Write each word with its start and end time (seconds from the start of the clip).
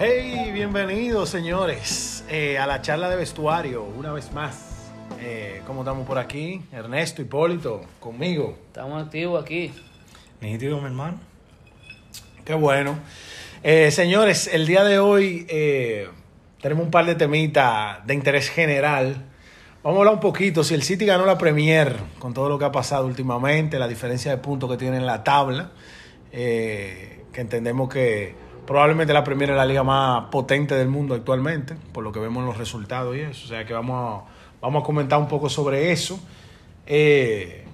Hey, 0.00 0.52
bienvenidos 0.52 1.28
señores 1.28 2.24
eh, 2.28 2.56
a 2.56 2.68
la 2.68 2.80
charla 2.82 3.10
de 3.10 3.16
vestuario, 3.16 3.82
una 3.82 4.12
vez 4.12 4.32
más. 4.32 4.92
Eh, 5.18 5.60
¿Cómo 5.66 5.80
estamos 5.80 6.06
por 6.06 6.18
aquí? 6.18 6.62
Ernesto, 6.70 7.20
Hipólito, 7.20 7.80
conmigo. 7.98 8.56
Estamos 8.68 9.04
activos 9.04 9.42
aquí. 9.42 9.72
Nítido, 10.40 10.78
mi 10.78 10.86
hermano. 10.86 11.18
Qué 12.44 12.54
bueno. 12.54 12.96
Eh, 13.64 13.90
señores, 13.90 14.48
el 14.52 14.68
día 14.68 14.84
de 14.84 15.00
hoy 15.00 15.44
eh, 15.48 16.08
tenemos 16.62 16.84
un 16.84 16.92
par 16.92 17.04
de 17.04 17.16
temitas 17.16 18.06
de 18.06 18.14
interés 18.14 18.50
general. 18.50 19.24
Vamos 19.82 19.96
a 19.96 20.00
hablar 20.02 20.14
un 20.14 20.20
poquito. 20.20 20.62
Si 20.62 20.74
el 20.74 20.84
City 20.84 21.06
ganó 21.06 21.26
la 21.26 21.38
Premier 21.38 21.96
con 22.20 22.32
todo 22.32 22.48
lo 22.48 22.56
que 22.56 22.66
ha 22.66 22.72
pasado 22.72 23.04
últimamente, 23.04 23.80
la 23.80 23.88
diferencia 23.88 24.30
de 24.30 24.36
puntos 24.36 24.70
que 24.70 24.76
tiene 24.76 24.98
en 24.98 25.06
la 25.06 25.24
tabla, 25.24 25.72
eh, 26.30 27.24
que 27.32 27.40
entendemos 27.40 27.88
que 27.88 28.46
probablemente 28.68 29.14
la 29.14 29.24
Premier 29.24 29.48
es 29.48 29.56
la 29.56 29.64
liga 29.64 29.82
más 29.82 30.26
potente 30.26 30.74
del 30.74 30.88
mundo 30.88 31.14
actualmente, 31.14 31.74
por 31.94 32.04
lo 32.04 32.12
que 32.12 32.20
vemos 32.20 32.42
en 32.42 32.46
los 32.46 32.58
resultados 32.58 33.16
y 33.16 33.20
eso. 33.20 33.46
O 33.46 33.48
sea 33.48 33.64
que 33.64 33.72
vamos 33.72 34.22
a, 34.22 34.30
vamos 34.60 34.82
a 34.82 34.84
comentar 34.84 35.18
un 35.18 35.26
poco 35.26 35.48
sobre 35.48 35.90
eso. 35.90 36.20
Eh, 36.86 37.64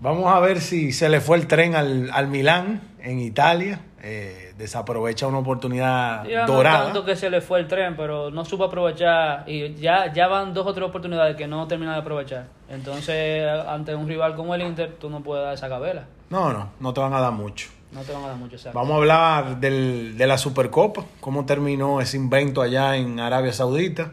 vamos 0.00 0.32
a 0.32 0.38
ver 0.38 0.60
si 0.60 0.92
se 0.92 1.08
le 1.08 1.20
fue 1.20 1.38
el 1.38 1.48
tren 1.48 1.74
al, 1.74 2.08
al 2.12 2.28
Milán 2.28 2.82
en 3.00 3.18
Italia. 3.18 3.80
Eh, 4.00 4.52
desaprovecha 4.56 5.26
una 5.26 5.38
oportunidad 5.38 6.22
no 6.22 6.46
dorada. 6.46 6.84
tanto 6.84 7.04
que 7.04 7.16
se 7.16 7.30
le 7.30 7.40
fue 7.40 7.58
el 7.58 7.66
tren, 7.66 7.96
pero 7.96 8.30
no 8.30 8.44
supo 8.44 8.64
aprovechar 8.64 9.42
y 9.48 9.74
ya, 9.74 10.12
ya 10.12 10.28
van 10.28 10.54
dos 10.54 10.66
o 10.68 10.72
tres 10.72 10.86
oportunidades 10.86 11.34
que 11.34 11.48
no 11.48 11.66
termina 11.66 11.94
de 11.94 11.98
aprovechar. 11.98 12.46
Entonces, 12.68 13.44
ante 13.66 13.92
un 13.96 14.06
rival 14.06 14.36
como 14.36 14.54
el 14.54 14.62
Inter, 14.62 14.94
tú 15.00 15.10
no 15.10 15.20
puedes 15.20 15.44
dar 15.44 15.54
esa 15.54 15.68
cabela. 15.68 16.04
No, 16.30 16.52
no, 16.52 16.68
no 16.78 16.94
te 16.94 17.00
van 17.00 17.12
a 17.12 17.20
dar 17.20 17.32
mucho. 17.32 17.70
No 17.94 18.00
te 18.02 18.12
van 18.12 18.24
a 18.24 18.28
dar 18.28 18.36
mucho 18.36 18.56
exacto. 18.56 18.76
Vamos 18.78 18.92
a 18.94 18.96
hablar 18.96 19.60
del- 19.60 20.16
de 20.18 20.26
la 20.26 20.36
Supercopa, 20.38 21.04
cómo 21.20 21.46
terminó 21.46 22.00
ese 22.00 22.16
invento 22.16 22.60
allá 22.60 22.96
en 22.96 23.20
Arabia 23.20 23.52
Saudita. 23.52 24.12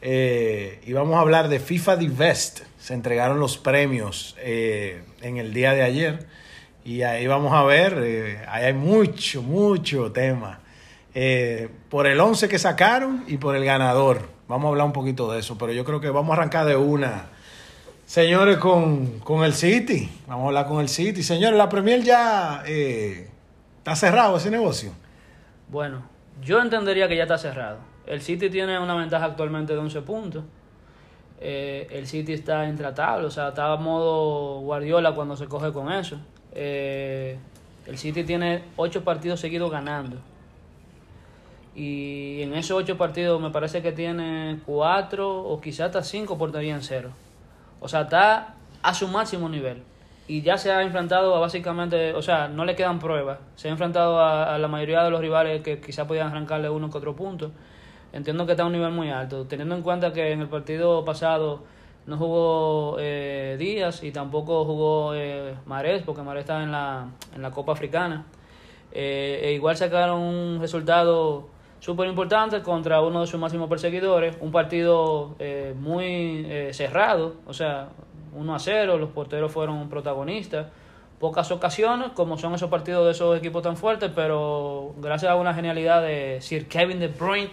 Eh, 0.00 0.80
y 0.86 0.92
vamos 0.94 1.14
a 1.16 1.20
hablar 1.20 1.48
de 1.48 1.60
FIFA 1.60 1.96
Divest. 1.96 2.60
Se 2.78 2.94
entregaron 2.94 3.38
los 3.38 3.58
premios 3.58 4.34
eh, 4.40 5.02
en 5.20 5.36
el 5.36 5.52
día 5.52 5.72
de 5.74 5.82
ayer. 5.82 6.26
Y 6.84 7.02
ahí 7.02 7.26
vamos 7.28 7.52
a 7.52 7.62
ver, 7.62 7.98
eh, 8.02 8.42
ahí 8.48 8.64
hay 8.64 8.72
mucho, 8.72 9.42
mucho 9.42 10.10
tema. 10.10 10.58
Por 11.90 12.06
el 12.06 12.18
11 12.18 12.48
que 12.48 12.58
sacaron 12.58 13.24
y 13.28 13.36
por 13.36 13.54
el 13.54 13.64
ganador. 13.64 14.28
Vamos 14.48 14.66
a 14.66 14.68
hablar 14.70 14.86
un 14.86 14.92
poquito 14.92 15.30
de 15.30 15.40
eso, 15.40 15.56
pero 15.58 15.72
yo 15.72 15.84
creo 15.84 16.00
que 16.00 16.08
vamos 16.10 16.30
a 16.30 16.40
arrancar 16.40 16.66
de 16.66 16.74
una. 16.76 17.26
Señores, 18.12 18.58
con, 18.58 19.20
con 19.20 19.42
el 19.42 19.54
City. 19.54 20.06
Vamos 20.26 20.44
a 20.44 20.48
hablar 20.48 20.66
con 20.66 20.82
el 20.82 20.90
City. 20.90 21.22
Señores, 21.22 21.56
la 21.56 21.70
Premier 21.70 22.02
ya 22.02 22.62
eh, 22.66 23.30
está 23.78 23.96
cerrado 23.96 24.36
ese 24.36 24.50
negocio. 24.50 24.92
Bueno, 25.70 26.02
yo 26.42 26.60
entendería 26.60 27.08
que 27.08 27.16
ya 27.16 27.22
está 27.22 27.38
cerrado. 27.38 27.78
El 28.04 28.20
City 28.20 28.50
tiene 28.50 28.78
una 28.78 28.94
ventaja 28.96 29.24
actualmente 29.24 29.72
de 29.72 29.78
11 29.78 30.02
puntos. 30.02 30.44
Eh, 31.40 31.86
el 31.90 32.06
City 32.06 32.34
está 32.34 32.68
intratable, 32.68 33.28
o 33.28 33.30
sea, 33.30 33.48
está 33.48 33.72
a 33.72 33.76
modo 33.78 34.60
Guardiola 34.60 35.14
cuando 35.14 35.34
se 35.34 35.46
coge 35.46 35.72
con 35.72 35.90
eso. 35.90 36.18
Eh, 36.54 37.38
el 37.86 37.96
City 37.96 38.24
tiene 38.24 38.62
8 38.76 39.04
partidos 39.04 39.40
seguidos 39.40 39.70
ganando. 39.70 40.18
Y 41.74 42.42
en 42.42 42.52
esos 42.52 42.76
8 42.76 42.98
partidos 42.98 43.40
me 43.40 43.48
parece 43.48 43.80
que 43.80 43.92
tiene 43.92 44.60
4 44.66 45.44
o 45.44 45.60
quizás 45.62 45.86
hasta 45.86 46.02
5 46.02 46.36
porterías 46.36 46.76
en 46.76 46.82
cero. 46.82 47.10
O 47.82 47.88
sea, 47.88 48.02
está 48.02 48.54
a 48.82 48.94
su 48.94 49.08
máximo 49.08 49.48
nivel. 49.48 49.82
Y 50.28 50.42
ya 50.42 50.56
se 50.56 50.70
ha 50.70 50.82
enfrentado 50.82 51.34
a 51.34 51.40
básicamente, 51.40 52.14
o 52.14 52.22
sea, 52.22 52.48
no 52.48 52.64
le 52.64 52.76
quedan 52.76 52.98
pruebas. 52.98 53.38
Se 53.56 53.68
ha 53.68 53.72
enfrentado 53.72 54.20
a, 54.20 54.56
la 54.58 54.68
mayoría 54.68 55.02
de 55.02 55.10
los 55.10 55.20
rivales 55.20 55.62
que 55.62 55.80
quizás 55.80 56.06
podían 56.06 56.28
arrancarle 56.28 56.70
uno 56.70 56.90
que 56.90 56.98
otro 56.98 57.14
punto. 57.16 57.50
Entiendo 58.12 58.46
que 58.46 58.52
está 58.52 58.62
a 58.62 58.66
un 58.66 58.72
nivel 58.72 58.92
muy 58.92 59.10
alto, 59.10 59.46
teniendo 59.46 59.74
en 59.74 59.82
cuenta 59.82 60.12
que 60.12 60.32
en 60.32 60.40
el 60.40 60.48
partido 60.48 61.04
pasado 61.04 61.64
no 62.06 62.16
jugó 62.16 62.96
eh, 63.00 63.56
Díaz 63.58 64.02
y 64.02 64.12
tampoco 64.12 64.64
jugó 64.64 65.14
eh, 65.14 65.54
Marés, 65.66 66.02
porque 66.04 66.22
Marés 66.22 66.42
está 66.42 66.62
en 66.62 66.72
la, 66.72 67.08
en 67.34 67.42
la 67.42 67.50
Copa 67.50 67.72
Africana. 67.72 68.24
Eh, 68.92 69.40
e 69.44 69.52
igual 69.52 69.76
sacaron 69.76 70.20
un 70.20 70.60
resultado 70.60 71.48
súper 71.82 72.06
importante 72.08 72.62
contra 72.62 73.00
uno 73.00 73.22
de 73.22 73.26
sus 73.26 73.40
máximos 73.40 73.68
perseguidores, 73.68 74.36
un 74.40 74.52
partido 74.52 75.34
eh, 75.40 75.74
muy 75.76 76.46
eh, 76.48 76.70
cerrado, 76.72 77.34
o 77.44 77.52
sea, 77.52 77.88
1 78.36 78.54
a 78.54 78.58
0, 78.60 78.98
los 78.98 79.10
porteros 79.10 79.50
fueron 79.50 79.88
protagonistas, 79.88 80.68
pocas 81.18 81.50
ocasiones, 81.50 82.12
como 82.14 82.38
son 82.38 82.54
esos 82.54 82.70
partidos 82.70 83.04
de 83.06 83.10
esos 83.10 83.36
equipos 83.36 83.64
tan 83.64 83.76
fuertes, 83.76 84.12
pero 84.14 84.94
gracias 84.98 85.32
a 85.32 85.34
una 85.34 85.54
genialidad 85.54 86.02
de 86.02 86.38
Sir 86.40 86.68
Kevin 86.68 87.00
De 87.00 87.08
Bruyne. 87.08 87.50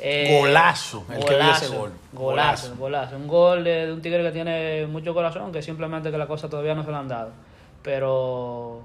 eh, 0.00 0.38
Golazo, 0.38 1.06
el 1.10 1.24
que 1.24 1.34
vio 1.34 1.50
ese 1.50 1.74
gol. 1.74 1.92
Golazo, 2.12 2.76
golazo. 2.76 3.16
Un 3.16 3.26
gol 3.26 3.64
de, 3.64 3.86
de 3.86 3.92
un 3.94 4.02
tigre 4.02 4.22
que 4.22 4.32
tiene 4.32 4.86
mucho 4.86 5.14
corazón, 5.14 5.50
que 5.50 5.62
simplemente 5.62 6.10
que 6.10 6.18
la 6.18 6.26
cosa 6.26 6.50
todavía 6.50 6.74
no 6.74 6.84
se 6.84 6.90
le 6.90 6.96
han 6.98 7.08
dado. 7.08 7.30
Pero, 7.82 8.82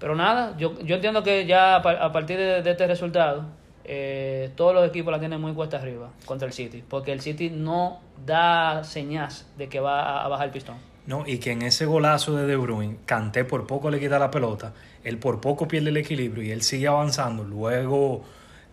pero 0.00 0.16
nada, 0.16 0.54
yo, 0.58 0.76
yo 0.80 0.96
entiendo 0.96 1.22
que 1.22 1.46
ya 1.46 1.76
a 1.76 2.12
partir 2.12 2.36
de, 2.36 2.62
de 2.62 2.70
este 2.72 2.86
resultado, 2.88 3.44
eh, 3.92 4.52
todos 4.54 4.72
los 4.72 4.88
equipos 4.88 5.10
la 5.10 5.18
tienen 5.18 5.40
muy 5.40 5.52
cuesta 5.52 5.78
arriba 5.78 6.10
contra 6.24 6.46
el 6.46 6.52
City, 6.52 6.84
porque 6.88 7.10
el 7.10 7.20
City 7.20 7.50
no 7.50 7.98
da 8.24 8.84
señas 8.84 9.46
de 9.58 9.68
que 9.68 9.80
va 9.80 10.02
a, 10.02 10.24
a 10.24 10.28
bajar 10.28 10.46
el 10.46 10.52
pistón. 10.52 10.76
No, 11.06 11.24
y 11.26 11.38
que 11.38 11.50
en 11.50 11.62
ese 11.62 11.86
golazo 11.86 12.36
de 12.36 12.46
De 12.46 12.54
Bruyne, 12.54 12.98
Kanté 13.04 13.44
por 13.44 13.66
poco 13.66 13.90
le 13.90 13.98
quita 13.98 14.20
la 14.20 14.30
pelota, 14.30 14.74
él 15.02 15.18
por 15.18 15.40
poco 15.40 15.66
pierde 15.66 15.90
el 15.90 15.96
equilibrio 15.96 16.44
y 16.44 16.52
él 16.52 16.62
sigue 16.62 16.86
avanzando, 16.86 17.42
luego 17.42 18.22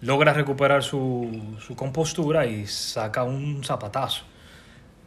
logra 0.02 0.34
recuperar 0.34 0.84
su, 0.84 1.56
su 1.60 1.76
compostura 1.76 2.46
y 2.46 2.68
saca 2.68 3.24
un 3.24 3.64
zapatazo. 3.64 4.24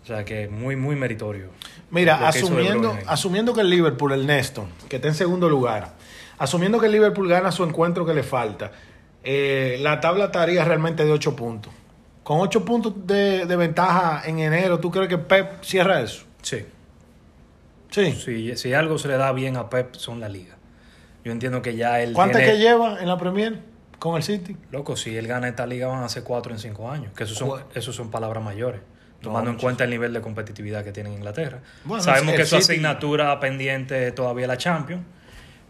O 0.02 0.06
sea 0.06 0.24
que 0.24 0.48
muy, 0.48 0.74
muy 0.74 0.96
meritorio. 0.96 1.50
Mira, 1.90 2.26
asumiendo, 2.26 2.98
asumiendo 3.06 3.54
que 3.54 3.60
el 3.60 3.70
Liverpool, 3.70 4.10
el 4.12 4.26
Neston, 4.26 4.66
que 4.88 4.96
está 4.96 5.06
en 5.06 5.14
segundo 5.14 5.48
lugar, 5.48 5.94
asumiendo 6.36 6.80
que 6.80 6.86
el 6.86 6.92
Liverpool 6.92 7.28
gana 7.28 7.52
su 7.52 7.62
encuentro 7.62 8.04
que 8.04 8.14
le 8.14 8.24
falta, 8.24 8.72
eh, 9.24 9.78
la 9.80 10.00
tabla 10.00 10.26
estaría 10.26 10.64
realmente 10.64 11.04
de 11.04 11.12
8 11.12 11.36
puntos. 11.36 11.72
Con 12.22 12.38
8 12.40 12.64
puntos 12.64 13.06
de, 13.06 13.46
de 13.46 13.56
ventaja 13.56 14.22
en 14.26 14.38
enero, 14.38 14.78
¿tú 14.80 14.90
crees 14.90 15.08
que 15.08 15.18
Pep 15.18 15.62
cierra 15.62 16.00
eso? 16.00 16.24
Sí. 16.42 16.64
Sí. 17.90 18.12
Si, 18.12 18.56
si 18.56 18.72
algo 18.72 18.98
se 18.98 19.08
le 19.08 19.16
da 19.16 19.32
bien 19.32 19.56
a 19.56 19.68
Pep 19.68 19.94
son 19.96 20.20
la 20.20 20.28
liga. 20.28 20.56
Yo 21.24 21.32
entiendo 21.32 21.60
que 21.60 21.74
ya 21.76 22.00
él 22.00 22.12
¿Cuántas 22.12 22.38
tiene- 22.42 22.52
que 22.52 22.58
lleva 22.60 23.00
en 23.00 23.08
la 23.08 23.18
Premier 23.18 23.58
con 23.98 24.16
el 24.16 24.22
City? 24.22 24.56
Loco, 24.70 24.96
si 24.96 25.16
él 25.16 25.26
gana 25.26 25.48
esta 25.48 25.66
liga 25.66 25.88
van 25.88 26.02
a 26.04 26.08
ser 26.08 26.22
cuatro 26.22 26.52
en 26.52 26.58
cinco 26.58 26.90
años. 26.90 27.12
Que 27.14 27.24
eso 27.24 27.34
son, 27.34 27.62
eso 27.74 27.92
son 27.92 28.10
palabras 28.10 28.42
mayores. 28.42 28.80
Tomando 29.20 29.50
en 29.50 29.58
cuenta 29.58 29.84
el 29.84 29.90
nivel 29.90 30.14
de 30.14 30.22
competitividad 30.22 30.82
que 30.82 30.92
tiene 30.92 31.10
en 31.10 31.16
Inglaterra. 31.16 31.58
Bueno, 31.84 32.02
Sabemos 32.02 32.34
que 32.34 32.46
su 32.46 32.56
City- 32.56 32.72
asignatura 32.72 33.38
pendiente 33.38 34.12
todavía 34.12 34.46
la 34.46 34.56
Champions. 34.56 35.02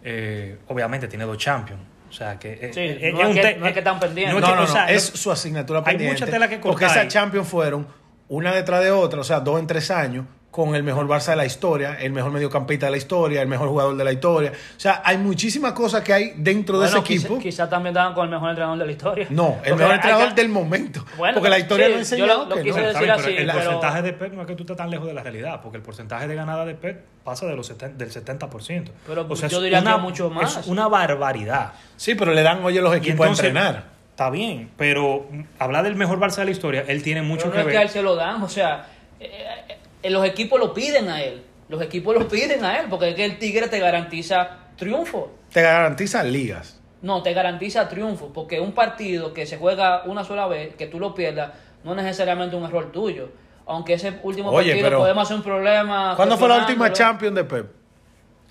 Eh, 0.04 0.58
obviamente 0.68 1.08
tiene 1.08 1.24
dos 1.24 1.36
Champions. 1.38 1.80
O 2.10 2.12
sea 2.12 2.38
que. 2.38 2.71
Sí, 2.75 2.81
eh, 2.81 3.12
no 3.15 3.28
es 3.28 3.41
que- 3.41 3.56
no 3.56 3.66
es 3.66 3.72
que 3.72 3.78
están 3.78 3.98
pendientes. 4.00 4.34
no 4.34 4.41
No, 4.41 4.47
es 4.47 4.53
que- 4.53 4.56
no, 4.56 4.81
o 4.81 4.84
no, 4.87 4.88
es 4.88 5.03
su 5.04 5.31
asignatura 5.31 5.78
hay 5.78 5.84
pendiente. 5.84 6.21
mucha 6.21 6.31
tela 6.31 6.48
que 6.48 6.56
Porque 6.59 6.71
cortar 6.84 6.88
esas 6.91 7.03
ahí. 7.04 7.09
Champions 7.09 7.48
fueron 7.48 7.87
una 8.28 8.53
detrás 8.53 8.82
de 8.82 8.91
otra, 8.91 9.21
o 9.21 9.25
sea, 9.25 9.41
dos 9.41 9.59
en 9.60 9.66
tres 9.66 9.91
años, 9.91 10.26
con 10.50 10.74
el 10.74 10.82
mejor 10.82 11.06
Barça 11.06 11.30
de 11.30 11.36
la 11.36 11.46
historia, 11.46 11.96
el 12.00 12.12
mejor 12.12 12.32
mediocampista 12.32 12.86
de 12.86 12.90
la 12.90 12.96
historia, 12.98 13.40
el 13.40 13.46
mejor 13.46 13.68
jugador 13.68 13.96
de 13.96 14.02
la 14.02 14.10
historia. 14.12 14.50
O 14.50 14.80
sea, 14.80 15.00
hay 15.04 15.16
muchísimas 15.16 15.72
cosas 15.74 16.02
que 16.02 16.12
hay 16.12 16.32
dentro 16.36 16.80
de 16.80 16.88
ese 16.88 17.00
quizá- 17.04 17.26
equipo. 17.26 17.38
Quizás 17.40 17.70
también 17.70 17.92
estaban 17.94 18.14
con 18.14 18.24
el 18.24 18.30
mejor 18.30 18.48
entrenador 18.50 18.78
de 18.78 18.86
la 18.86 18.90
historia. 18.90 19.26
No, 19.30 19.48
el 19.50 19.54
Porque 19.58 19.74
mejor 19.76 19.94
entrenador 19.94 20.28
que- 20.30 20.34
del 20.34 20.48
momento. 20.48 21.04
Bueno, 21.16 21.34
porque 21.34 21.50
la 21.50 21.58
historia 21.60 21.86
sí, 21.86 21.90
lo 21.90 21.94
yo 21.94 21.98
enseñó 22.00 22.26
lo- 22.26 22.44
lo 22.46 22.54
que 22.56 22.62
quise 22.64 22.80
no. 22.80 22.88
decir 22.88 23.10
así, 23.12 23.22
pero 23.26 23.38
el 23.38 23.47
pero- 23.47 23.52
porcentaje 23.62 24.02
de 24.02 24.12
Pep 24.12 24.32
no 24.32 24.41
es 24.42 24.47
que 24.48 24.54
tú 24.56 24.62
estés 24.64 24.76
tan 24.76 24.91
lejos 24.91 25.06
de 25.06 25.14
la 25.14 25.22
realidad, 25.22 25.60
porque 25.62 25.76
el 25.76 25.82
porcentaje 25.84 26.26
de 26.26 26.34
ganada 26.34 26.64
de 26.64 26.74
Pep 26.74 27.04
pasa 27.22 27.46
de 27.46 27.54
los 27.54 27.66
70, 27.68 27.96
del 27.96 28.10
70%. 28.10 28.91
Pero 29.06 29.26
O 29.28 29.36
sea, 29.36 29.48
yo 29.48 29.58
es 29.58 29.62
diría 29.62 29.80
una- 29.80 29.94
que 29.96 30.00
mucho 30.03 30.30
más. 30.30 30.56
Es 30.56 30.66
una 30.66 30.88
barbaridad. 30.88 31.74
Sí, 31.96 32.16
pero 32.16 32.32
le 32.32 32.42
dan, 32.42 32.64
oye, 32.64 32.80
los 32.82 32.94
equipos 32.96 33.20
entonces, 33.26 33.44
a 33.44 33.48
entrenar. 33.48 33.84
Está 34.10 34.30
bien, 34.30 34.70
pero 34.76 35.28
hablar 35.60 35.84
del 35.84 35.94
mejor 35.94 36.18
Barça 36.18 36.38
de 36.38 36.46
la 36.46 36.50
historia, 36.50 36.84
él 36.88 37.03
tiene 37.04 37.22
mucho 37.22 37.44
Pero 37.44 37.50
no 37.50 37.54
que 37.54 37.60
es 37.60 37.66
ver. 37.66 37.72
que 37.74 37.78
a 37.78 37.82
él 37.82 37.88
se 37.88 38.03
lo 38.03 38.16
dan, 38.16 38.42
o 38.42 38.48
sea, 38.48 38.86
eh, 39.18 39.30
eh, 39.68 39.76
los 40.04 40.24
equipos 40.24 40.58
lo 40.58 40.72
piden 40.72 41.08
a 41.08 41.22
él. 41.22 41.42
Los 41.68 41.82
equipos 41.82 42.14
lo 42.16 42.26
piden 42.28 42.64
a 42.64 42.78
él, 42.80 42.86
porque 42.91 43.10
es 43.10 43.14
que 43.14 43.24
el 43.24 43.38
Tigre 43.38 43.68
te 43.68 43.78
garantiza 43.78 44.58
triunfo. 44.76 45.32
Te 45.52 45.62
garantiza 45.62 46.22
ligas. 46.22 46.80
No, 47.02 47.22
te 47.22 47.32
garantiza 47.32 47.88
triunfo, 47.88 48.32
porque 48.32 48.60
un 48.60 48.72
partido 48.72 49.32
que 49.32 49.47
se 49.47 49.56
juega 49.56 50.02
una 50.04 50.24
sola 50.24 50.47
vez, 50.47 50.74
que 50.76 50.86
tú 50.86 50.98
lo 50.98 51.14
pierdas, 51.14 51.52
no 51.84 51.92
es 51.92 51.97
necesariamente 52.02 52.56
un 52.56 52.64
error 52.64 52.91
tuyo. 52.92 53.30
Aunque 53.66 53.94
ese 53.94 54.18
último 54.22 54.50
Oye, 54.50 54.70
partido 54.70 54.86
pero- 54.86 54.98
podemos 54.98 55.22
hacer 55.24 55.36
un 55.36 55.42
problema. 55.42 56.14
¿Cuándo 56.16 56.36
fue 56.36 56.48
la 56.48 56.58
última. 56.58 56.92
Champions 56.92 57.34
de 57.36 57.44
Pep? 57.44 57.70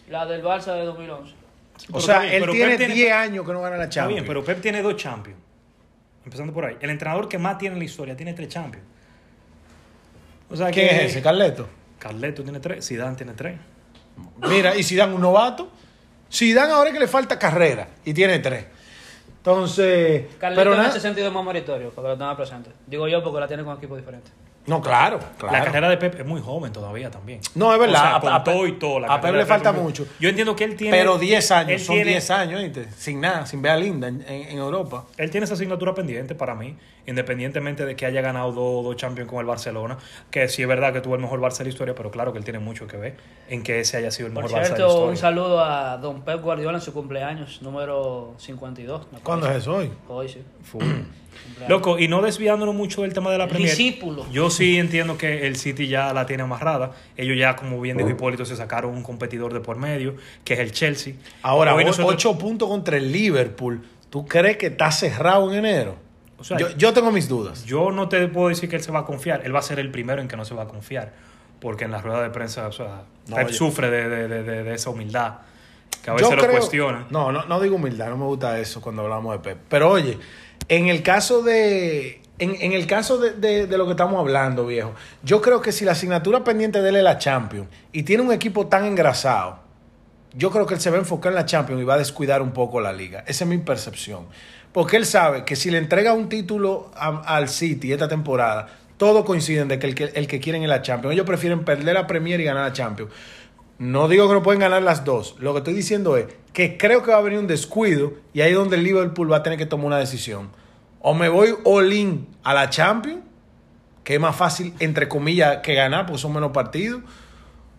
La 0.10 0.26
del 0.26 0.42
Barça 0.44 0.74
de 0.76 0.86
2011. 0.86 1.34
O 1.34 1.86
Pero 1.88 2.00
sea, 2.02 2.20
bien, 2.20 2.34
él 2.44 2.50
tiene 2.52 2.68
Pep 2.70 2.78
tiene- 2.78 2.94
10 2.94 3.12
años 3.14 3.46
que 3.46 3.52
no 3.54 3.62
gana 3.62 3.78
la 3.78 3.84
Está 3.84 3.96
Champions. 3.96 4.16
bien, 4.22 4.28
pero 4.28 4.44
Pep 4.44 4.62
tiene 4.62 4.82
dos 4.82 4.96
Champions. 4.96 5.38
Empezando 6.26 6.54
por 6.54 6.66
ahí. 6.66 6.78
El 6.80 6.90
entrenador 6.90 7.28
que 7.28 7.38
más 7.38 7.58
tiene 7.58 7.74
en 7.74 7.80
la 7.80 7.86
historia 7.86 8.16
tiene 8.16 8.34
tres 8.34 8.48
Champions. 8.50 8.86
O 10.50 10.56
sea 10.56 10.72
¿Quién 10.72 10.88
que 10.88 10.96
es 10.96 11.12
ese, 11.12 11.22
Carleto? 11.22 11.68
Carleto 12.00 12.44
tiene 12.44 12.60
tres, 12.60 12.88
Zidane 12.88 13.16
tiene 13.16 13.34
tres. 13.34 13.58
Mira, 14.48 14.76
y 14.76 14.84
si 14.84 14.96
dan 14.96 15.14
un 15.14 15.22
novato, 15.22 15.70
si 16.28 16.54
dan 16.54 16.72
ahora 16.72 16.90
es 16.90 16.94
que 16.94 17.00
le 17.00 17.08
falta 17.08 17.38
carrera 17.38 17.88
y 18.06 18.14
tiene 18.14 18.40
tres. 18.40 18.66
Entonces, 19.38 20.26
Carlito 20.38 20.60
pero 20.62 20.72
en 20.74 20.78
nada. 20.78 20.90
ese 20.90 21.00
sentido 21.00 21.28
es 21.28 21.34
más 21.34 21.46
meritorio, 21.46 21.92
porque 21.92 22.10
lo 22.10 22.18
tenga 22.18 22.36
presente. 22.36 22.72
Digo 22.88 23.08
yo 23.08 23.24
porque 23.24 23.40
la 23.40 23.48
tiene 23.48 23.64
con 23.64 23.78
equipos 23.78 23.98
diferentes. 23.98 24.32
No, 24.68 24.82
claro, 24.82 25.18
La 25.42 25.48
claro. 25.50 25.66
carrera 25.66 25.90
de 25.90 25.98
Pep 25.98 26.20
es 26.20 26.26
muy 26.28 26.42
joven 26.42 26.72
todavía 26.72 27.10
también. 27.10 27.40
No, 27.56 27.74
es 27.74 27.80
verdad. 27.80 27.96
O 27.96 28.02
sea, 28.06 28.16
A- 28.18 28.22
con 28.22 28.34
a- 28.34 28.44
todo 28.44 28.68
y 28.68 28.74
todo. 28.74 29.00
la 29.00 29.08
a 29.16 29.20
Pep 29.20 29.34
le 29.34 29.46
falta 29.48 29.72
mucho. 29.72 30.06
Yo 30.20 30.30
entiendo 30.30 30.56
que 30.56 30.64
él 30.64 30.76
tiene. 30.76 30.96
Pero 30.96 31.18
10 31.18 31.50
años, 31.52 31.82
son 31.82 31.96
tiene- 31.96 32.12
10 32.12 32.30
años, 32.30 32.62
¿viste? 32.62 32.88
Sin 32.96 33.20
nada, 33.20 33.48
sin 33.48 33.64
ver 33.64 33.72
a 33.72 33.78
Linda 33.78 34.08
en, 34.10 34.22
en- 34.28 34.50
en 34.50 34.58
Europa. 34.60 35.06
Él 35.18 35.32
tiene 35.32 35.46
esa 35.46 35.56
asignatura 35.56 35.96
pendiente 35.96 36.36
para 36.36 36.54
mí, 36.54 36.78
independientemente 37.08 37.84
de 37.86 37.96
que 37.96 38.06
haya 38.06 38.22
ganado 38.22 38.52
dos, 38.52 38.84
dos 38.84 38.96
Champions 38.96 39.28
con 39.28 39.40
el 39.40 39.48
Barcelona, 39.48 39.98
que 40.30 40.48
sí 40.48 40.62
es 40.62 40.68
verdad 40.68 40.94
que 40.94 41.02
tuvo 41.02 41.16
el 41.16 41.22
mejor 41.22 41.40
Barça 41.40 41.60
de 41.60 41.64
la 41.64 41.70
historia, 41.72 41.96
pero 41.96 42.12
claro 42.12 42.32
que 42.32 42.38
él 42.38 42.44
tiene 42.44 42.60
mucho 42.60 42.86
que 42.86 42.98
ver 42.98 43.18
en 43.50 43.64
que 43.64 43.80
ese 43.80 43.98
haya 43.98 44.12
sido 44.12 44.28
el 44.28 44.34
Por 44.34 44.44
mejor 44.44 44.60
Barça 44.60 44.64
de 44.66 44.70
la 44.70 44.76
cierto, 44.76 44.94
un 45.06 45.14
historia. 45.14 45.22
saludo 45.22 45.60
a 45.66 45.98
don 45.98 46.22
Pep 46.22 46.42
Guardiola 46.44 46.78
en 46.78 46.84
su 46.84 46.94
cumpleaños, 46.94 47.64
número 47.64 48.36
52. 48.38 49.08
me 49.12 49.18
¿Cuándo 49.20 49.50
es 49.50 49.66
hoy? 49.68 49.90
Hoy 50.08 50.30
sí. 50.30 50.44
Loco, 51.68 52.00
y 52.00 52.08
no 52.08 52.22
desviándonos 52.22 52.74
mucho 52.76 53.04
del 53.04 53.14
tema 53.14 53.32
de 53.32 53.38
la 53.38 53.48
Premier. 53.48 53.70
Discípulo. 53.70 54.26
Yo 54.32 54.49
sí 54.50 54.78
entiendo 54.78 55.18
que 55.18 55.48
el 55.48 55.56
City 55.56 55.88
ya 55.88 56.14
la 56.14 56.26
tiene 56.26 56.44
amarrada. 56.44 56.92
Ellos 57.18 57.38
ya, 57.38 57.56
como 57.56 57.80
bien 57.82 57.98
dijo 57.98 58.10
Hipólito, 58.10 58.46
se 58.46 58.56
sacaron 58.56 58.94
un 58.96 59.04
competidor 59.04 59.54
de 59.54 59.60
por 59.60 59.78
medio, 59.78 60.16
que 60.44 60.54
es 60.56 60.60
el 60.60 60.72
Chelsea. 60.72 61.14
Ahora, 61.42 61.74
Hoy 61.76 61.86
nosotros- 61.86 62.14
8 62.14 62.38
puntos 62.38 62.68
contra 62.70 62.98
el 62.98 63.12
Liverpool. 63.12 63.82
¿Tú 64.10 64.26
crees 64.26 64.58
que 64.58 64.68
está 64.68 64.92
cerrado 64.92 65.52
en 65.54 65.60
enero? 65.66 65.96
O 66.38 66.44
sea, 66.44 66.58
yo, 66.58 66.70
yo 66.78 66.94
tengo 66.94 67.12
mis 67.12 67.28
dudas. 67.28 67.66
Yo 67.66 67.92
no 67.92 68.08
te 68.10 68.28
puedo 68.28 68.50
decir 68.50 68.70
que 68.70 68.78
él 68.78 68.82
se 68.82 68.92
va 68.92 69.00
a 69.00 69.06
confiar. 69.06 69.42
Él 69.44 69.54
va 69.54 69.60
a 69.60 69.64
ser 69.64 69.78
el 69.80 69.92
primero 69.92 70.22
en 70.22 70.28
que 70.28 70.38
no 70.38 70.46
se 70.46 70.56
va 70.56 70.64
a 70.64 70.68
confiar. 70.68 71.14
Porque 71.60 71.84
en 71.84 71.92
la 71.92 72.02
rueda 72.02 72.24
de 72.24 72.30
prensa, 72.30 72.68
o 72.68 72.72
sea, 72.72 73.04
No, 73.28 73.36
Pep 73.36 73.50
sufre 73.50 73.90
de, 73.92 74.28
de- 74.30 74.44
de- 74.64 74.74
esa 74.74 74.90
humildad. 74.90 75.34
Que 76.02 76.10
a 76.12 76.14
veces 76.14 76.30
Yo 76.30 76.36
lo 76.38 76.42
creo-. 76.42 76.56
No, 77.10 77.32
no, 77.34 77.44
no 77.46 77.60
digo 77.60 77.76
humildad, 77.76 78.08
no 78.08 78.18
me 78.18 78.24
gusta 78.26 78.58
eso 78.58 78.80
cuando 78.80 79.02
hablamos 79.02 79.34
de 79.34 79.40
Pep. 79.40 79.58
Pero 79.68 79.90
oye, 79.92 80.18
en 80.70 80.88
el 80.88 81.04
caso 81.04 81.42
de. 81.44 82.22
En, 82.40 82.72
el 82.72 82.88
caso 82.88 83.18
de, 83.18 83.68
lo 83.68 83.86
que 83.86 83.92
estamos 83.92 84.18
hablando, 84.18 84.66
viejo, 84.66 84.94
yo 85.24 85.42
creo 85.42 85.62
que 85.62 85.74
si 85.74 85.84
la 85.84 85.92
asignatura 85.92 86.44
pendiente 86.44 86.82
de 86.82 86.88
él 86.88 86.96
es 86.96 87.04
la 87.04 87.18
Champions 87.18 87.68
y 87.92 88.04
tiene 88.04 88.24
un 88.24 88.32
equipo 88.32 88.68
tan 88.68 88.86
engrasado, 88.86 89.60
yo 90.34 90.50
creo 90.50 90.66
que 90.66 90.76
él 90.76 90.80
se 90.80 90.90
va 90.90 90.96
a 90.96 91.00
enfocar 91.00 91.34
en 91.34 91.36
la 91.36 91.46
Champions 91.46 91.82
y 91.82 91.86
va 91.86 91.96
a 91.96 91.98
descuidar 91.98 92.42
un 92.42 92.52
poco 92.52 92.80
la 92.80 92.94
liga. 92.94 93.26
Esa 93.28 93.44
es 93.44 93.50
mi 93.50 93.58
percepción. 93.58 94.28
Porque 94.72 94.96
él 94.96 95.06
sabe 95.06 95.44
que 95.44 95.58
si 95.58 95.70
le 95.70 95.80
entrega 95.80 96.14
un 96.14 96.30
título 96.30 96.92
al 96.96 97.50
City 97.50 97.92
esta 97.92 98.08
temporada, 98.08 98.68
todos 98.96 99.26
coinciden 99.26 99.68
de 99.68 99.80
que 99.80 99.88
el, 99.88 99.96
que 99.96 100.04
el 100.06 100.28
que 100.28 100.40
quieren 100.40 100.64
es 100.64 100.70
la 100.70 100.82
Champions. 100.82 101.14
Ellos 101.14 101.26
prefieren 101.26 101.66
perder 101.66 101.96
la 101.96 102.08
Premier 102.08 102.40
y 102.40 102.46
ganar 102.46 102.68
la 102.68 102.74
Champions. 102.74 103.12
No 103.80 104.08
digo 104.08 104.28
que 104.28 104.34
no 104.34 104.44
pueden 104.44 104.62
ganar 104.62 104.84
las 104.84 105.04
dos. 105.04 105.36
Lo 105.40 105.54
que 105.54 105.60
estoy 105.60 105.74
diciendo 105.74 106.16
es 106.16 106.28
que 106.54 106.78
creo 106.78 107.04
que 107.04 107.12
va 107.12 107.18
a 107.18 107.22
venir 107.22 107.40
un 107.40 107.48
descuido 107.48 108.14
y 108.34 108.42
ahí 108.42 108.52
es 108.52 108.58
donde 108.58 108.76
el 108.76 108.84
Liverpool 108.84 109.32
va 109.32 109.38
a 109.38 109.44
tener 109.44 109.58
que 109.58 109.66
tomar 109.66 109.88
una 109.88 109.98
decisión. 109.98 110.50
O 111.02 111.14
me 111.14 111.30
voy 111.30 111.56
all 111.64 111.92
in 111.94 112.28
a 112.44 112.54
la 112.54 112.70
Champions, 112.70 113.22
que 114.04 114.16
es 114.16 114.20
más 114.20 114.36
fácil, 114.36 114.74
entre 114.80 115.08
comillas, 115.08 115.58
que 115.58 115.74
ganar 115.74 116.06
porque 116.06 116.20
son 116.22 116.34
menos 116.34 116.52
partidos. 116.52 117.02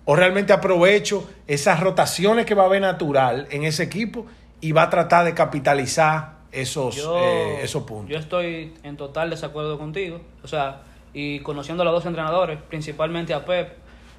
O 0.05 0.17
realmente 0.17 0.52
aprovecho 0.52 1.28
esas 1.46 1.81
rotaciones 1.81 2.46
que 2.46 2.55
va 2.55 2.62
a 2.62 2.67
haber 2.67 2.81
natural 2.81 3.46
en 3.50 3.64
ese 3.64 3.82
equipo 3.82 4.26
y 4.61 4.72
va 4.72 4.82
a 4.84 4.90
tratar 4.90 5.25
de 5.25 5.34
capitalizar 5.34 6.40
esos, 6.52 6.96
Yo, 6.96 7.17
eh, 7.19 7.62
esos 7.62 7.84
puntos. 7.84 8.11
yo 8.11 8.19
estoy 8.19 8.75
en 8.82 8.96
total 8.96 9.31
desacuerdo 9.31 9.78
contigo. 9.78 10.20
O 10.43 10.49
sea, 10.49 10.82
y 11.12 11.40
conociendo 11.40 11.82
a 11.82 11.84
los 11.84 11.94
dos 11.94 12.06
entrenadores, 12.06 12.58
principalmente 12.69 13.34
a 13.34 13.44
Pep, 13.44 13.76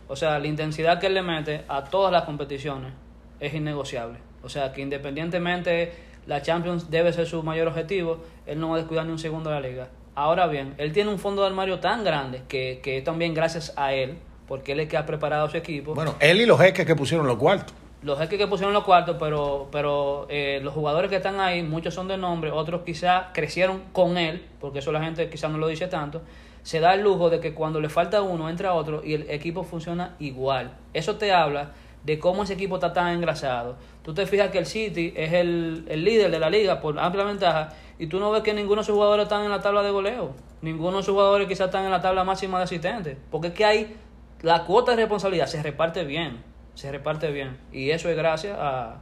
o 0.08 0.16
sea, 0.16 0.40
la 0.40 0.48
intensidad 0.48 1.00
que 1.00 1.08
él 1.08 1.14
le 1.14 1.24
mete 1.24 1.64
a 1.68 1.84
todas 1.86 2.12
las 2.12 2.24
competiciones 2.24 2.94
es 3.40 3.54
innegociable. 3.54 4.20
O 4.44 4.50
sea, 4.50 4.74
que 4.74 4.82
independientemente 4.82 5.94
la 6.28 6.42
Champions 6.42 6.90
debe 6.90 7.14
ser 7.14 7.26
su 7.26 7.44
mayor 7.44 7.68
objetivo, 7.68 8.20
él 8.46 8.60
no 8.60 8.70
va 8.70 8.76
a 8.76 8.78
descuidar 8.80 9.06
ni 9.06 9.12
un 9.12 9.20
segundo 9.20 9.50
de 9.50 9.60
la 9.60 9.68
liga. 9.68 9.88
Ahora 10.16 10.48
bien, 10.48 10.76
él 10.78 10.92
tiene 10.92 11.10
un 11.10 11.20
fondo 11.20 11.42
de 11.42 11.48
armario 11.48 11.80
tan 11.80 12.04
grande 12.04 12.44
que, 12.48 12.80
que 12.84 13.02
también 13.02 13.34
gracias 13.34 13.74
a 13.78 13.94
él, 13.94 14.18
porque 14.48 14.74
él 14.74 14.80
es 14.82 14.86
el 14.86 14.90
que 14.90 14.98
ha 14.98 15.06
preparado 15.06 15.46
a 15.46 15.50
su 15.50 15.58
equipo. 15.58 15.94
Bueno, 15.96 16.16
él 16.20 16.42
y 16.42 16.46
los 16.46 16.60
jeques 16.60 16.86
que 16.86 16.96
pusieron 16.96 17.28
los 17.28 17.38
cuartos. 17.38 17.74
Los 18.04 18.18
jeques 18.20 18.38
que 18.38 18.48
pusieron 18.48 18.74
los 18.74 18.84
cuartos, 18.84 19.18
pero, 19.20 19.70
pero 19.72 20.26
eh, 20.30 20.60
los 20.64 20.74
jugadores 20.74 21.10
que 21.10 21.18
están 21.18 21.40
ahí, 21.40 21.62
muchos 21.64 21.94
son 21.94 22.08
de 22.08 22.18
nombre, 22.18 22.52
otros 22.52 22.82
quizás 22.84 23.28
crecieron 23.34 23.84
con 23.94 24.18
él, 24.18 24.44
porque 24.60 24.80
eso 24.80 24.92
la 24.92 25.04
gente 25.04 25.30
quizás 25.30 25.52
no 25.52 25.60
lo 25.60 25.68
dice 25.68 25.88
tanto. 25.88 26.22
Se 26.64 26.80
da 26.80 26.94
el 26.94 27.02
lujo 27.02 27.30
de 27.30 27.40
que 27.40 27.54
cuando 27.54 27.80
le 27.80 27.90
falta 27.90 28.22
uno, 28.22 28.50
entra 28.50 28.74
otro 28.74 29.02
y 29.04 29.14
el 29.14 29.30
equipo 29.30 29.64
funciona 29.64 30.16
igual. 30.20 30.72
Eso 30.94 31.16
te 31.16 31.32
habla 31.32 31.72
de 32.04 32.20
cómo 32.20 32.44
ese 32.44 32.54
equipo 32.54 32.76
está 32.76 32.94
tan 32.94 33.14
engrasado. 33.14 33.78
Tú 34.04 34.14
te 34.14 34.26
fijas 34.26 34.50
que 34.50 34.58
el 34.58 34.66
City 34.66 35.14
es 35.16 35.34
el, 35.34 35.86
el 35.88 36.04
líder 36.04 36.32
de 36.32 36.40
la 36.40 36.50
liga 36.50 36.82
por 36.82 37.00
amplia 37.00 37.24
ventaja 37.24 37.70
y 38.00 38.08
tú 38.08 38.20
no 38.20 38.32
ves 38.32 38.42
que 38.42 38.54
ninguno 38.54 38.82
de 38.82 38.86
sus 38.86 38.96
jugadores 38.96 39.24
están 39.24 39.44
en 39.44 39.52
la 39.52 39.62
tabla 39.62 39.84
de 39.84 39.92
goleo. 39.92 40.34
Ninguno 40.62 40.98
de 40.98 41.04
sus 41.04 41.14
jugadores 41.14 41.48
quizás 41.48 41.68
están 41.68 41.86
en 41.86 41.92
la 41.92 42.02
tabla 42.02 42.24
máxima 42.24 42.58
de 42.58 42.64
asistentes. 42.64 43.18
Porque 43.30 43.50
es 43.50 43.54
que 43.54 43.66
hay 43.66 43.96
la 44.42 44.64
cuota 44.64 44.92
de 44.92 44.98
responsabilidad 44.98 45.46
se 45.46 45.62
reparte 45.62 46.04
bien. 46.04 46.44
Se 46.74 46.92
reparte 46.92 47.32
bien. 47.32 47.58
Y 47.72 47.92
eso 47.92 48.10
es 48.10 48.18
gracias 48.18 48.58
a, 48.60 48.98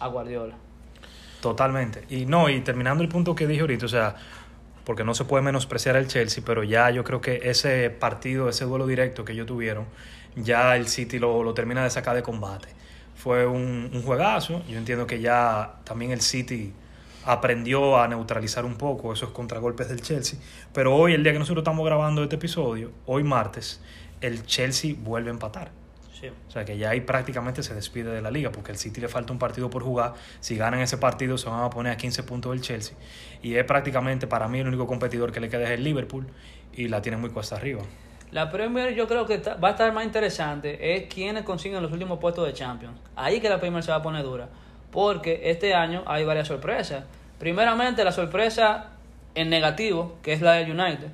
a 0.00 0.08
Guardiola. 0.08 0.56
Totalmente. 1.40 2.04
Y 2.08 2.26
no, 2.26 2.48
y 2.48 2.60
terminando 2.60 3.04
el 3.04 3.08
punto 3.08 3.34
que 3.34 3.46
dije 3.46 3.60
ahorita, 3.60 3.86
o 3.86 3.88
sea, 3.88 4.16
porque 4.84 5.04
no 5.04 5.14
se 5.14 5.24
puede 5.24 5.42
menospreciar 5.42 5.96
el 5.96 6.08
Chelsea, 6.08 6.42
pero 6.44 6.64
ya 6.64 6.90
yo 6.90 7.04
creo 7.04 7.20
que 7.20 7.40
ese 7.44 7.90
partido, 7.90 8.48
ese 8.48 8.64
duelo 8.64 8.86
directo 8.86 9.24
que 9.24 9.32
ellos 9.32 9.46
tuvieron, 9.46 9.86
ya 10.36 10.76
el 10.76 10.86
City 10.86 11.18
lo, 11.18 11.42
lo 11.42 11.54
termina 11.54 11.82
de 11.82 11.90
sacar 11.90 12.14
de 12.14 12.22
combate. 12.22 12.68
Fue 13.14 13.46
un, 13.46 13.90
un 13.92 14.02
juegazo. 14.02 14.62
Yo 14.68 14.78
entiendo 14.78 15.06
que 15.06 15.20
ya 15.20 15.76
también 15.84 16.12
el 16.12 16.20
City 16.20 16.72
aprendió 17.26 17.98
a 17.98 18.06
neutralizar 18.06 18.64
un 18.64 18.76
poco 18.76 19.12
esos 19.12 19.30
contragolpes 19.30 19.88
del 19.88 20.00
Chelsea. 20.00 20.38
Pero 20.72 20.94
hoy, 20.94 21.12
el 21.12 21.22
día 21.24 21.32
que 21.32 21.38
nosotros 21.38 21.62
estamos 21.62 21.84
grabando 21.84 22.22
este 22.22 22.36
episodio, 22.36 22.92
hoy 23.04 23.24
martes, 23.24 23.80
el 24.20 24.46
Chelsea 24.46 24.94
vuelve 24.96 25.30
a 25.30 25.32
empatar. 25.32 25.72
Sí. 26.18 26.28
O 26.28 26.50
sea 26.50 26.64
que 26.64 26.78
ya 26.78 26.90
ahí 26.90 27.02
prácticamente 27.02 27.62
se 27.62 27.74
despide 27.74 28.10
de 28.10 28.22
la 28.22 28.30
liga 28.30 28.50
porque 28.50 28.72
al 28.72 28.78
City 28.78 29.02
le 29.02 29.08
falta 29.08 29.32
un 29.32 29.38
partido 29.38 29.68
por 29.68 29.82
jugar. 29.82 30.14
Si 30.40 30.56
ganan 30.56 30.80
ese 30.80 30.96
partido 30.96 31.36
se 31.36 31.48
van 31.50 31.62
a 31.62 31.68
poner 31.68 31.92
a 31.92 31.96
15 31.96 32.22
puntos 32.22 32.52
del 32.52 32.62
Chelsea. 32.62 32.96
Y 33.42 33.56
es 33.56 33.64
prácticamente 33.64 34.26
para 34.26 34.48
mí 34.48 34.60
el 34.60 34.68
único 34.68 34.86
competidor 34.86 35.32
que 35.32 35.40
le 35.40 35.50
queda 35.50 35.64
es 35.64 35.70
el 35.70 35.84
Liverpool 35.84 36.26
y 36.72 36.88
la 36.88 37.02
tiene 37.02 37.18
muy 37.18 37.30
cuesta 37.30 37.56
arriba. 37.56 37.82
La 38.32 38.50
Premier 38.50 38.94
yo 38.94 39.06
creo 39.06 39.24
que 39.26 39.38
va 39.38 39.68
a 39.68 39.70
estar 39.72 39.92
más 39.92 40.04
interesante 40.04 40.94
es 40.96 41.04
quienes 41.12 41.44
consiguen 41.44 41.82
los 41.82 41.92
últimos 41.92 42.18
puestos 42.18 42.46
de 42.46 42.52
Champions. 42.52 42.98
Ahí 43.14 43.40
que 43.40 43.48
la 43.48 43.58
Premier 43.60 43.82
se 43.82 43.90
va 43.90 43.98
a 43.98 44.02
poner 44.02 44.22
dura. 44.24 44.48
Porque 44.90 45.42
este 45.44 45.74
año 45.74 46.02
hay 46.06 46.24
varias 46.24 46.48
sorpresas. 46.48 47.04
Primeramente 47.38 48.02
la 48.04 48.12
sorpresa 48.12 48.90
en 49.34 49.50
negativo, 49.50 50.16
que 50.22 50.32
es 50.32 50.40
la 50.40 50.54
de 50.54 50.70
United. 50.70 51.08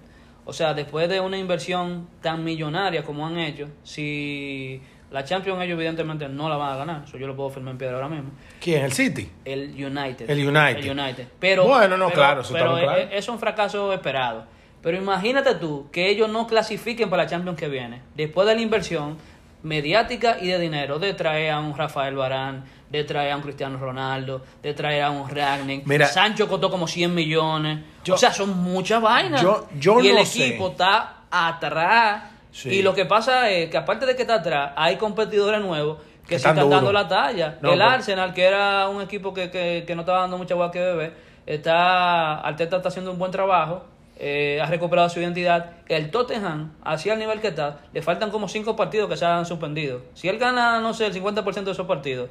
O 0.44 0.52
sea, 0.52 0.74
después 0.74 1.08
de 1.08 1.20
una 1.20 1.36
inversión 1.38 2.08
tan 2.20 2.42
millonaria 2.44 3.04
como 3.04 3.26
han 3.26 3.38
hecho, 3.38 3.68
si 3.84 4.80
la 5.10 5.24
Champions 5.24 5.60
ellos 5.62 5.76
evidentemente 5.76 6.28
no 6.28 6.48
la 6.48 6.56
van 6.56 6.72
a 6.72 6.76
ganar, 6.76 7.02
eso 7.06 7.18
yo 7.18 7.26
lo 7.26 7.36
puedo 7.36 7.50
firmar 7.50 7.72
en 7.72 7.78
piedra 7.78 7.96
ahora 7.96 8.08
mismo. 8.08 8.30
¿Quién? 8.60 8.84
¿El 8.84 8.92
City? 8.92 9.30
El 9.44 9.70
United. 9.70 10.28
El 10.30 10.46
United. 10.48 10.78
El 10.78 10.98
United. 10.98 11.26
Pero, 11.38 11.64
Bueno, 11.64 11.96
no, 11.96 12.06
pero- 12.06 12.16
claro, 12.20 12.40
eso 12.40 12.52
pero 12.52 12.64
estamos 12.76 12.80
claros. 12.82 13.04
es, 13.12 13.18
es 13.18 13.28
un 13.28 13.38
fracaso 13.38 13.92
esperado. 13.92 14.46
Pero 14.82 14.96
imagínate 14.96 15.54
tú 15.54 15.88
que 15.92 16.08
ellos 16.10 16.28
no 16.28 16.46
clasifiquen 16.46 17.08
para 17.08 17.22
la 17.24 17.28
Champions 17.28 17.58
que 17.58 17.68
viene. 17.68 18.02
Después 18.16 18.46
de 18.48 18.54
la 18.56 18.60
inversión 18.60 19.16
mediática 19.62 20.38
y 20.40 20.48
de 20.48 20.58
dinero, 20.58 20.98
de 20.98 21.14
traer 21.14 21.52
a 21.52 21.60
un 21.60 21.76
Rafael 21.76 22.16
Barán, 22.16 22.64
de 22.90 23.04
traer 23.04 23.32
a 23.32 23.36
un 23.36 23.42
Cristiano 23.42 23.78
Ronaldo, 23.78 24.42
de 24.62 24.74
traer 24.74 25.02
a 25.04 25.10
un 25.10 25.28
Ragnick. 25.28 25.86
Mira. 25.86 26.06
Sancho 26.06 26.48
costó 26.48 26.68
como 26.70 26.86
100 26.88 27.14
millones. 27.14 27.78
Yo- 28.04 28.14
o 28.14 28.18
sea, 28.18 28.32
son 28.32 28.58
muchas 28.60 29.00
vainas. 29.00 29.40
Yo- 29.40 29.68
yo 29.78 30.00
y 30.00 30.08
el 30.08 30.16
no 30.16 30.24
sé. 30.24 30.48
equipo 30.48 30.68
está 30.70 31.18
atrás. 31.30 32.24
Sí. 32.50 32.68
Y 32.70 32.82
lo 32.82 32.92
que 32.94 33.06
pasa 33.06 33.48
es 33.50 33.70
que 33.70 33.76
aparte 33.78 34.04
de 34.04 34.14
que 34.16 34.22
está 34.22 34.34
atrás, 34.34 34.72
hay 34.76 34.96
competidores 34.96 35.60
nuevos 35.62 35.98
que 36.28 36.38
sí 36.38 36.46
están 36.48 36.68
dando 36.68 36.92
la 36.92 37.08
talla. 37.08 37.58
No, 37.62 37.72
el 37.72 37.78
pero- 37.78 37.90
Arsenal, 37.90 38.34
que 38.34 38.44
era 38.44 38.88
un 38.88 39.00
equipo 39.00 39.32
que, 39.32 39.50
que, 39.50 39.84
que 39.86 39.94
no 39.94 40.02
estaba 40.02 40.20
dando 40.22 40.36
mucha 40.38 40.54
agua 40.54 40.70
que 40.70 40.80
beber, 40.80 41.14
está, 41.46 42.40
Arteta 42.40 42.76
está 42.78 42.88
haciendo 42.88 43.12
un 43.12 43.18
buen 43.18 43.30
trabajo, 43.32 43.84
eh, 44.24 44.60
ha 44.62 44.66
recuperado 44.66 45.08
su 45.08 45.18
identidad. 45.18 45.72
El 45.88 46.12
Tottenham, 46.12 46.74
hacia 46.84 47.14
el 47.14 47.18
nivel 47.18 47.40
que 47.40 47.48
está, 47.48 47.80
le 47.92 48.02
faltan 48.02 48.30
como 48.30 48.46
cinco 48.46 48.76
partidos 48.76 49.08
que 49.08 49.16
se 49.16 49.24
han 49.24 49.44
suspendido. 49.44 50.02
Si 50.14 50.28
él 50.28 50.38
gana, 50.38 50.78
no 50.78 50.94
sé, 50.94 51.06
el 51.06 51.12
50% 51.12 51.64
de 51.64 51.72
esos 51.72 51.88
partidos, 51.88 52.30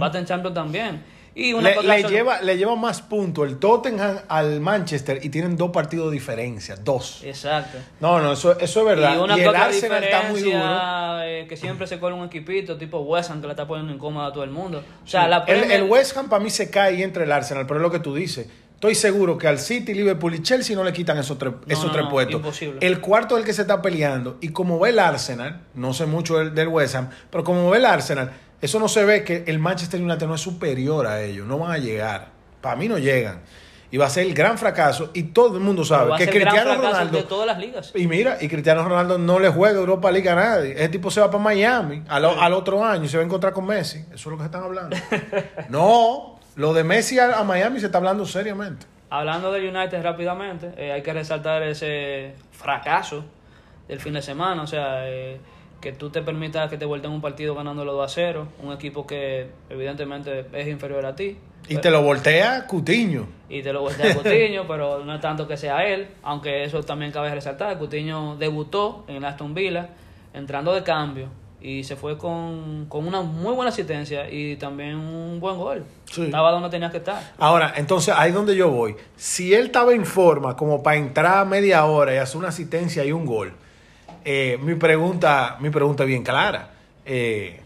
va 0.00 0.10
a 0.10 0.18
en 0.18 0.24
Champions 0.24 0.54
también. 0.54 1.04
Y 1.34 1.52
una 1.52 1.68
Le, 1.68 1.82
le 1.82 2.02
lleva, 2.04 2.40
le 2.40 2.56
lleva 2.56 2.74
más 2.74 3.02
puntos 3.02 3.46
el 3.46 3.58
Tottenham 3.58 4.20
al 4.28 4.58
Manchester 4.60 5.20
y 5.22 5.28
tienen 5.28 5.58
dos 5.58 5.70
partidos 5.70 6.06
de 6.06 6.14
diferencia. 6.14 6.76
Dos. 6.76 7.22
Exacto. 7.22 7.76
No, 8.00 8.18
no, 8.22 8.32
eso, 8.32 8.58
eso 8.58 8.80
es 8.80 8.86
verdad. 8.86 9.14
Y 9.14 9.18
una 9.18 9.36
Y, 9.36 9.42
el 9.42 9.54
Arsenal 9.54 10.02
está 10.02 10.22
muy 10.30 10.40
duro. 10.40 10.58
eh, 11.22 11.44
que 11.46 11.58
siempre 11.58 11.86
se 11.86 11.98
cola 12.00 12.16
un 12.16 12.24
equipito 12.24 12.78
tipo 12.78 13.00
West 13.00 13.30
Ham 13.30 13.42
que 13.42 13.48
le 13.48 13.52
está 13.52 13.66
poniendo 13.68 13.92
incómoda 13.92 14.28
a 14.28 14.32
todo 14.32 14.44
el 14.44 14.50
mundo. 14.50 14.82
O 15.04 15.06
sea, 15.06 15.28
la 15.28 15.44
el 15.44 15.82
West 15.82 16.16
Ham 16.16 16.30
para 16.30 16.42
mí 16.42 16.48
se 16.48 16.70
cae 16.70 17.02
entre 17.02 17.24
el 17.24 17.32
Arsenal, 17.32 17.66
pero 17.66 17.80
es 17.80 17.82
lo 17.82 17.90
que 17.90 17.98
tú 17.98 18.14
dices. 18.14 18.48
Estoy 18.76 18.94
seguro 18.94 19.38
que 19.38 19.48
al 19.48 19.58
City, 19.58 19.94
Liverpool 19.94 20.34
y 20.34 20.42
Chelsea 20.42 20.76
no 20.76 20.84
le 20.84 20.92
quitan 20.92 21.16
esos 21.16 21.38
tres, 21.38 21.54
esos 21.66 21.86
no, 21.86 21.92
tres 21.92 22.04
no, 22.04 22.10
puestos. 22.10 22.36
imposible. 22.36 22.78
El 22.82 23.00
cuarto 23.00 23.34
es 23.36 23.40
el 23.40 23.46
que 23.46 23.54
se 23.54 23.62
está 23.62 23.80
peleando. 23.80 24.36
Y 24.42 24.50
como 24.50 24.78
ve 24.78 24.90
el 24.90 24.98
Arsenal, 24.98 25.62
no 25.72 25.94
sé 25.94 26.04
mucho 26.04 26.36
del, 26.36 26.54
del 26.54 26.68
West 26.68 26.94
Ham, 26.94 27.08
pero 27.30 27.42
como 27.42 27.70
ve 27.70 27.78
el 27.78 27.86
Arsenal, 27.86 28.32
eso 28.60 28.78
no 28.78 28.88
se 28.88 29.04
ve 29.06 29.24
que 29.24 29.44
el 29.46 29.58
Manchester 29.58 29.98
United 30.00 30.26
no 30.26 30.34
es 30.34 30.42
superior 30.42 31.06
a 31.06 31.22
ellos. 31.22 31.46
No 31.46 31.58
van 31.58 31.72
a 31.72 31.78
llegar. 31.78 32.28
para 32.60 32.76
mí 32.76 32.86
no 32.86 32.98
llegan. 32.98 33.40
Y 33.90 33.96
va 33.96 34.06
a 34.06 34.10
ser 34.10 34.26
el 34.26 34.34
gran 34.34 34.58
fracaso. 34.58 35.10
Y 35.14 35.22
todo 35.22 35.56
el 35.56 35.62
mundo 35.62 35.82
sabe 35.82 36.12
que 36.18 36.28
Cristiano 36.28 36.74
Ronaldo. 36.74 37.16
de 37.16 37.24
todas 37.24 37.46
las 37.46 37.58
ligas. 37.58 37.92
Y 37.94 38.06
mira, 38.06 38.36
y 38.42 38.48
Cristiano 38.48 38.86
Ronaldo 38.86 39.16
no 39.16 39.38
le 39.38 39.48
juega 39.48 39.78
Europa 39.78 40.10
League 40.10 40.28
a 40.28 40.34
nadie. 40.34 40.72
Ese 40.72 40.90
tipo 40.90 41.10
se 41.10 41.20
va 41.20 41.30
para 41.30 41.42
Miami 41.42 42.02
al, 42.08 42.26
al 42.26 42.52
otro 42.52 42.84
año 42.84 43.04
y 43.04 43.08
se 43.08 43.16
va 43.16 43.22
a 43.22 43.26
encontrar 43.26 43.54
con 43.54 43.64
Messi. 43.64 44.04
Eso 44.08 44.14
es 44.14 44.26
lo 44.26 44.36
que 44.36 44.42
se 44.42 44.46
están 44.46 44.64
hablando. 44.64 44.96
no, 45.70 46.38
lo 46.56 46.74
de 46.74 46.84
Messi 46.84 47.18
a, 47.18 47.38
a 47.38 47.44
Miami 47.44 47.80
se 47.80 47.86
está 47.86 47.98
hablando 47.98 48.26
seriamente. 48.26 48.86
Hablando 49.08 49.52
del 49.52 49.74
United 49.74 50.02
rápidamente, 50.02 50.72
eh, 50.76 50.90
hay 50.92 51.02
que 51.02 51.12
resaltar 51.12 51.62
ese 51.62 52.34
fracaso 52.50 53.24
del 53.86 54.00
fin 54.00 54.14
de 54.14 54.22
semana. 54.22 54.62
O 54.62 54.66
sea, 54.66 55.08
eh, 55.08 55.38
que 55.80 55.92
tú 55.92 56.10
te 56.10 56.22
permitas 56.22 56.68
que 56.68 56.78
te 56.78 56.84
vuelten 56.84 57.10
un 57.10 57.20
partido 57.20 57.54
ganándolo 57.54 57.92
2 57.92 58.10
a 58.10 58.12
0. 58.12 58.48
Un 58.62 58.72
equipo 58.72 59.06
que 59.06 59.48
evidentemente 59.70 60.46
es 60.52 60.66
inferior 60.66 61.06
a 61.06 61.14
ti. 61.14 61.38
Y 61.68 61.76
te 61.76 61.90
lo 61.90 62.02
voltea 62.02 62.66
Cutiño. 62.66 63.26
y 63.48 63.60
te 63.62 63.72
lo 63.72 63.80
voltea 63.82 64.14
Coutinho, 64.14 64.66
pero 64.68 65.04
no 65.04 65.14
es 65.14 65.20
tanto 65.20 65.48
que 65.48 65.56
sea 65.56 65.84
él, 65.84 66.08
aunque 66.22 66.64
eso 66.64 66.82
también 66.82 67.12
cabe 67.12 67.34
resaltar. 67.34 67.76
Coutinho 67.78 68.36
debutó 68.36 69.04
en 69.08 69.16
el 69.16 69.24
Aston 69.24 69.52
Villa, 69.52 69.88
entrando 70.32 70.72
de 70.74 70.82
cambio, 70.84 71.28
y 71.60 71.84
se 71.84 71.96
fue 71.96 72.18
con, 72.18 72.86
con 72.88 73.06
una 73.08 73.22
muy 73.22 73.54
buena 73.54 73.70
asistencia 73.70 74.30
y 74.30 74.56
también 74.56 74.96
un 74.96 75.40
buen 75.40 75.56
gol. 75.56 75.84
Sí. 76.10 76.24
Estaba 76.24 76.50
donde 76.52 76.68
tenía 76.68 76.90
que 76.90 76.98
estar. 76.98 77.32
Ahora, 77.38 77.72
entonces 77.76 78.14
ahí 78.16 78.28
es 78.28 78.34
donde 78.34 78.54
yo 78.54 78.70
voy. 78.70 78.94
Si 79.16 79.54
él 79.54 79.66
estaba 79.66 79.92
en 79.92 80.04
forma 80.06 80.56
como 80.56 80.82
para 80.82 80.96
entrar 80.96 81.38
a 81.38 81.44
media 81.44 81.84
hora 81.86 82.14
y 82.14 82.18
hacer 82.18 82.36
una 82.36 82.48
asistencia 82.48 83.04
y 83.04 83.12
un 83.12 83.24
gol, 83.26 83.52
eh, 84.24 84.58
mi 84.62 84.74
pregunta, 84.74 85.56
mi 85.60 85.70
pregunta 85.70 86.02
es 86.04 86.08
bien 86.08 86.22
clara. 86.22 86.70
Eh, 87.04 87.60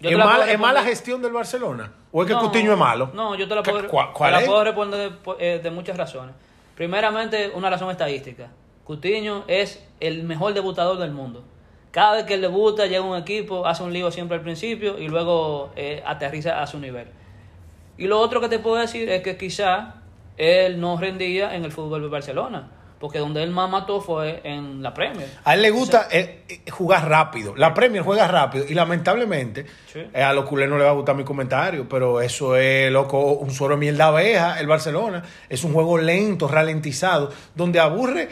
¿es, 0.00 0.14
puedo 0.16 0.42
¿Es 0.44 0.58
mala 0.58 0.82
gestión 0.82 1.20
del 1.22 1.32
Barcelona? 1.32 1.92
¿O 2.12 2.22
es 2.22 2.28
que 2.28 2.34
No, 2.34 2.40
Coutinho 2.40 2.72
es 2.72 2.78
malo? 2.78 3.10
No, 3.12 3.34
yo 3.34 3.48
te 3.48 3.54
la 3.56 3.62
puedo, 3.62 3.88
¿Cuál- 3.88 4.12
cuál 4.12 4.34
te 4.34 4.40
la 4.40 4.46
puedo 4.46 4.64
responder 4.64 5.10
de, 5.10 5.16
eh, 5.40 5.60
de 5.62 5.70
muchas 5.70 5.96
razones. 5.96 6.34
Primeramente, 6.76 7.50
una 7.54 7.70
razón 7.70 7.90
estadística. 7.90 8.48
Coutinho 8.84 9.44
es 9.48 9.84
el 10.00 10.22
mejor 10.24 10.54
debutador 10.54 10.98
del 10.98 11.10
mundo. 11.12 11.44
Cada 11.94 12.16
vez 12.16 12.24
que 12.24 12.34
él 12.34 12.40
debuta, 12.40 12.86
llega 12.86 13.02
un 13.02 13.16
equipo, 13.16 13.68
hace 13.68 13.84
un 13.84 13.92
lío 13.92 14.10
siempre 14.10 14.36
al 14.36 14.42
principio 14.42 14.98
y 14.98 15.06
luego 15.06 15.70
eh, 15.76 16.02
aterriza 16.04 16.60
a 16.60 16.66
su 16.66 16.80
nivel. 16.80 17.06
Y 17.96 18.08
lo 18.08 18.18
otro 18.18 18.40
que 18.40 18.48
te 18.48 18.58
puedo 18.58 18.74
decir 18.74 19.08
es 19.08 19.22
que 19.22 19.36
quizá 19.36 20.02
él 20.36 20.80
no 20.80 20.98
rendía 20.98 21.54
en 21.54 21.64
el 21.64 21.70
fútbol 21.70 22.02
de 22.02 22.08
Barcelona, 22.08 22.68
porque 23.04 23.18
donde 23.18 23.42
él 23.42 23.50
más 23.50 23.68
mató 23.68 24.00
fue 24.00 24.40
en 24.44 24.82
la 24.82 24.94
Premier. 24.94 25.28
A 25.44 25.52
él 25.52 25.60
le 25.60 25.68
gusta 25.68 26.08
eh, 26.10 26.42
eh, 26.48 26.70
jugar 26.70 27.06
rápido. 27.06 27.54
La 27.54 27.74
Premier 27.74 28.02
juega 28.02 28.26
rápido. 28.26 28.64
Y 28.66 28.72
lamentablemente, 28.72 29.66
Sí. 29.92 29.98
eh, 30.14 30.22
a 30.22 30.32
los 30.32 30.46
culés 30.46 30.70
no 30.70 30.78
le 30.78 30.84
va 30.84 30.90
a 30.90 30.94
gustar 30.94 31.14
mi 31.14 31.22
comentario, 31.22 31.86
pero 31.86 32.22
eso 32.22 32.56
es, 32.56 32.90
loco, 32.90 33.20
un 33.34 33.50
suero 33.50 33.74
de 33.74 33.80
mierda 33.80 34.06
abeja, 34.06 34.58
el 34.58 34.66
Barcelona. 34.66 35.22
Es 35.50 35.64
un 35.64 35.74
juego 35.74 35.98
lento, 35.98 36.48
ralentizado, 36.48 37.30
donde 37.54 37.78
aburre 37.78 38.30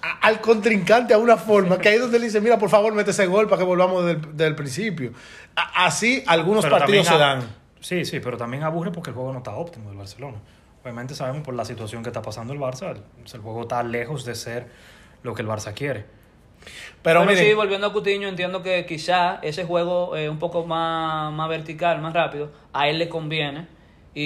a- 0.00 0.26
al 0.26 0.40
contrincante 0.40 1.12
a 1.12 1.18
una 1.18 1.36
forma 1.36 1.76
que 1.76 1.90
ahí 1.90 1.96
es 1.96 2.00
donde 2.00 2.18
le 2.18 2.24
dice, 2.24 2.40
mira, 2.40 2.58
por 2.58 2.70
favor, 2.70 2.94
mete 2.94 3.10
ese 3.10 3.26
gol 3.26 3.46
para 3.48 3.58
que 3.58 3.64
volvamos 3.66 4.06
del, 4.06 4.34
del 4.34 4.54
principio. 4.54 5.12
A- 5.54 5.84
así 5.84 6.24
algunos 6.26 6.64
Pero 6.64 6.78
partidos 6.78 7.06
se 7.06 7.18
dan. 7.18 7.40
Sí, 7.80 8.06
sí, 8.06 8.18
pero 8.20 8.38
también 8.38 8.62
aburre 8.62 8.90
porque 8.92 9.10
el 9.10 9.14
juego 9.14 9.30
no 9.32 9.40
está 9.40 9.50
óptimo 9.50 9.90
del 9.90 9.98
Barcelona. 9.98 10.38
Obviamente 10.86 11.16
sabemos 11.16 11.42
por 11.42 11.52
la 11.54 11.64
situación 11.64 12.04
que 12.04 12.10
está 12.10 12.22
pasando 12.22 12.52
el 12.52 12.60
Barça, 12.60 12.94
el, 13.34 13.40
juego 13.40 13.62
está 13.62 13.82
lejos 13.82 14.24
de 14.24 14.36
ser 14.36 14.68
lo 15.24 15.34
que 15.34 15.42
el 15.42 15.48
Barça 15.48 15.74
quiere. 15.74 16.04
Pero, 17.02 17.20
Pero 17.20 17.24
miren, 17.24 17.44
sí, 17.44 17.54
volviendo 17.54 17.88
a 17.88 17.92
Coutinho, 17.92 18.28
entiendo 18.28 18.62
que 18.62 18.86
quizá 18.86 19.40
ese 19.42 19.64
juego 19.64 20.16
eh, 20.16 20.28
un 20.30 20.38
poco 20.38 20.64
más, 20.64 21.32
más 21.32 21.48
vertical, 21.48 22.00
más 22.00 22.12
rápido, 22.12 22.52
a 22.72 22.88
él 22.88 23.00
le 23.00 23.08
conviene 23.08 23.66
y, 24.14 24.20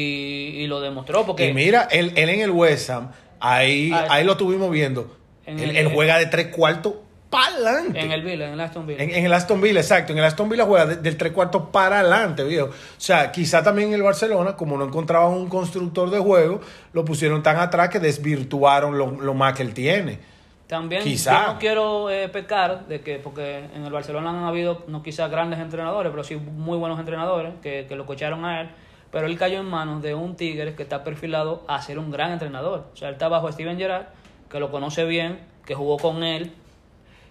y 0.58 0.66
lo 0.66 0.82
demostró. 0.82 1.24
Porque 1.24 1.48
y 1.48 1.54
mira, 1.54 1.88
él, 1.90 2.12
él 2.16 2.28
en 2.28 2.40
el 2.40 2.50
West 2.50 2.90
Ham, 2.90 3.10
ahí, 3.40 3.90
Ah, 3.94 4.08
ahí 4.10 4.24
lo 4.24 4.32
estuvimos 4.32 4.70
viendo. 4.70 5.16
Él, 5.46 5.60
el- 5.62 5.76
él 5.78 5.88
juega 5.94 6.18
de 6.18 6.26
tres 6.26 6.48
cuartos 6.48 6.92
para 7.30 7.54
adelante. 7.54 8.00
en 8.00 8.10
el 8.10 8.22
Villa, 8.22 8.48
en 8.48 8.54
el 8.54 8.60
Aston 8.60 8.86
Villa. 8.86 9.02
En, 9.02 9.10
en 9.10 9.24
el 9.24 9.32
Aston 9.32 9.60
Villa, 9.60 9.80
exacto. 9.80 10.12
En 10.12 10.18
el 10.18 10.24
Aston 10.24 10.48
Villa 10.48 10.64
juega 10.64 10.84
de- 10.86 10.96
del 10.96 11.16
tres 11.16 11.32
cuartos 11.32 11.62
para 11.72 12.00
adelante, 12.00 12.42
viejo. 12.44 12.66
O 12.66 12.72
sea, 12.98 13.30
quizá 13.32 13.62
también 13.62 13.88
en 13.88 13.94
el 13.94 14.02
Barcelona, 14.02 14.56
como 14.56 14.76
no 14.76 14.84
encontraban 14.84 15.32
un 15.32 15.48
constructor 15.48 16.10
de 16.10 16.18
juego, 16.18 16.60
lo 16.92 17.04
pusieron 17.04 17.42
tan 17.42 17.56
atrás 17.58 17.88
que 17.88 18.00
desvirtuaron 18.00 18.98
lo, 18.98 19.10
lo 19.12 19.34
más 19.34 19.54
que 19.54 19.62
él 19.62 19.72
tiene. 19.74 20.18
También 20.66 21.02
Quizá. 21.02 21.46
yo 21.46 21.52
no 21.54 21.58
quiero 21.58 22.10
eh, 22.10 22.28
pecar 22.28 22.86
de 22.86 23.00
que, 23.00 23.16
porque 23.18 23.58
en 23.74 23.84
el 23.84 23.92
Barcelona 23.92 24.30
han 24.30 24.44
habido, 24.44 24.84
no 24.86 25.02
quizás 25.02 25.28
grandes 25.30 25.58
entrenadores, 25.58 26.10
pero 26.12 26.22
sí 26.22 26.36
muy 26.36 26.78
buenos 26.78 26.98
entrenadores 27.00 27.54
que, 27.60 27.86
que 27.88 27.96
lo 27.96 28.06
cocharon 28.06 28.44
a 28.44 28.60
él. 28.60 28.70
Pero 29.10 29.26
él 29.26 29.36
cayó 29.36 29.58
en 29.58 29.66
manos 29.66 30.00
de 30.02 30.14
un 30.14 30.36
Tigres 30.36 30.76
que 30.76 30.84
está 30.84 31.02
perfilado 31.02 31.64
a 31.66 31.82
ser 31.82 31.98
un 31.98 32.12
gran 32.12 32.30
entrenador. 32.30 32.86
O 32.92 32.96
sea, 32.96 33.08
él 33.08 33.14
está 33.14 33.26
bajo 33.26 33.50
Steven 33.50 33.76
Gerrard, 33.76 34.06
que 34.48 34.60
lo 34.60 34.70
conoce 34.70 35.04
bien, 35.04 35.40
que 35.66 35.74
jugó 35.74 35.96
con 35.98 36.22
él. 36.22 36.52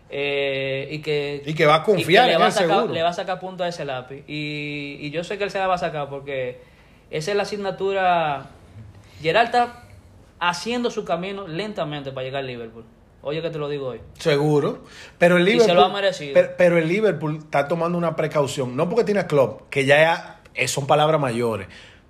Eh, 0.10 0.88
y 0.92 1.00
que 1.00 1.44
Y 1.46 1.54
que 1.54 1.66
va 1.66 1.76
a 1.76 1.84
confiar 1.84 2.26
y 2.26 2.28
que 2.28 2.30
le 2.30 2.36
en 2.36 2.42
va 2.42 2.48
a 2.48 2.52
sacar, 2.52 2.70
seguro. 2.78 2.94
le 2.94 3.02
va 3.04 3.10
a 3.10 3.14
sacar 3.14 3.40
punto 3.40 3.64
a 3.64 3.68
ese 3.68 3.86
lápiz 3.86 4.24
y, 4.28 4.98
y 5.02 5.12
yo 5.12 5.24
sé 5.24 5.38
que 5.38 5.44
él 5.44 5.52
se 5.52 5.60
la 5.60 5.68
va 5.68 5.76
a 5.76 5.80
sacar 5.80 6.10
porque 6.10 6.60
esa 7.12 7.32
es 7.32 7.38
la 7.38 7.44
asignatura 7.44 8.48
Gerard 9.22 9.46
está 9.46 9.84
haciendo 10.40 10.90
su 10.92 11.06
camino 11.06 11.48
lentamente 11.48 12.12
para 12.12 12.26
llegar 12.26 12.40
al 12.42 12.48
Liverpool 12.48 12.86
oye 13.22 13.42
que 13.42 13.50
te 13.50 13.58
lo 13.60 13.68
digo 13.70 13.88
hoy 13.90 14.02
Seguro. 14.18 14.84
Pero 15.18 15.38
el 15.38 15.44
Y 15.44 15.52
Liverpool. 15.52 15.68
se 15.70 15.74
lo 15.76 15.86
ha 15.86 15.90
merecido. 15.94 16.34
Pero, 16.34 16.50
pero 16.58 16.78
el 16.78 16.88
Liverpool 16.88 17.38
está 17.40 17.68
tomando 17.68 17.98
una 17.98 18.16
precaución. 18.16 18.76
No 18.78 18.88
porque 18.88 19.04
tiene 19.04 19.20
a 19.20 19.28
Klopp, 19.28 19.70
que 19.70 19.86
ya 19.86 20.40
son 20.68 20.88
palabras 20.88 21.20
mayores. 21.20 21.68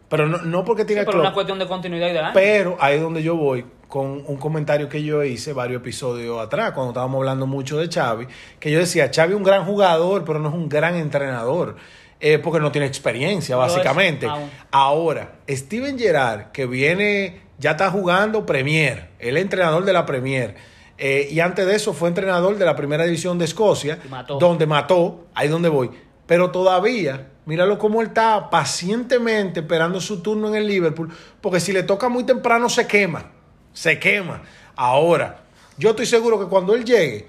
Pero 0.09 0.27
no, 0.27 0.39
no 0.39 0.65
porque 0.65 0.85
tiene 0.85 1.01
pero 1.01 1.11
Klopp. 1.11 1.25
una 1.25 1.33
cuestión 1.33 1.59
de 1.59 1.67
continuidad 1.67 2.09
y 2.09 2.13
de 2.13 2.19
año 2.19 2.31
Pero 2.33 2.77
ahí 2.79 2.95
es 2.95 3.01
donde 3.01 3.21
yo 3.21 3.35
voy 3.35 3.63
con 3.89 4.23
un 4.27 4.37
comentario 4.37 4.87
que 4.87 5.03
yo 5.03 5.23
hice 5.23 5.51
varios 5.51 5.81
episodios 5.81 6.39
atrás, 6.39 6.71
cuando 6.73 6.91
estábamos 6.91 7.17
hablando 7.17 7.47
mucho 7.47 7.77
de 7.77 7.89
Xavi, 7.89 8.27
que 8.59 8.71
yo 8.71 8.79
decía, 8.79 9.09
Xavi 9.13 9.31
es 9.31 9.37
un 9.37 9.43
gran 9.43 9.65
jugador, 9.65 10.23
pero 10.23 10.39
no 10.39 10.49
es 10.49 10.55
un 10.55 10.69
gran 10.69 10.95
entrenador, 10.95 11.75
eh, 12.19 12.37
porque 12.37 12.59
no 12.59 12.71
tiene 12.71 12.85
experiencia, 12.85 13.55
es 13.55 13.59
básicamente. 13.59 14.27
Ahora, 14.69 15.39
Steven 15.49 15.97
Gerrard, 15.97 16.51
que 16.51 16.67
viene, 16.67 17.41
ya 17.57 17.71
está 17.71 17.89
jugando 17.89 18.45
Premier, 18.45 19.09
el 19.17 19.37
entrenador 19.37 19.83
de 19.83 19.93
la 19.93 20.05
Premier, 20.05 20.55
eh, 20.99 21.27
y 21.31 21.39
antes 21.39 21.65
de 21.65 21.75
eso 21.75 21.93
fue 21.93 22.09
entrenador 22.09 22.57
de 22.57 22.65
la 22.65 22.75
primera 22.75 23.05
división 23.05 23.39
de 23.39 23.45
Escocia, 23.45 23.97
mató. 24.07 24.37
donde 24.37 24.67
mató, 24.67 25.25
ahí 25.33 25.47
es 25.47 25.51
donde 25.51 25.69
voy. 25.69 25.89
Pero 26.29 26.51
todavía, 26.51 27.27
míralo 27.47 27.79
cómo 27.79 28.01
él 28.01 28.09
está 28.09 28.51
pacientemente 28.51 29.61
esperando 29.61 29.99
su 29.99 30.21
turno 30.21 30.47
en 30.47 30.53
el 30.53 30.67
Liverpool, 30.67 31.11
porque 31.41 31.59
si 31.59 31.73
le 31.73 31.81
toca 31.81 32.07
muy 32.07 32.23
temprano 32.23 32.69
se 32.69 32.85
quema, 32.85 33.31
se 33.73 33.97
quema. 33.97 34.43
Ahora, 34.75 35.41
yo 35.79 35.89
estoy 35.89 36.05
seguro 36.05 36.39
que 36.39 36.45
cuando 36.45 36.75
él 36.75 36.85
llegue, 36.85 37.25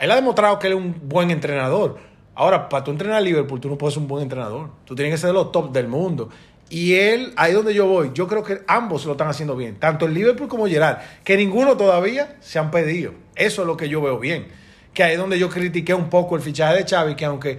él 0.00 0.10
ha 0.10 0.16
demostrado 0.16 0.58
que 0.58 0.66
él 0.66 0.72
es 0.72 0.78
un 0.80 0.96
buen 1.04 1.30
entrenador. 1.30 1.98
Ahora, 2.34 2.68
para 2.68 2.82
tú 2.82 2.90
entrenar 2.90 3.18
a 3.18 3.20
Liverpool, 3.20 3.60
tú 3.60 3.68
no 3.68 3.78
puedes 3.78 3.94
ser 3.94 4.02
un 4.02 4.08
buen 4.08 4.24
entrenador. 4.24 4.70
Tú 4.84 4.96
tienes 4.96 5.14
que 5.14 5.18
ser 5.18 5.28
de 5.28 5.34
los 5.34 5.52
top 5.52 5.70
del 5.70 5.86
mundo. 5.86 6.28
Y 6.68 6.94
él, 6.94 7.34
ahí 7.36 7.52
donde 7.52 7.72
yo 7.72 7.86
voy, 7.86 8.10
yo 8.14 8.26
creo 8.26 8.42
que 8.42 8.62
ambos 8.66 9.06
lo 9.06 9.12
están 9.12 9.28
haciendo 9.28 9.54
bien. 9.54 9.78
Tanto 9.78 10.06
el 10.06 10.14
Liverpool 10.14 10.48
como 10.48 10.66
Gerard. 10.66 10.98
Que 11.22 11.36
ninguno 11.36 11.76
todavía 11.76 12.36
se 12.40 12.58
han 12.58 12.72
pedido. 12.72 13.12
Eso 13.36 13.62
es 13.62 13.68
lo 13.68 13.76
que 13.76 13.88
yo 13.88 14.02
veo 14.02 14.18
bien. 14.18 14.48
Que 14.92 15.04
ahí 15.04 15.12
es 15.12 15.18
donde 15.18 15.38
yo 15.38 15.48
critiqué 15.48 15.94
un 15.94 16.10
poco 16.10 16.34
el 16.34 16.42
fichaje 16.42 16.78
de 16.78 16.84
Xavi, 16.84 17.14
que 17.14 17.24
aunque 17.26 17.58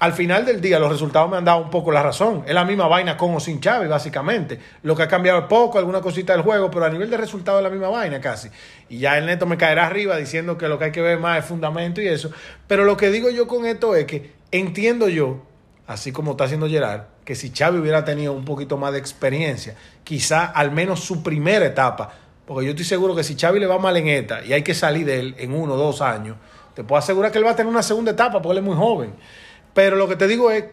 al 0.00 0.12
final 0.14 0.44
del 0.44 0.60
día 0.60 0.78
los 0.78 0.90
resultados 0.90 1.30
me 1.30 1.36
han 1.36 1.44
dado 1.44 1.62
un 1.62 1.70
poco 1.70 1.92
la 1.92 2.02
razón. 2.02 2.44
Es 2.46 2.54
la 2.54 2.64
misma 2.64 2.88
vaina 2.88 3.16
con 3.16 3.34
o 3.34 3.40
sin 3.40 3.60
Xavi, 3.60 3.88
básicamente. 3.88 4.58
Lo 4.82 4.96
que 4.96 5.02
ha 5.02 5.08
cambiado 5.08 5.46
poco, 5.48 5.78
alguna 5.78 6.00
cosita 6.00 6.32
del 6.32 6.42
juego, 6.42 6.70
pero 6.70 6.86
a 6.86 6.90
nivel 6.90 7.10
de 7.10 7.16
resultado 7.16 7.58
es 7.58 7.64
la 7.64 7.70
misma 7.70 7.88
vaina 7.88 8.20
casi. 8.20 8.48
Y 8.88 8.98
ya 8.98 9.18
el 9.18 9.26
neto 9.26 9.46
me 9.46 9.56
caerá 9.56 9.86
arriba 9.86 10.16
diciendo 10.16 10.56
que 10.56 10.68
lo 10.68 10.78
que 10.78 10.86
hay 10.86 10.92
que 10.92 11.02
ver 11.02 11.18
más 11.18 11.38
es 11.38 11.44
fundamento 11.44 12.00
y 12.00 12.08
eso. 12.08 12.30
Pero 12.66 12.84
lo 12.84 12.96
que 12.96 13.10
digo 13.10 13.30
yo 13.30 13.46
con 13.46 13.66
esto 13.66 13.94
es 13.94 14.06
que 14.06 14.32
entiendo 14.50 15.08
yo, 15.08 15.42
así 15.86 16.10
como 16.10 16.32
está 16.32 16.44
haciendo 16.44 16.68
Gerard, 16.68 17.02
que 17.24 17.34
si 17.34 17.50
Xavi 17.50 17.78
hubiera 17.78 18.04
tenido 18.04 18.32
un 18.32 18.44
poquito 18.44 18.78
más 18.78 18.92
de 18.92 18.98
experiencia, 18.98 19.76
quizá 20.04 20.46
al 20.46 20.72
menos 20.72 21.00
su 21.00 21.22
primera 21.22 21.66
etapa, 21.66 22.12
porque 22.46 22.64
yo 22.64 22.70
estoy 22.70 22.86
seguro 22.86 23.14
que 23.14 23.22
si 23.22 23.36
Xavi 23.36 23.60
le 23.60 23.66
va 23.66 23.78
mal 23.78 23.96
en 23.96 24.08
esta 24.08 24.44
y 24.44 24.52
hay 24.52 24.62
que 24.62 24.74
salir 24.74 25.06
de 25.06 25.20
él 25.20 25.34
en 25.38 25.54
uno 25.54 25.74
o 25.74 25.76
dos 25.76 26.00
años, 26.00 26.36
te 26.74 26.82
puedo 26.82 26.98
asegurar 26.98 27.30
que 27.30 27.38
él 27.38 27.46
va 27.46 27.50
a 27.50 27.56
tener 27.56 27.70
una 27.70 27.82
segunda 27.82 28.12
etapa 28.12 28.40
porque 28.40 28.52
él 28.52 28.58
es 28.58 28.64
muy 28.64 28.76
joven. 28.76 29.14
Pero 29.74 29.96
lo 29.96 30.08
que 30.08 30.16
te 30.16 30.26
digo 30.26 30.50
es 30.50 30.64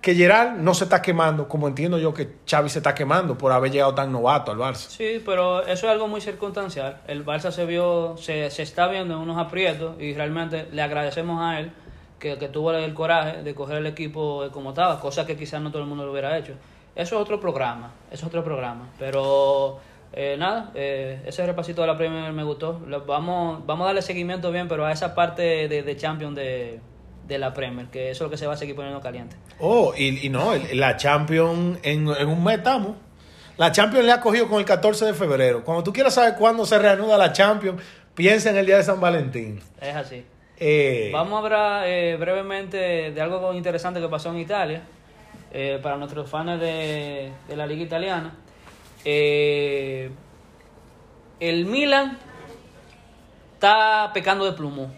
que 0.00 0.14
Gerard 0.14 0.56
no 0.58 0.74
se 0.74 0.84
está 0.84 1.02
quemando, 1.02 1.48
como 1.48 1.66
entiendo 1.68 1.98
yo 1.98 2.14
que 2.14 2.36
Xavi 2.48 2.68
se 2.68 2.78
está 2.78 2.94
quemando 2.94 3.36
por 3.36 3.52
haber 3.52 3.72
llegado 3.72 3.94
tan 3.94 4.12
novato 4.12 4.52
al 4.52 4.58
Barça. 4.58 4.88
Sí, 4.88 5.22
pero 5.24 5.62
eso 5.62 5.86
es 5.86 5.92
algo 5.92 6.06
muy 6.06 6.20
circunstancial. 6.20 7.00
El 7.08 7.24
Barça 7.24 7.50
se 7.50 7.66
vio, 7.66 8.16
se, 8.16 8.50
se 8.50 8.62
está 8.62 8.86
viendo 8.88 9.14
en 9.14 9.20
unos 9.20 9.38
aprietos 9.38 10.00
y 10.00 10.14
realmente 10.14 10.68
le 10.70 10.82
agradecemos 10.82 11.40
a 11.42 11.60
él 11.60 11.72
que, 12.18 12.38
que 12.38 12.48
tuvo 12.48 12.72
el 12.72 12.94
coraje 12.94 13.42
de 13.42 13.54
coger 13.54 13.78
el 13.78 13.86
equipo 13.86 14.48
como 14.52 14.70
estaba, 14.70 15.00
cosa 15.00 15.26
que 15.26 15.36
quizás 15.36 15.60
no 15.60 15.70
todo 15.70 15.82
el 15.82 15.88
mundo 15.88 16.04
lo 16.04 16.12
hubiera 16.12 16.36
hecho. 16.38 16.52
Eso 16.94 17.16
es 17.16 17.22
otro 17.22 17.40
programa, 17.40 17.92
eso 18.10 18.22
es 18.22 18.28
otro 18.28 18.44
programa. 18.44 18.88
Pero 18.98 19.80
eh, 20.12 20.36
nada, 20.38 20.70
eh, 20.74 21.22
ese 21.26 21.44
repasito 21.44 21.80
de 21.80 21.88
la 21.88 21.96
Premier 21.96 22.32
me 22.32 22.44
gustó. 22.44 22.80
Vamos, 23.06 23.66
vamos 23.66 23.84
a 23.84 23.86
darle 23.86 24.02
seguimiento 24.02 24.50
bien, 24.52 24.68
pero 24.68 24.86
a 24.86 24.92
esa 24.92 25.14
parte 25.14 25.68
de, 25.68 25.82
de 25.82 25.96
Champions 25.96 26.36
de, 26.36 26.80
de 27.28 27.38
la 27.38 27.52
Premier, 27.54 27.86
que 27.88 28.10
eso 28.10 28.24
es 28.24 28.26
lo 28.26 28.30
que 28.30 28.36
se 28.38 28.46
va 28.46 28.54
a 28.54 28.56
seguir 28.56 28.74
poniendo 28.74 29.00
caliente. 29.00 29.36
Oh, 29.60 29.92
y, 29.96 30.26
y 30.26 30.28
no, 30.30 30.52
la 30.72 30.96
Champions 30.96 31.78
en, 31.82 32.08
en 32.08 32.28
un 32.28 32.42
mes 32.42 32.58
estamos. 32.58 32.96
La 33.58 33.70
Champions 33.70 34.04
le 34.06 34.12
ha 34.12 34.20
cogido 34.20 34.48
con 34.48 34.58
el 34.60 34.64
14 34.64 35.04
de 35.04 35.14
febrero. 35.14 35.64
Cuando 35.64 35.82
tú 35.84 35.92
quieras 35.92 36.14
saber 36.14 36.34
cuándo 36.36 36.64
se 36.64 36.78
reanuda 36.78 37.18
la 37.18 37.32
Champions, 37.32 37.82
piensa 38.14 38.50
en 38.50 38.56
el 38.56 38.66
día 38.66 38.76
de 38.78 38.84
San 38.84 39.00
Valentín. 39.00 39.60
Es 39.80 39.94
así. 39.94 40.24
Eh, 40.60 41.10
Vamos 41.12 41.34
a 41.34 41.38
hablar 41.44 41.82
eh, 41.86 42.16
brevemente 42.16 42.76
de 43.12 43.20
algo 43.20 43.52
interesante 43.52 44.00
que 44.00 44.08
pasó 44.08 44.30
en 44.30 44.38
Italia, 44.38 44.82
eh, 45.52 45.78
para 45.82 45.96
nuestros 45.96 46.28
fans 46.30 46.60
de, 46.60 47.30
de 47.48 47.56
la 47.56 47.66
liga 47.66 47.82
italiana. 47.82 48.34
El 49.04 50.12
Milan 51.66 52.18
está 53.54 54.10
pecando 54.14 54.44
de 54.44 54.52
plumo. 54.52 54.92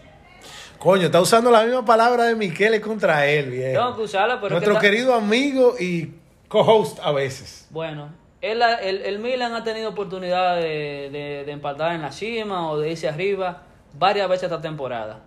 Coño, 0.81 1.05
está 1.05 1.21
usando 1.21 1.51
la 1.51 1.63
misma 1.63 1.85
palabra 1.85 2.23
de 2.23 2.35
Michele 2.35 2.81
contra 2.81 3.27
él, 3.27 3.51
viejo. 3.51 3.79
Tengo 3.79 3.95
que 3.97 4.01
usarla, 4.01 4.35
pero 4.41 4.47
es 4.47 4.51
Nuestro 4.53 4.73
que 4.73 4.77
está- 4.77 4.89
querido 4.89 5.13
amigo 5.13 5.75
y 5.79 6.11
co-host 6.47 6.97
a 7.03 7.11
veces. 7.11 7.67
Bueno, 7.69 8.09
ha- 8.41 8.75
el, 8.81 8.97
el 9.03 9.19
Milan 9.19 9.53
ha 9.53 9.63
tenido 9.63 9.91
oportunidad 9.91 10.55
de, 10.55 11.09
de- 11.11 11.43
de 11.45 11.51
empatar 11.51 11.93
en 11.93 12.01
la 12.01 12.11
cima 12.11 12.71
o 12.71 12.79
de 12.79 12.89
irse 12.89 13.07
arriba 13.07 13.61
varias 13.93 14.27
veces 14.27 14.45
esta 14.45 14.59
temporada. 14.59 15.19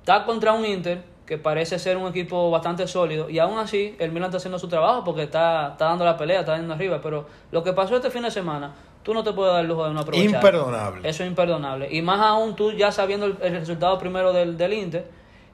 Está 0.00 0.24
contra 0.26 0.52
un 0.52 0.66
Inter 0.66 1.02
que 1.24 1.38
parece 1.38 1.78
ser 1.78 1.96
un 1.96 2.08
equipo 2.08 2.50
bastante 2.50 2.86
sólido 2.86 3.30
y 3.30 3.38
aún 3.38 3.58
así 3.58 3.96
el 4.00 4.10
Milan 4.12 4.26
está 4.28 4.36
haciendo 4.36 4.58
su 4.58 4.68
trabajo 4.68 5.02
porque 5.02 5.22
está, 5.22 5.68
está 5.72 5.86
dando 5.86 6.04
la 6.04 6.18
pelea, 6.18 6.40
está 6.40 6.56
yendo 6.58 6.74
arriba. 6.74 7.00
Pero 7.02 7.26
lo 7.52 7.62
que 7.62 7.72
pasó 7.72 7.96
este 7.96 8.10
fin 8.10 8.22
de 8.24 8.30
semana, 8.30 8.74
tú 9.02 9.14
no 9.14 9.22
te 9.24 9.32
puedes 9.32 9.52
dar 9.52 9.62
el 9.62 9.68
lujo 9.68 9.86
de 9.86 9.94
no 9.94 10.00
aprovechar. 10.00 10.34
Imperdonable. 10.34 11.08
Eso 11.08 11.22
es 11.22 11.28
imperdonable. 11.28 11.88
Y 11.90 12.02
más 12.02 12.20
aún 12.20 12.56
tú 12.56 12.72
ya 12.72 12.92
sabiendo 12.92 13.26
el, 13.26 13.36
el 13.42 13.54
resultado 13.54 13.98
primero 13.98 14.32
del, 14.32 14.56
del 14.56 14.72
Inter, 14.72 15.06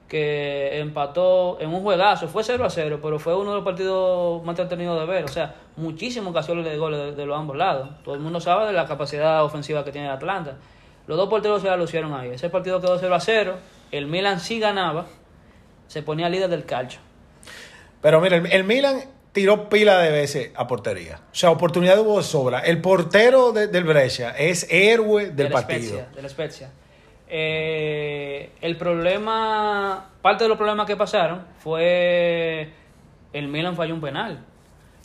que 0.07 0.79
empató 0.79 1.59
en 1.61 1.69
un 1.69 1.83
juegazo, 1.83 2.27
fue 2.27 2.43
0 2.43 2.65
a 2.65 2.69
0, 2.69 2.99
pero 3.01 3.19
fue 3.19 3.35
uno 3.35 3.51
de 3.51 3.55
los 3.57 3.63
partidos 3.63 4.43
más 4.43 4.57
entretenidos 4.57 4.99
de 4.99 5.05
ver. 5.05 5.25
O 5.25 5.27
sea, 5.27 5.55
muchísimas 5.75 6.31
ocasiones 6.31 6.65
de 6.65 6.77
goles 6.77 6.99
de, 6.99 7.11
de 7.13 7.25
los 7.25 7.37
ambos 7.37 7.55
lados. 7.55 7.89
Todo 8.03 8.15
el 8.15 8.21
mundo 8.21 8.39
sabe 8.39 8.65
de 8.65 8.73
la 8.73 8.87
capacidad 8.87 9.43
ofensiva 9.43 9.85
que 9.85 9.91
tiene 9.91 10.07
el 10.07 10.13
Atlanta. 10.13 10.55
Los 11.05 11.17
dos 11.17 11.29
porteros 11.29 11.61
se 11.61 11.67
la 11.67 11.77
lucieron 11.77 12.13
ahí. 12.13 12.29
Ese 12.29 12.49
partido 12.49 12.81
quedó 12.81 12.97
0 12.97 13.15
a 13.15 13.19
0. 13.19 13.55
El 13.91 14.07
Milan 14.07 14.39
sí 14.39 14.59
ganaba, 14.59 15.05
se 15.87 16.01
ponía 16.01 16.27
líder 16.27 16.49
del 16.49 16.65
calcio. 16.65 16.99
Pero 18.01 18.19
mira, 18.19 18.37
el, 18.37 18.51
el 18.51 18.63
Milan 18.63 19.01
tiró 19.31 19.69
pila 19.69 19.99
de 19.99 20.11
veces 20.11 20.51
a 20.55 20.67
portería. 20.67 21.19
O 21.31 21.35
sea, 21.35 21.51
oportunidad 21.51 21.99
hubo 21.99 22.17
de 22.17 22.23
sobra. 22.23 22.59
El 22.59 22.81
portero 22.81 23.51
de- 23.51 23.67
del 23.67 23.83
Brescia 23.83 24.31
es 24.31 24.65
héroe 24.69 25.25
del 25.27 25.35
de 25.35 25.43
la 25.45 25.49
partido. 25.51 25.81
Spezia, 25.81 26.07
de 26.15 26.21
la 26.21 26.29
Spezia. 26.29 26.71
Eh, 27.27 28.51
el 28.61 28.75
problema, 28.77 30.09
parte 30.21 30.43
de 30.45 30.49
los 30.49 30.57
problemas 30.57 30.85
que 30.87 30.97
pasaron 30.97 31.45
fue 31.59 32.69
el 33.33 33.47
Milan 33.47 33.75
falló 33.75 33.93
un 33.93 34.01
penal. 34.01 34.45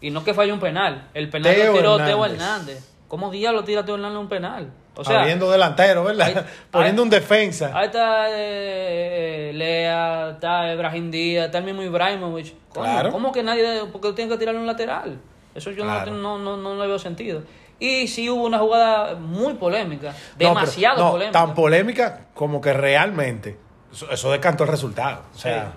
Y 0.01 0.11
no 0.11 0.25
que 0.25 0.35
falló 0.35 0.55
un 0.55 0.61
penal, 0.61 1.09
el 1.15 1.29
penal 1.31 1.55
Teo 1.55 1.73
lo 1.73 1.79
tiró 1.79 1.97
Teo 1.97 2.25
Hernández. 2.25 2.33
Hernández. 2.41 2.91
¿Cómo 3.09 3.31
diablo 3.31 3.65
tira 3.65 3.85
Teo 3.85 3.95
Hernández 3.95 4.19
un 4.19 4.29
penal? 4.29 4.73
O 4.97 5.05
sea, 5.05 5.25
delantero, 5.27 6.05
¿verdad? 6.05 6.47
Poniendo 6.71 7.03
ahí- 7.03 7.07
un 7.07 7.11
defensa. 7.11 7.71
ahí 7.75 7.87
está 7.87 8.27
eh, 8.31 9.53
Lea, 9.55 10.31
está 10.35 10.73
Ibrahim 10.73 11.11
Díaz, 11.11 11.47
está 11.47 11.59
el 11.59 11.65
mismo 11.65 11.83
Ibrahimovic. 11.83 12.55
¿Cómo? 12.69 12.85
Claro. 12.87 13.11
¿Cómo 13.11 13.33
que 13.33 13.43
nadie, 13.43 13.83
porque 13.93 14.13
tiene 14.13 14.31
que 14.31 14.39
tirarle 14.39 14.61
un 14.61 14.67
lateral? 14.67 15.19
Eso 15.55 15.71
yo 15.71 15.85
no 15.85 15.91
Claro. 15.93 16.13
no, 16.13 16.39
no, 16.39 16.57
no, 16.57 16.81
le 16.81 16.87
veo 16.87 16.99
sentido. 16.99 17.43
Y 17.81 18.07
sí 18.07 18.31
hubo 18.31 18.45
una 18.45 18.59
jugada 18.59 19.15
muy 19.17 19.55
polémica, 19.55 20.11
No, 20.11 20.15
pero- 20.39 20.51
demasiado 20.51 21.05
no, 21.05 21.11
polémica. 21.13 21.39
Tan 21.41 21.55
polémica 21.55 22.21
como 22.35 22.61
que 22.61 22.73
realmente. 22.73 23.57
Eso, 23.93 24.11
eso 24.11 24.31
decantó 24.33 24.65
el 24.65 24.71
resultado. 24.71 25.23
O 25.35 25.39
sea, 25.39 25.73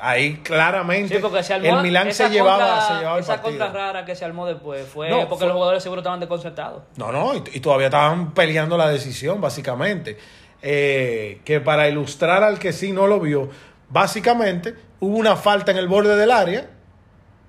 ahí 0.00 0.36
claramente 0.38 1.16
Sí, 1.16 1.20
porque 1.22 1.42
se 1.42 1.54
armó 1.54 1.66
el 1.78 1.82
Milán 1.82 2.08
esa 2.08 2.28
se 2.28 2.34
llevaba, 2.34 2.58
contra- 2.58 2.86
se 2.88 2.94
llevaba 2.94 3.16
el 3.18 3.22
esa 3.24 3.32
partido. 3.42 3.58
contra 3.64 3.72
rara 3.80 4.04
que 4.04 4.14
se 4.16 4.24
armó 4.24 4.46
después 4.46 4.86
fue 4.86 5.08
No, 5.10 5.20
porque 5.28 5.36
fue- 5.38 5.46
los 5.48 5.54
jugadores 5.54 5.82
seguro 5.82 6.00
estaban 6.00 6.20
desconcertados. 6.20 6.82
No, 6.96 7.12
no, 7.12 7.34
y, 7.34 7.42
y 7.54 7.60
todavía 7.60 7.86
estaban 7.86 8.32
peleando 8.34 8.76
la 8.76 8.88
decisión, 8.88 9.40
básicamente. 9.40 10.16
Eh, 10.62 11.40
que 11.44 11.60
para 11.60 11.88
ilustrar 11.88 12.42
al 12.42 12.58
que 12.58 12.72
sí 12.72 12.90
no 12.92 13.06
lo 13.06 13.20
vio, 13.20 13.48
básicamente 13.88 14.74
hubo 15.00 15.16
una 15.16 15.36
falta 15.36 15.70
en 15.70 15.76
el 15.78 15.86
borde 15.86 16.16
del 16.16 16.30
área, 16.30 16.70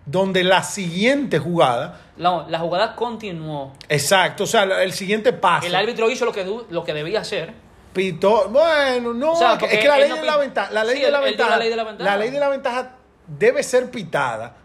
donde 0.05 0.43
la 0.43 0.63
siguiente 0.63 1.39
jugada, 1.39 1.99
No, 2.17 2.47
la 2.49 2.59
jugada 2.59 2.95
continuó. 2.95 3.73
exacto, 3.89 4.43
o 4.43 4.47
sea, 4.47 4.63
el 4.83 4.93
siguiente 4.93 5.33
paso, 5.33 5.67
El 5.67 5.75
árbitro 5.75 6.09
hizo 6.09 6.25
lo 6.25 6.31
que, 6.31 6.45
lo 6.69 6.83
que 6.83 6.93
debía 6.93 7.21
hacer. 7.21 7.53
Pitó, 7.97 8.47
bueno, 8.49 9.13
no, 9.13 9.33
O 9.33 9.35
sea, 9.35 9.53
es 9.53 9.79
que- 9.79 9.87
la 9.87 9.97
ley 9.97 10.09
no 10.09 10.15
de 10.15 10.23
la 10.23 10.37
ventaja, 10.37 10.71
la 10.71 10.83
ley 10.83 10.97
Sí, 10.97 11.01
de 11.03 11.11
la 11.11 11.19
ventaja, 11.19 11.49
la 11.49 11.57
ley 11.57 11.69
de 11.69 11.75
la 11.75 11.83
ventaja. 11.83 12.09
la 12.09 12.17
ley 12.17 12.29
de 12.31 12.39
la 12.39 12.49
ventaja 12.49 12.91
debe 13.27 13.61
ser 13.63 13.91
pitada. 13.91 14.55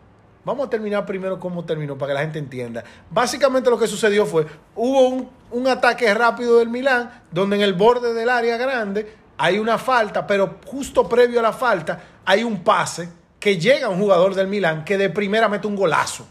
Vamos 0.45 0.67
a 0.67 0.71
terminar 0.71 1.07
primero 1.07 1.39
cómo 1.39 1.65
terminó 1.65 1.97
para 1.97 2.11
que 2.11 2.15
la 2.15 2.21
gente 2.21 2.39
entienda. 2.39 2.83
Básicamente 3.11 3.71
lo 3.71 3.79
que 3.79 3.87
sucedió 3.87 4.27
fue, 4.27 4.45
hubo 4.75 5.09
un, 5.09 5.31
un 5.53 5.69
ataque 5.69 6.13
rápido 6.15 6.59
del 6.59 6.69
Milán, 6.69 7.23
donde 7.31 7.57
en 7.57 7.63
el 7.63 7.75
borde 7.75 8.13
del 8.13 8.29
área 8.29 8.57
grande 8.57 9.17
hay 9.39 9.59
una 9.59 9.79
falta, 9.79 10.27
pero 10.27 10.57
justo 10.67 11.09
previo 11.09 11.39
a 11.41 11.43
la 11.43 11.53
falta 11.53 12.01
hay 12.25 12.43
un 12.45 12.63
pase 12.65 13.09
que 13.39 13.57
llega 13.59 13.87
a 13.87 13.91
un 13.91 13.99
jugador 14.01 14.35
del 14.35 14.47
Milán 14.49 14.85
que 14.85 14.99
de 14.99 15.11
primera 15.11 15.49
mete 15.49 15.67
un 15.67 15.77
golazo. 15.77 16.27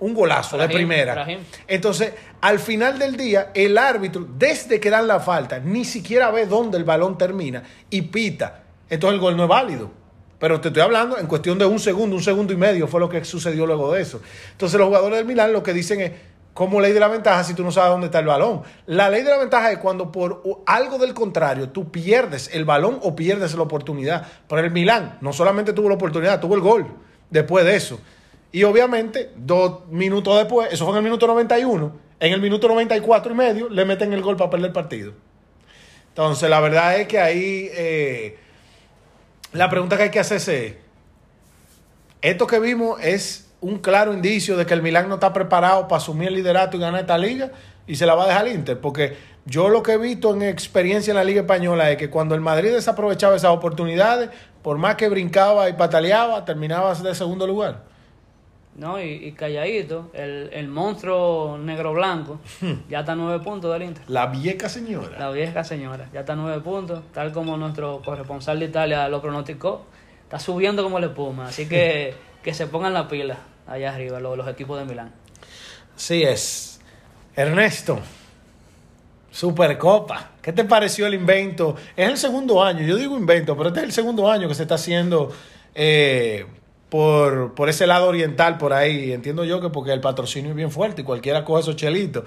Un 0.00 0.14
golazo 0.14 0.56
de 0.56 0.68
primera. 0.68 1.14
Brahim. 1.14 1.40
Entonces, 1.66 2.12
al 2.40 2.58
final 2.60 2.98
del 2.98 3.16
día, 3.16 3.50
el 3.54 3.76
árbitro, 3.76 4.26
desde 4.36 4.78
que 4.78 4.90
dan 4.90 5.08
la 5.08 5.18
falta, 5.18 5.58
ni 5.58 5.84
siquiera 5.84 6.30
ve 6.30 6.46
dónde 6.46 6.78
el 6.78 6.84
balón 6.84 7.18
termina 7.18 7.62
y 7.90 8.02
pita. 8.02 8.62
Entonces 8.88 9.14
el 9.14 9.20
gol 9.20 9.36
no 9.36 9.44
es 9.44 9.48
válido. 9.48 9.90
Pero 10.38 10.60
te 10.60 10.68
estoy 10.68 10.82
hablando 10.82 11.18
en 11.18 11.26
cuestión 11.26 11.58
de 11.58 11.66
un 11.66 11.80
segundo, 11.80 12.14
un 12.14 12.22
segundo 12.22 12.52
y 12.52 12.56
medio 12.56 12.86
fue 12.86 13.00
lo 13.00 13.08
que 13.08 13.24
sucedió 13.24 13.66
luego 13.66 13.92
de 13.92 14.02
eso. 14.02 14.20
Entonces 14.52 14.78
los 14.78 14.86
jugadores 14.86 15.18
del 15.18 15.26
Milán 15.26 15.52
lo 15.52 15.64
que 15.64 15.72
dicen 15.72 16.00
es, 16.00 16.12
¿cómo 16.54 16.80
ley 16.80 16.92
de 16.92 17.00
la 17.00 17.08
ventaja 17.08 17.42
si 17.42 17.54
tú 17.54 17.64
no 17.64 17.72
sabes 17.72 17.90
dónde 17.90 18.06
está 18.06 18.20
el 18.20 18.26
balón? 18.26 18.62
La 18.86 19.10
ley 19.10 19.24
de 19.24 19.30
la 19.30 19.38
ventaja 19.38 19.72
es 19.72 19.78
cuando 19.78 20.12
por 20.12 20.42
algo 20.66 20.98
del 20.98 21.12
contrario 21.12 21.70
tú 21.70 21.90
pierdes 21.90 22.50
el 22.52 22.64
balón 22.64 23.00
o 23.02 23.16
pierdes 23.16 23.52
la 23.54 23.62
oportunidad. 23.62 24.26
Pero 24.48 24.60
el 24.60 24.70
Milán 24.70 25.18
no 25.20 25.32
solamente 25.32 25.72
tuvo 25.72 25.88
la 25.88 25.96
oportunidad, 25.96 26.40
tuvo 26.40 26.54
el 26.54 26.60
gol 26.60 26.86
después 27.30 27.64
de 27.64 27.74
eso. 27.74 27.98
Y 28.50 28.64
obviamente, 28.64 29.30
dos 29.36 29.86
minutos 29.88 30.36
después, 30.36 30.72
eso 30.72 30.84
fue 30.84 30.92
en 30.92 30.98
el 30.98 31.04
minuto 31.04 31.26
91, 31.26 31.92
en 32.20 32.32
el 32.32 32.40
minuto 32.40 32.68
94 32.68 33.32
y 33.32 33.34
medio 33.36 33.68
le 33.68 33.84
meten 33.84 34.12
el 34.12 34.22
gol 34.22 34.36
para 34.36 34.50
perder 34.50 34.68
el 34.68 34.72
partido. 34.72 35.12
Entonces, 36.08 36.48
la 36.48 36.60
verdad 36.60 36.98
es 36.98 37.06
que 37.06 37.20
ahí 37.20 37.70
eh, 37.72 38.38
la 39.52 39.68
pregunta 39.70 39.96
que 39.96 40.04
hay 40.04 40.10
que 40.10 40.18
hacerse 40.18 40.66
es, 40.66 40.74
esto 42.22 42.46
que 42.46 42.58
vimos 42.58 43.00
es 43.00 43.50
un 43.60 43.78
claro 43.78 44.12
indicio 44.12 44.56
de 44.56 44.66
que 44.66 44.74
el 44.74 44.82
Milán 44.82 45.08
no 45.08 45.14
está 45.14 45.32
preparado 45.32 45.88
para 45.88 45.98
asumir 45.98 46.28
el 46.28 46.34
liderato 46.34 46.76
y 46.76 46.80
ganar 46.80 47.00
esta 47.00 47.18
liga 47.18 47.52
y 47.86 47.96
se 47.96 48.06
la 48.06 48.14
va 48.14 48.24
a 48.24 48.26
dejar 48.26 48.46
al 48.46 48.52
Inter, 48.52 48.80
porque 48.80 49.16
yo 49.46 49.68
lo 49.68 49.82
que 49.82 49.92
he 49.92 49.98
visto 49.98 50.34
en 50.34 50.42
experiencia 50.42 51.10
en 51.10 51.16
la 51.16 51.24
liga 51.24 51.40
española 51.40 51.90
es 51.90 51.96
que 51.96 52.10
cuando 52.10 52.34
el 52.34 52.40
Madrid 52.40 52.72
desaprovechaba 52.72 53.34
esas 53.36 53.50
oportunidades, 53.50 54.30
por 54.62 54.76
más 54.76 54.96
que 54.96 55.08
brincaba 55.08 55.70
y 55.70 55.72
pataleaba, 55.72 56.44
terminaba 56.44 56.94
de 56.94 57.14
segundo 57.14 57.46
lugar. 57.46 57.87
¿No? 58.78 59.02
Y, 59.02 59.26
y 59.26 59.32
calladito, 59.32 60.10
el, 60.14 60.50
el 60.52 60.68
monstruo 60.68 61.58
negro-blanco 61.58 62.40
ya 62.88 63.00
está 63.00 63.12
a 63.12 63.16
nueve 63.16 63.44
puntos 63.44 63.72
del 63.72 63.82
Inter. 63.82 64.04
La 64.08 64.26
vieja 64.26 64.68
señora. 64.68 65.18
La 65.18 65.30
vieja 65.30 65.64
señora, 65.64 66.08
ya 66.12 66.20
está 66.20 66.32
a 66.32 66.36
nueve 66.36 66.60
puntos, 66.62 67.02
tal 67.12 67.32
como 67.32 67.56
nuestro 67.56 68.00
corresponsal 68.04 68.58
de 68.60 68.66
Italia 68.66 69.08
lo 69.08 69.20
pronosticó. 69.20 69.84
Está 70.22 70.38
subiendo 70.38 70.82
como 70.82 71.00
la 71.00 71.06
espuma, 71.06 71.48
así 71.48 71.68
que 71.68 72.14
que 72.42 72.54
se 72.54 72.66
pongan 72.66 72.94
la 72.94 73.08
pila 73.08 73.38
allá 73.66 73.94
arriba 73.94 74.20
los, 74.20 74.36
los 74.36 74.48
equipos 74.48 74.78
de 74.78 74.86
Milán. 74.86 75.12
Así 75.96 76.22
es. 76.22 76.80
Ernesto, 77.34 77.98
Supercopa. 79.30 80.30
¿Qué 80.40 80.52
te 80.52 80.64
pareció 80.64 81.06
el 81.06 81.14
invento? 81.14 81.76
Es 81.96 82.08
el 82.08 82.16
segundo 82.16 82.62
año, 82.62 82.82
yo 82.82 82.96
digo 82.96 83.16
invento, 83.16 83.56
pero 83.56 83.68
este 83.68 83.80
es 83.80 83.86
el 83.86 83.92
segundo 83.92 84.30
año 84.30 84.48
que 84.48 84.54
se 84.54 84.62
está 84.62 84.76
haciendo 84.76 85.32
eh, 85.74 86.46
por, 86.88 87.54
por 87.54 87.68
ese 87.68 87.86
lado 87.86 88.08
oriental, 88.08 88.58
por 88.58 88.72
ahí. 88.72 89.12
Entiendo 89.12 89.44
yo 89.44 89.60
que 89.60 89.70
porque 89.70 89.92
el 89.92 90.00
patrocinio 90.00 90.50
es 90.50 90.56
bien 90.56 90.70
fuerte 90.70 91.02
y 91.02 91.04
cualquiera 91.04 91.44
coge 91.44 91.62
esos 91.62 91.76
chelitos. 91.76 92.24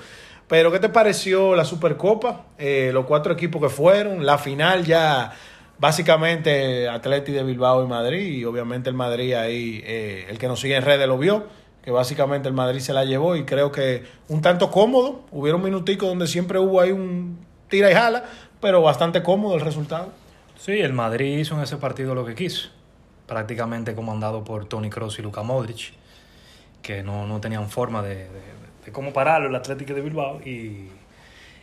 Pero 0.48 0.72
¿qué 0.72 0.80
te 0.80 0.90
pareció 0.90 1.56
la 1.56 1.64
Supercopa? 1.64 2.48
Eh, 2.58 2.92
los 2.94 3.06
cuatro 3.06 3.34
equipos 3.34 3.62
que 3.62 3.70
fueron, 3.70 4.26
la 4.26 4.38
final 4.38 4.84
ya 4.86 5.32
básicamente 5.80 6.88
Atleti 6.88 7.32
de 7.32 7.44
Bilbao 7.44 7.84
y 7.84 7.88
Madrid, 7.88 8.38
y 8.38 8.46
obviamente 8.46 8.90
el 8.90 8.96
Madrid 8.96 9.34
ahí, 9.34 9.82
eh, 9.84 10.28
el 10.30 10.38
que 10.38 10.48
nos 10.48 10.60
sigue 10.60 10.76
en 10.76 10.84
redes 10.84 11.08
lo 11.08 11.18
vio, 11.18 11.46
que 11.82 11.90
básicamente 11.90 12.48
el 12.48 12.54
Madrid 12.54 12.82
se 12.82 12.94
la 12.94 13.04
llevó 13.04 13.36
y 13.36 13.46
creo 13.46 13.72
que 13.72 14.04
un 14.28 14.42
tanto 14.42 14.70
cómodo, 14.70 15.24
hubieron 15.32 15.64
minuticos 15.64 16.08
donde 16.08 16.28
siempre 16.28 16.60
hubo 16.60 16.82
ahí 16.82 16.92
un 16.92 17.40
tira 17.68 17.90
y 17.90 17.96
jala, 17.96 18.26
pero 18.60 18.82
bastante 18.82 19.24
cómodo 19.24 19.56
el 19.56 19.62
resultado. 19.62 20.10
Sí, 20.56 20.74
el 20.74 20.94
Madrid 20.94 21.40
hizo 21.40 21.56
en 21.56 21.62
ese 21.62 21.78
partido 21.78 22.14
lo 22.14 22.26
que 22.26 22.36
quiso, 22.36 22.70
prácticamente 23.36 23.96
comandado 23.96 24.44
por 24.44 24.66
Tony 24.66 24.90
Kroos 24.90 25.18
y 25.18 25.22
Luka 25.22 25.42
Modric, 25.42 25.94
que 26.82 27.02
no, 27.02 27.26
no 27.26 27.40
tenían 27.40 27.70
forma 27.70 28.02
de, 28.04 28.16
de- 28.16 28.52
de 28.86 28.92
cómo 28.92 29.14
pararlo 29.14 29.48
el 29.48 29.56
Atlético 29.56 29.94
de 29.94 30.02
Bilbao 30.02 30.42
y, 30.42 30.90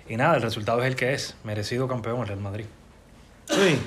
y 0.09 0.17
nada, 0.17 0.37
el 0.37 0.41
resultado 0.43 0.81
es 0.81 0.87
el 0.87 0.97
que 0.97 1.13
es, 1.13 1.37
merecido 1.45 1.87
campeón 1.87 2.21
el 2.23 2.29
Real 2.29 2.41
Madrid. 2.41 2.65
Sí. 3.47 3.79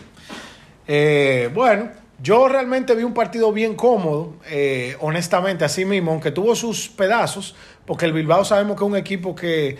Eh, 0.87 1.49
bueno, 1.53 1.89
Yo 2.21 2.47
realmente 2.47 2.93
vi 2.93 3.03
un 3.03 3.15
partido 3.15 3.51
bien 3.51 3.73
cómodo, 3.75 4.35
eh, 4.47 4.95
honestamente, 4.99 5.65
así 5.65 5.85
mismo, 5.85 6.11
aunque 6.11 6.29
tuvo 6.29 6.55
sus 6.55 6.87
pedazos, 6.87 7.55
porque 7.87 8.05
el 8.05 8.13
Bilbao 8.13 8.45
sabemos 8.45 8.77
que 8.77 8.83
es 8.83 8.89
un 8.91 8.95
equipo 8.97 9.33
que 9.33 9.77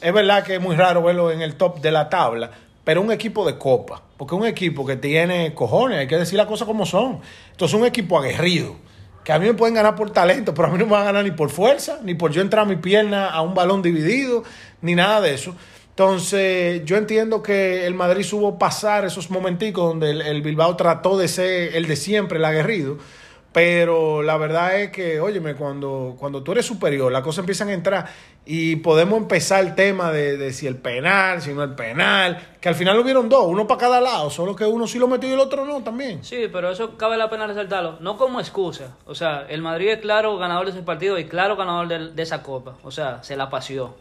es 0.00 0.12
verdad 0.12 0.42
que 0.42 0.56
es 0.56 0.60
muy 0.60 0.74
raro 0.74 1.02
verlo 1.04 1.30
en 1.30 1.40
el 1.40 1.54
top 1.54 1.80
de 1.80 1.92
la 1.92 2.08
tabla, 2.08 2.50
pero 2.84 3.00
un 3.00 3.10
equipo 3.10 3.46
de 3.46 3.58
copa, 3.58 4.02
porque 4.16 4.34
un 4.34 4.46
equipo 4.46 4.86
que 4.86 4.96
tiene 4.96 5.54
cojones, 5.54 5.98
hay 5.98 6.06
que 6.06 6.16
decir 6.16 6.36
las 6.36 6.46
cosas 6.46 6.68
como 6.68 6.86
son. 6.86 7.20
Entonces, 7.50 7.78
un 7.78 7.86
equipo 7.86 8.18
aguerrido, 8.18 8.76
que 9.24 9.32
a 9.32 9.38
mí 9.38 9.46
me 9.46 9.54
pueden 9.54 9.74
ganar 9.74 9.96
por 9.96 10.10
talento, 10.10 10.52
pero 10.52 10.68
a 10.68 10.70
mí 10.70 10.78
no 10.78 10.84
me 10.84 10.92
van 10.92 11.02
a 11.02 11.06
ganar 11.06 11.24
ni 11.24 11.30
por 11.30 11.48
fuerza, 11.48 11.98
ni 12.04 12.14
por 12.14 12.30
yo 12.30 12.42
entrar 12.42 12.66
mi 12.66 12.76
pierna 12.76 13.30
a 13.30 13.40
un 13.40 13.54
balón 13.54 13.80
dividido, 13.80 14.44
ni 14.82 14.94
nada 14.94 15.22
de 15.22 15.34
eso. 15.34 15.56
Entonces, 15.88 16.84
yo 16.84 16.96
entiendo 16.96 17.42
que 17.42 17.86
el 17.86 17.94
Madrid 17.94 18.24
supo 18.24 18.58
pasar 18.58 19.04
esos 19.04 19.30
momenticos 19.30 19.88
donde 19.88 20.10
el, 20.10 20.20
el 20.20 20.42
Bilbao 20.42 20.76
trató 20.76 21.16
de 21.16 21.28
ser 21.28 21.74
el 21.76 21.86
de 21.86 21.96
siempre, 21.96 22.38
el 22.38 22.44
aguerrido. 22.44 22.98
Pero 23.54 24.20
la 24.20 24.36
verdad 24.36 24.80
es 24.80 24.90
que, 24.90 25.20
óyeme, 25.20 25.54
cuando, 25.54 26.16
cuando 26.18 26.42
tú 26.42 26.50
eres 26.50 26.66
superior, 26.66 27.12
las 27.12 27.22
cosas 27.22 27.44
empiezan 27.44 27.68
a 27.68 27.72
entrar 27.72 28.06
y 28.44 28.74
podemos 28.74 29.16
empezar 29.16 29.64
el 29.64 29.76
tema 29.76 30.10
de, 30.10 30.36
de 30.36 30.52
si 30.52 30.66
el 30.66 30.76
penal, 30.76 31.40
si 31.40 31.54
no 31.54 31.62
el 31.62 31.76
penal, 31.76 32.56
que 32.60 32.68
al 32.68 32.74
final 32.74 32.96
lo 32.96 33.04
vieron 33.04 33.28
dos, 33.28 33.46
uno 33.46 33.64
para 33.68 33.78
cada 33.78 34.00
lado, 34.00 34.28
solo 34.28 34.56
que 34.56 34.64
uno 34.64 34.88
sí 34.88 34.98
lo 34.98 35.06
metió 35.06 35.28
y 35.28 35.34
el 35.34 35.38
otro 35.38 35.64
no 35.64 35.84
también. 35.84 36.24
Sí, 36.24 36.48
pero 36.52 36.68
eso 36.68 36.96
cabe 36.96 37.16
la 37.16 37.30
pena 37.30 37.46
resaltarlo, 37.46 37.98
no 38.00 38.16
como 38.16 38.40
excusa. 38.40 38.96
O 39.06 39.14
sea, 39.14 39.46
el 39.48 39.62
Madrid 39.62 39.90
es 39.90 40.00
claro 40.00 40.36
ganador 40.36 40.64
de 40.64 40.72
ese 40.72 40.82
partido 40.82 41.16
y 41.16 41.26
claro 41.26 41.54
ganador 41.54 41.86
de, 41.86 42.10
de 42.10 42.22
esa 42.24 42.42
copa. 42.42 42.74
O 42.82 42.90
sea, 42.90 43.22
se 43.22 43.36
la 43.36 43.50
paseó. 43.50 43.94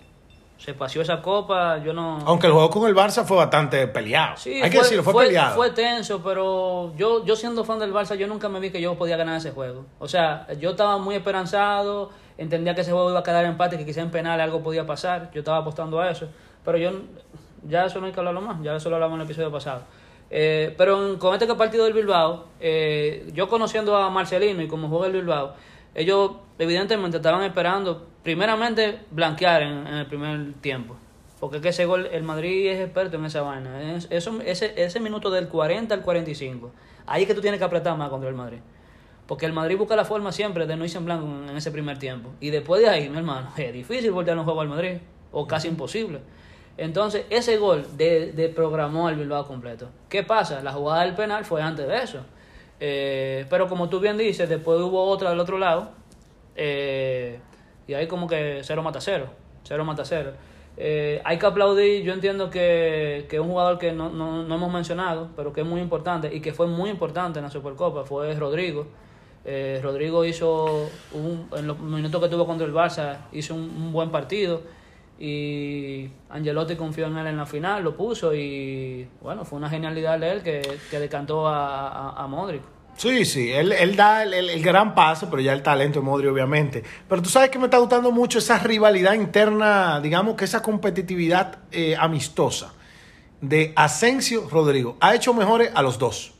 Se 0.57 0.73
paseó 0.73 1.01
esa 1.01 1.21
copa, 1.21 1.79
yo 1.83 1.91
no... 1.91 2.19
Aunque 2.25 2.47
el 2.47 2.53
juego 2.53 2.69
con 2.69 2.87
el 2.87 2.95
Barça 2.95 3.25
fue 3.25 3.35
bastante 3.35 3.85
peleado. 3.87 4.37
Sí, 4.37 4.61
Hay 4.61 4.69
que 4.69 4.77
decirlo, 4.77 5.03
fue, 5.03 5.25
peleado. 5.25 5.55
Fue 5.55 5.71
tenso, 5.71 6.21
pero 6.23 6.93
yo, 6.95 7.25
yo 7.25 7.35
siendo 7.35 7.65
fan 7.65 7.79
del 7.79 7.91
Barça, 7.93 8.15
yo 8.15 8.27
nunca 8.27 8.47
me 8.47 8.61
vi 8.61 8.69
que 8.69 8.79
yo 8.79 8.95
podía 8.95 9.17
ganar 9.17 9.35
ese 9.37 9.51
juego. 9.51 9.85
O 9.99 10.07
sea, 10.07 10.47
yo 10.59 10.69
estaba 10.71 10.97
muy 10.99 11.15
esperanzado, 11.15 12.11
entendía 12.37 12.75
que 12.75 12.81
ese 12.81 12.91
juego 12.93 13.09
iba 13.09 13.19
a 13.19 13.23
quedar 13.23 13.43
empate, 13.45 13.77
que 13.77 13.85
quizá 13.85 14.01
en 14.01 14.11
penal 14.11 14.39
algo 14.39 14.63
podía 14.63 14.85
pasar. 14.85 15.31
Yo 15.33 15.39
estaba 15.39 15.57
apostando 15.57 15.99
a 15.99 16.09
eso. 16.09 16.29
Pero 16.63 16.77
yo, 16.77 16.91
ya 17.67 17.85
eso 17.85 17.99
no 17.99 18.05
hay 18.05 18.13
que 18.13 18.19
hablarlo 18.21 18.39
más, 18.41 18.61
ya 18.63 18.73
eso 18.75 18.89
lo 18.89 18.95
hablamos 18.95 19.15
en 19.15 19.21
el 19.21 19.25
episodio 19.25 19.51
pasado. 19.51 19.81
Eh, 20.29 20.73
pero 20.77 21.05
en- 21.09 21.17
con 21.17 21.33
este 21.33 21.53
partido 21.55 21.83
del 21.83 21.93
Bilbao, 21.93 22.45
eh, 22.61 23.29
yo 23.33 23.49
conociendo 23.49 23.97
a 23.97 24.09
Marcelino 24.09 24.61
y 24.61 24.67
como 24.69 24.87
juega 24.87 25.07
el 25.07 25.13
Bilbao, 25.13 25.53
ellos 25.95 26.31
evidentemente 26.59 27.17
estaban 27.17 27.43
esperando, 27.43 28.07
primeramente, 28.23 28.99
blanquear 29.11 29.61
en, 29.63 29.87
en 29.87 29.93
el 29.95 30.05
primer 30.07 30.53
tiempo. 30.61 30.95
Porque 31.39 31.57
es 31.57 31.61
que 31.63 31.69
ese 31.69 31.85
gol, 31.85 32.07
el 32.11 32.23
Madrid 32.23 32.67
es 32.69 32.79
experto 32.79 33.17
en 33.17 33.25
esa 33.25 33.41
vaina. 33.41 33.95
Es- 33.95 34.07
eso, 34.09 34.39
ese, 34.45 34.73
ese 34.81 34.99
minuto 34.99 35.29
del 35.29 35.47
40 35.49 35.93
al 35.93 36.01
45, 36.01 36.71
ahí 37.05 37.23
es 37.23 37.27
que 37.27 37.33
tú 37.35 37.41
tienes 37.41 37.59
que 37.59 37.65
apretar 37.65 37.97
más 37.97 38.09
contra 38.09 38.29
el 38.29 38.35
Madrid. 38.35 38.59
Porque 39.27 39.45
el 39.45 39.53
Madrid 39.53 39.77
busca 39.77 39.95
la 39.95 40.05
forma 40.05 40.31
siempre 40.31 40.65
de 40.67 40.75
no 40.75 40.83
irse 40.83 40.97
en 40.97 41.05
blanco 41.05 41.25
en, 41.25 41.49
en 41.49 41.57
ese 41.57 41.71
primer 41.71 41.97
tiempo. 41.99 42.29
Y 42.39 42.49
después 42.49 42.81
de 42.81 42.89
ahí, 42.89 43.09
mi 43.09 43.17
hermano, 43.17 43.49
es 43.57 43.73
difícil 43.73 44.11
voltear 44.11 44.37
un 44.37 44.45
juego 44.45 44.61
al 44.61 44.69
Madrid. 44.69 44.97
O 45.31 45.47
casi 45.47 45.67
imposible. 45.67 46.19
Entonces, 46.77 47.25
ese 47.29 47.57
gol 47.57 47.85
de, 47.97 48.31
de 48.33 48.49
programó 48.49 49.07
al 49.07 49.15
Bilbao 49.15 49.45
completo. 49.47 49.89
¿Qué 50.09 50.23
pasa? 50.23 50.61
La 50.61 50.71
jugada 50.71 51.03
del 51.03 51.13
penal 51.15 51.43
fue 51.45 51.61
antes 51.61 51.87
de 51.87 51.97
eso. 51.97 52.19
Eh, 52.85 53.45
pero 53.49 53.69
como 53.69 53.87
tú 53.87 54.01
bien 54.01 54.17
dices, 54.17 54.49
después 54.49 54.77
hubo 54.81 55.05
otra 55.05 55.29
del 55.29 55.39
otro 55.39 55.57
lado. 55.57 55.91
eh, 56.55 57.39
y 57.87 57.93
ahí 57.93 58.07
como 58.07 58.27
que 58.27 58.59
cero 58.63 58.83
mata 58.83 58.99
cero. 58.99 59.27
Cero 59.63 59.85
mata 59.85 60.03
cero. 60.03 60.33
Eh, 60.75 61.21
hay 61.23 61.37
que 61.37 61.45
aplaudir, 61.45 62.03
yo 62.03 62.13
entiendo 62.13 62.49
que, 62.49 63.25
que 63.29 63.39
un 63.39 63.47
jugador 63.49 63.77
que 63.77 63.91
no, 63.93 64.09
no, 64.09 64.43
no 64.43 64.55
hemos 64.55 64.73
mencionado, 64.73 65.29
pero 65.35 65.53
que 65.53 65.61
es 65.61 65.67
muy 65.67 65.79
importante 65.81 66.33
y 66.35 66.41
que 66.41 66.53
fue 66.53 66.67
muy 66.67 66.89
importante 66.89 67.39
en 67.39 67.45
la 67.45 67.51
Supercopa, 67.51 68.03
fue 68.05 68.33
Rodrigo. 68.35 68.87
Eh, 69.45 69.79
Rodrigo 69.83 70.25
hizo, 70.25 70.89
un, 71.13 71.47
en 71.55 71.67
los 71.67 71.79
minutos 71.79 72.21
que 72.21 72.29
tuvo 72.29 72.45
contra 72.45 72.65
el 72.67 72.73
Barça, 72.73 73.17
hizo 73.31 73.55
un, 73.55 73.91
buen 73.93 74.09
partido 74.09 74.61
y 75.19 76.09
Angelotti 76.29 76.75
confió 76.75 77.07
en 77.07 77.17
él 77.17 77.27
en 77.27 77.37
la 77.37 77.45
final, 77.45 77.83
lo 77.83 77.95
puso 77.95 78.33
y 78.33 79.07
bueno, 79.21 79.45
fue 79.45 79.57
una 79.59 79.69
genialidad 79.69 80.19
de 80.19 80.31
él 80.31 80.43
que, 80.43 80.61
que 80.89 80.99
decantó 80.99 81.47
a, 81.47 82.09
a, 82.09 82.23
a 82.23 82.27
Modric. 82.27 82.72
Sí, 82.95 83.25
sí, 83.25 83.51
él, 83.51 83.71
él 83.71 83.95
da 83.95 84.23
el, 84.23 84.33
el- 84.33 84.61
gran 84.63 84.93
paso, 84.93 85.29
pero 85.29 85.41
ya 85.41 85.51
el 85.53 85.63
talento 85.63 85.99
de 85.99 86.05
Modri, 86.05 86.27
obviamente. 86.27 86.83
Pero 87.09 87.21
tú 87.21 87.29
sabes 87.29 87.49
que 87.49 87.57
me 87.59 87.65
está 87.65 87.79
gustando 87.79 88.11
mucho 88.11 88.37
esa 88.39 88.59
rivalidad 88.59 89.13
interna, 89.13 89.99
digamos 89.99 90.35
que 90.35 90.45
esa 90.45 90.61
competitividad 90.61 91.57
eh, 91.71 91.95
amistosa 91.99 92.73
de 93.41 93.73
Asensio 93.75 94.47
Rodrigo. 94.49 94.95
Ha 95.01 95.15
hecho 95.15 95.33
mejores 95.33 95.71
a 95.73 95.81
los 95.81 95.97
dos. 95.97 96.33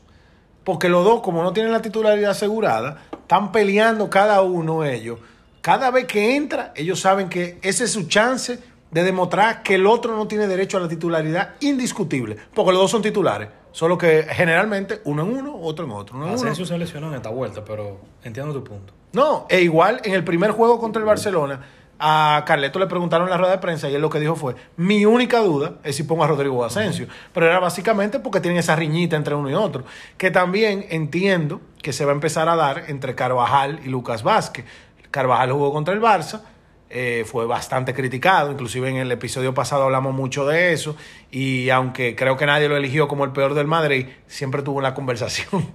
Porque 0.62 0.88
los 0.88 1.04
dos, 1.04 1.20
como 1.20 1.42
no 1.42 1.52
tienen 1.52 1.72
la 1.72 1.82
titularidad 1.82 2.30
asegurada, 2.30 3.02
están 3.12 3.52
peleando 3.52 4.08
cada 4.08 4.40
uno 4.40 4.84
ellos. 4.84 5.18
Cada 5.60 5.90
vez 5.90 6.06
que 6.06 6.36
entra, 6.36 6.72
ellos 6.76 7.00
saben 7.00 7.28
que 7.28 7.58
ese 7.62 7.84
es 7.84 7.92
su 7.92 8.06
chance 8.08 8.58
de 8.94 9.02
demostrar 9.02 9.64
que 9.64 9.74
el 9.74 9.88
otro 9.88 10.16
no 10.16 10.28
tiene 10.28 10.46
derecho 10.46 10.76
a 10.76 10.80
la 10.80 10.86
titularidad 10.86 11.56
indiscutible. 11.58 12.36
Porque 12.54 12.70
los 12.70 12.82
dos 12.82 12.92
son 12.92 13.02
titulares. 13.02 13.48
Solo 13.72 13.98
que 13.98 14.24
generalmente 14.30 15.00
uno 15.02 15.24
en 15.24 15.36
uno, 15.36 15.56
otro 15.60 15.84
en 15.84 15.90
otro. 15.90 16.16
Uno 16.16 16.26
en 16.26 16.30
uno. 16.30 16.40
Asensio 16.40 16.64
se 16.64 16.78
lesionó 16.78 17.08
en 17.08 17.14
esta 17.14 17.28
vuelta, 17.28 17.64
pero 17.64 17.98
entiendo 18.22 18.52
tu 18.52 18.62
punto. 18.62 18.94
No, 19.12 19.46
e 19.50 19.62
igual 19.62 20.00
en 20.04 20.14
el 20.14 20.22
primer 20.22 20.52
juego 20.52 20.78
contra 20.78 21.00
el 21.00 21.06
Barcelona, 21.06 21.60
a 21.98 22.44
Carleto 22.46 22.78
le 22.78 22.86
preguntaron 22.86 23.26
en 23.26 23.32
la 23.32 23.36
rueda 23.36 23.50
de 23.50 23.58
prensa 23.58 23.90
y 23.90 23.96
él 23.96 24.00
lo 24.00 24.10
que 24.10 24.20
dijo 24.20 24.36
fue, 24.36 24.54
mi 24.76 25.04
única 25.06 25.40
duda 25.40 25.74
es 25.82 25.96
si 25.96 26.04
pongo 26.04 26.22
a 26.22 26.28
Rodrigo 26.28 26.64
Asensio. 26.64 27.08
Pero 27.32 27.46
era 27.46 27.58
básicamente 27.58 28.20
porque 28.20 28.40
tienen 28.40 28.60
esa 28.60 28.76
riñita 28.76 29.16
entre 29.16 29.34
uno 29.34 29.50
y 29.50 29.54
otro. 29.54 29.82
Que 30.16 30.30
también 30.30 30.86
entiendo 30.90 31.60
que 31.82 31.92
se 31.92 32.04
va 32.04 32.12
a 32.12 32.14
empezar 32.14 32.48
a 32.48 32.54
dar 32.54 32.84
entre 32.86 33.16
Carvajal 33.16 33.80
y 33.84 33.88
Lucas 33.88 34.22
Vázquez. 34.22 34.64
Carvajal 35.10 35.50
jugó 35.50 35.72
contra 35.72 35.94
el 35.94 36.00
Barça, 36.00 36.42
eh, 36.90 37.24
fue 37.26 37.46
bastante 37.46 37.92
criticado, 37.94 38.52
inclusive 38.52 38.88
en 38.88 38.96
el 38.96 39.10
episodio 39.10 39.52
pasado 39.54 39.84
hablamos 39.84 40.14
mucho 40.14 40.46
de 40.46 40.72
eso, 40.72 40.96
y 41.30 41.70
aunque 41.70 42.14
creo 42.14 42.36
que 42.36 42.46
nadie 42.46 42.68
lo 42.68 42.76
eligió 42.76 43.08
como 43.08 43.24
el 43.24 43.32
peor 43.32 43.54
del 43.54 43.66
Madrid, 43.66 44.06
siempre 44.26 44.62
tuvo 44.62 44.80
la 44.80 44.94
conversación. 44.94 45.72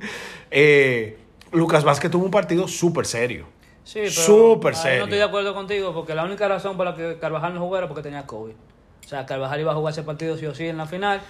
Eh, 0.52 1.18
Lucas 1.52 1.84
Vázquez 1.84 2.10
tuvo 2.10 2.26
un 2.26 2.32
partido 2.32 2.68
súper 2.68 3.06
serio. 3.06 3.46
Sí, 3.84 4.00
pero 4.02 4.12
Súper 4.12 4.76
serio. 4.76 5.00
no 5.00 5.04
estoy 5.06 5.18
de 5.20 5.24
acuerdo 5.24 5.54
contigo 5.54 5.94
porque 5.94 6.14
la 6.16 6.24
única 6.24 6.48
razón 6.48 6.76
por 6.78 6.86
la 6.86 6.96
que 6.96 7.18
Carvajal 7.20 7.54
no 7.54 7.60
jugó 7.60 7.78
era 7.78 7.88
porque 7.88 8.02
tenía 8.04 8.26
COVID. 8.26 8.54
O 8.54 9.08
sea, 9.08 9.26
Carvajal 9.26 9.60
iba 9.60 9.72
a 9.72 9.76
jugar 9.76 9.92
ese 9.92 10.04
partido 10.04 10.38
sí 10.38 10.46
o 10.46 10.54
sí 10.56 10.68
en 10.68 10.78
la 10.78 10.86
final. 10.86 11.22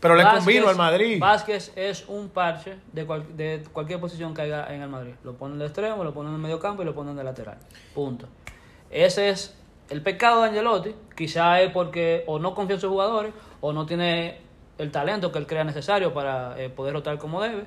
Pero 0.00 0.14
le 0.16 0.24
convino 0.24 0.68
al 0.68 0.76
Madrid. 0.76 1.18
Vázquez 1.18 1.72
es 1.76 2.04
un 2.08 2.28
parche 2.28 2.76
de, 2.92 3.06
cual- 3.06 3.36
de 3.36 3.62
cualquier 3.72 3.98
posición 4.00 4.34
que 4.34 4.42
haya 4.42 4.66
en 4.74 4.82
el 4.82 4.88
Madrid. 4.88 5.14
Lo 5.24 5.34
ponen 5.34 5.58
de 5.58 5.64
extremo, 5.66 6.04
lo 6.04 6.12
ponen 6.12 6.34
en 6.34 6.40
medio 6.40 6.60
campo 6.60 6.82
y 6.82 6.84
lo 6.84 6.94
ponen 6.94 7.16
de 7.16 7.24
lateral. 7.24 7.58
Punto. 7.94 8.28
Ese 8.90 9.30
es 9.30 9.56
el 9.90 10.02
pecado 10.02 10.42
de 10.42 10.48
Angelotti. 10.48 10.94
Quizá 11.16 11.60
es 11.60 11.70
porque 11.72 12.24
o 12.26 12.38
no 12.38 12.54
confía 12.54 12.74
en 12.74 12.80
sus 12.80 12.90
jugadores 12.90 13.32
o 13.60 13.72
no 13.72 13.86
tiene 13.86 14.38
el 14.78 14.90
talento 14.90 15.30
que 15.30 15.38
él 15.38 15.46
crea 15.46 15.64
necesario 15.64 16.12
para 16.12 16.60
eh, 16.60 16.68
poder 16.68 16.94
rotar 16.94 17.18
como 17.18 17.40
debe. 17.40 17.64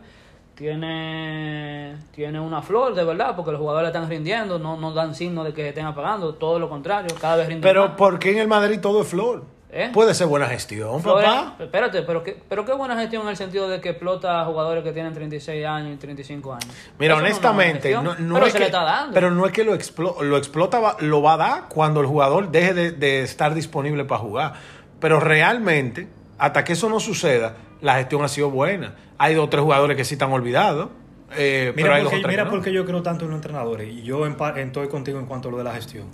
Tiene, 0.55 1.95
tiene 2.11 2.39
una 2.39 2.63
flor 2.63 2.95
de 2.95 3.03
verdad 3.03 3.35
porque 3.35 3.51
los 3.51 3.59
jugadores 3.59 3.89
están 3.89 4.09
rindiendo, 4.09 4.57
no, 4.57 4.75
no 4.75 4.91
dan 4.91 5.13
signo 5.13 5.43
de 5.43 5.53
que 5.53 5.61
se 5.61 5.69
estén 5.69 5.85
apagando, 5.85 6.33
todo 6.33 6.57
lo 6.57 6.67
contrario, 6.67 7.15
cada 7.21 7.35
vez 7.35 7.47
rinden 7.47 7.61
Pero 7.61 7.89
más. 7.89 7.97
¿por 7.97 8.17
qué 8.17 8.31
en 8.31 8.39
el 8.39 8.47
Madrid 8.47 8.79
todo 8.81 9.03
es 9.03 9.07
flor? 9.07 9.43
¿Eh? 9.69 9.89
Puede 9.93 10.13
ser 10.13 10.27
buena 10.27 10.47
gestión, 10.47 11.01
Flores- 11.03 11.25
papá. 11.29 11.55
Espérate, 11.61 12.01
pero 12.03 12.23
qué, 12.23 12.41
pero 12.47 12.63
qué 12.63 12.71
buena 12.73 12.95
gestión 12.97 13.23
en 13.23 13.27
el 13.29 13.35
sentido 13.35 13.67
de 13.67 13.81
que 13.81 13.89
explota 13.89 14.41
a 14.41 14.45
jugadores 14.45 14.81
que 14.83 14.93
tienen 14.93 15.13
36 15.13 15.65
años 15.65 15.93
y 15.93 15.97
35 15.97 16.53
años. 16.53 16.67
Mira, 16.97 17.15
Eso 17.15 17.23
honestamente, 17.23 17.91
no, 17.93 18.15
no 18.15 18.35
pero 18.35 18.45
es 18.45 18.53
se 18.53 18.57
que, 18.59 18.63
le 18.63 18.65
está 18.67 18.83
dando. 18.83 19.13
Pero 19.13 19.29
no 19.31 19.45
es 19.45 19.51
que 19.51 19.65
lo, 19.65 19.75
explo- 19.75 20.21
lo 20.21 20.37
explota, 20.37 20.79
va- 20.79 20.95
lo 21.01 21.21
va 21.21 21.33
a 21.33 21.37
dar 21.37 21.63
cuando 21.67 21.99
el 21.99 22.07
jugador 22.07 22.49
deje 22.49 22.73
de, 22.73 22.91
de 22.91 23.23
estar 23.23 23.53
disponible 23.53 24.05
para 24.05 24.21
jugar. 24.21 24.53
Pero 25.01 25.19
realmente, 25.19 26.07
hasta 26.37 26.63
que 26.63 26.71
eso 26.73 26.87
no 26.89 27.01
suceda, 27.01 27.57
la 27.81 27.95
gestión 27.97 28.23
ha 28.23 28.29
sido 28.29 28.49
buena. 28.49 28.95
Hay 29.17 29.35
dos 29.35 29.47
o 29.47 29.49
tres 29.49 29.63
jugadores 29.63 29.97
que 29.97 30.05
sí 30.05 30.15
están 30.15 30.31
olvidados. 30.31 30.89
eh, 31.35 31.73
pero 31.75 31.87
Mira, 31.87 31.95
hay 31.97 32.03
dos 32.03 32.11
porque, 32.13 32.27
mira 32.27 32.43
que 32.43 32.49
no. 32.49 32.55
por 32.55 32.63
qué 32.63 32.71
yo 32.71 32.85
creo 32.85 33.03
tanto 33.03 33.25
en 33.25 33.31
los 33.31 33.37
entrenadores. 33.39 33.89
Y 33.93 34.03
yo 34.03 34.25
estoy 34.25 34.87
contigo 34.87 35.19
en 35.19 35.25
cuanto 35.25 35.49
a 35.49 35.51
lo 35.51 35.57
de 35.57 35.65
la 35.65 35.73
gestión. 35.73 36.05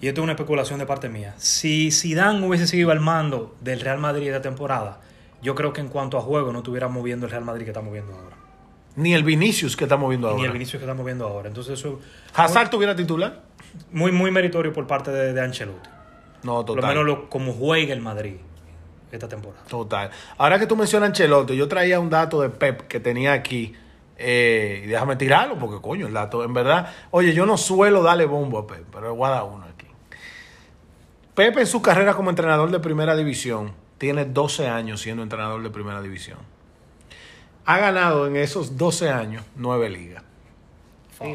Y 0.00 0.08
esto 0.08 0.20
es 0.20 0.22
una 0.24 0.32
especulación 0.32 0.78
de 0.78 0.86
parte 0.86 1.08
mía. 1.08 1.34
Si 1.38 1.90
Zidane 1.90 2.46
hubiese 2.46 2.66
seguido 2.66 2.90
al 2.90 3.00
mando 3.00 3.56
del 3.60 3.80
Real 3.80 3.98
Madrid 3.98 4.30
de 4.30 4.40
temporada, 4.40 5.00
yo 5.42 5.54
creo 5.54 5.72
que 5.72 5.80
en 5.80 5.88
cuanto 5.88 6.18
a 6.18 6.20
juego 6.20 6.52
no 6.52 6.58
estuviera 6.58 6.88
moviendo 6.88 7.26
el 7.26 7.32
Real 7.32 7.44
Madrid 7.44 7.64
que 7.64 7.70
estamos 7.70 7.92
viendo 7.92 8.12
ahora. 8.12 8.36
Ni 8.96 9.14
el 9.14 9.24
Vinicius 9.24 9.76
que 9.76 9.84
estamos 9.84 10.08
viendo 10.08 10.28
ahora. 10.28 10.40
Ni 10.40 10.46
el 10.46 10.52
Vinicius 10.52 10.80
que 10.80 10.84
estamos 10.86 11.04
viendo 11.04 11.26
ahora. 11.26 11.48
Entonces 11.48 11.78
eso 11.78 12.00
¿Hazard 12.34 12.70
tuviera 12.70 12.94
titular? 12.96 13.42
muy, 13.92 14.10
muy 14.12 14.30
meritorio 14.30 14.72
por 14.72 14.86
parte 14.86 15.10
de, 15.10 15.32
de 15.32 15.40
Ancelotti. 15.40 15.88
No, 16.42 16.56
Por 16.64 16.76
total. 16.76 16.82
lo 16.82 16.88
menos 16.88 17.04
lo, 17.04 17.28
como 17.30 17.52
juega 17.52 17.92
el 17.92 18.00
Madrid 18.00 18.36
esta 19.12 19.28
temporada. 19.28 19.64
Total. 19.68 20.10
Ahora 20.38 20.58
que 20.58 20.66
tú 20.66 20.76
mencionas 20.76 21.08
Ancelotti, 21.10 21.56
yo 21.56 21.68
traía 21.68 22.00
un 22.00 22.10
dato 22.10 22.40
de 22.40 22.48
Pep 22.50 22.82
que 22.88 23.00
tenía 23.00 23.32
aquí. 23.32 23.74
eh, 24.18 24.82
y 24.84 24.88
déjame 24.88 25.16
tirarlo, 25.16 25.58
porque 25.58 25.80
coño, 25.82 26.06
el 26.06 26.12
dato, 26.14 26.42
en 26.44 26.54
verdad. 26.54 26.90
Oye, 27.10 27.34
yo 27.34 27.44
no 27.44 27.56
suelo 27.58 28.02
darle 28.02 28.24
bombo 28.24 28.58
a 28.60 28.66
Pep, 28.66 28.84
pero 28.90 29.14
voy 29.14 29.26
a 29.28 29.30
dar 29.32 29.44
uno 29.44 29.66
aquí. 31.36 31.50
Pep 31.50 31.58
en 31.58 31.66
su 31.66 31.82
carrera 31.82 32.14
como 32.14 32.30
entrenador 32.30 32.70
de 32.70 32.80
primera 32.80 33.14
división 33.16 33.72
tiene 33.98 34.24
12 34.24 34.68
años 34.68 35.00
siendo 35.00 35.22
entrenador 35.22 35.62
de 35.62 35.70
primera 35.70 36.00
división. 36.02 36.38
ha 37.68 37.78
ganado 37.78 38.26
en 38.28 38.36
esos 38.36 38.76
12 38.76 39.10
años 39.10 39.42
nueve 39.56 39.88
ligas. 39.90 40.22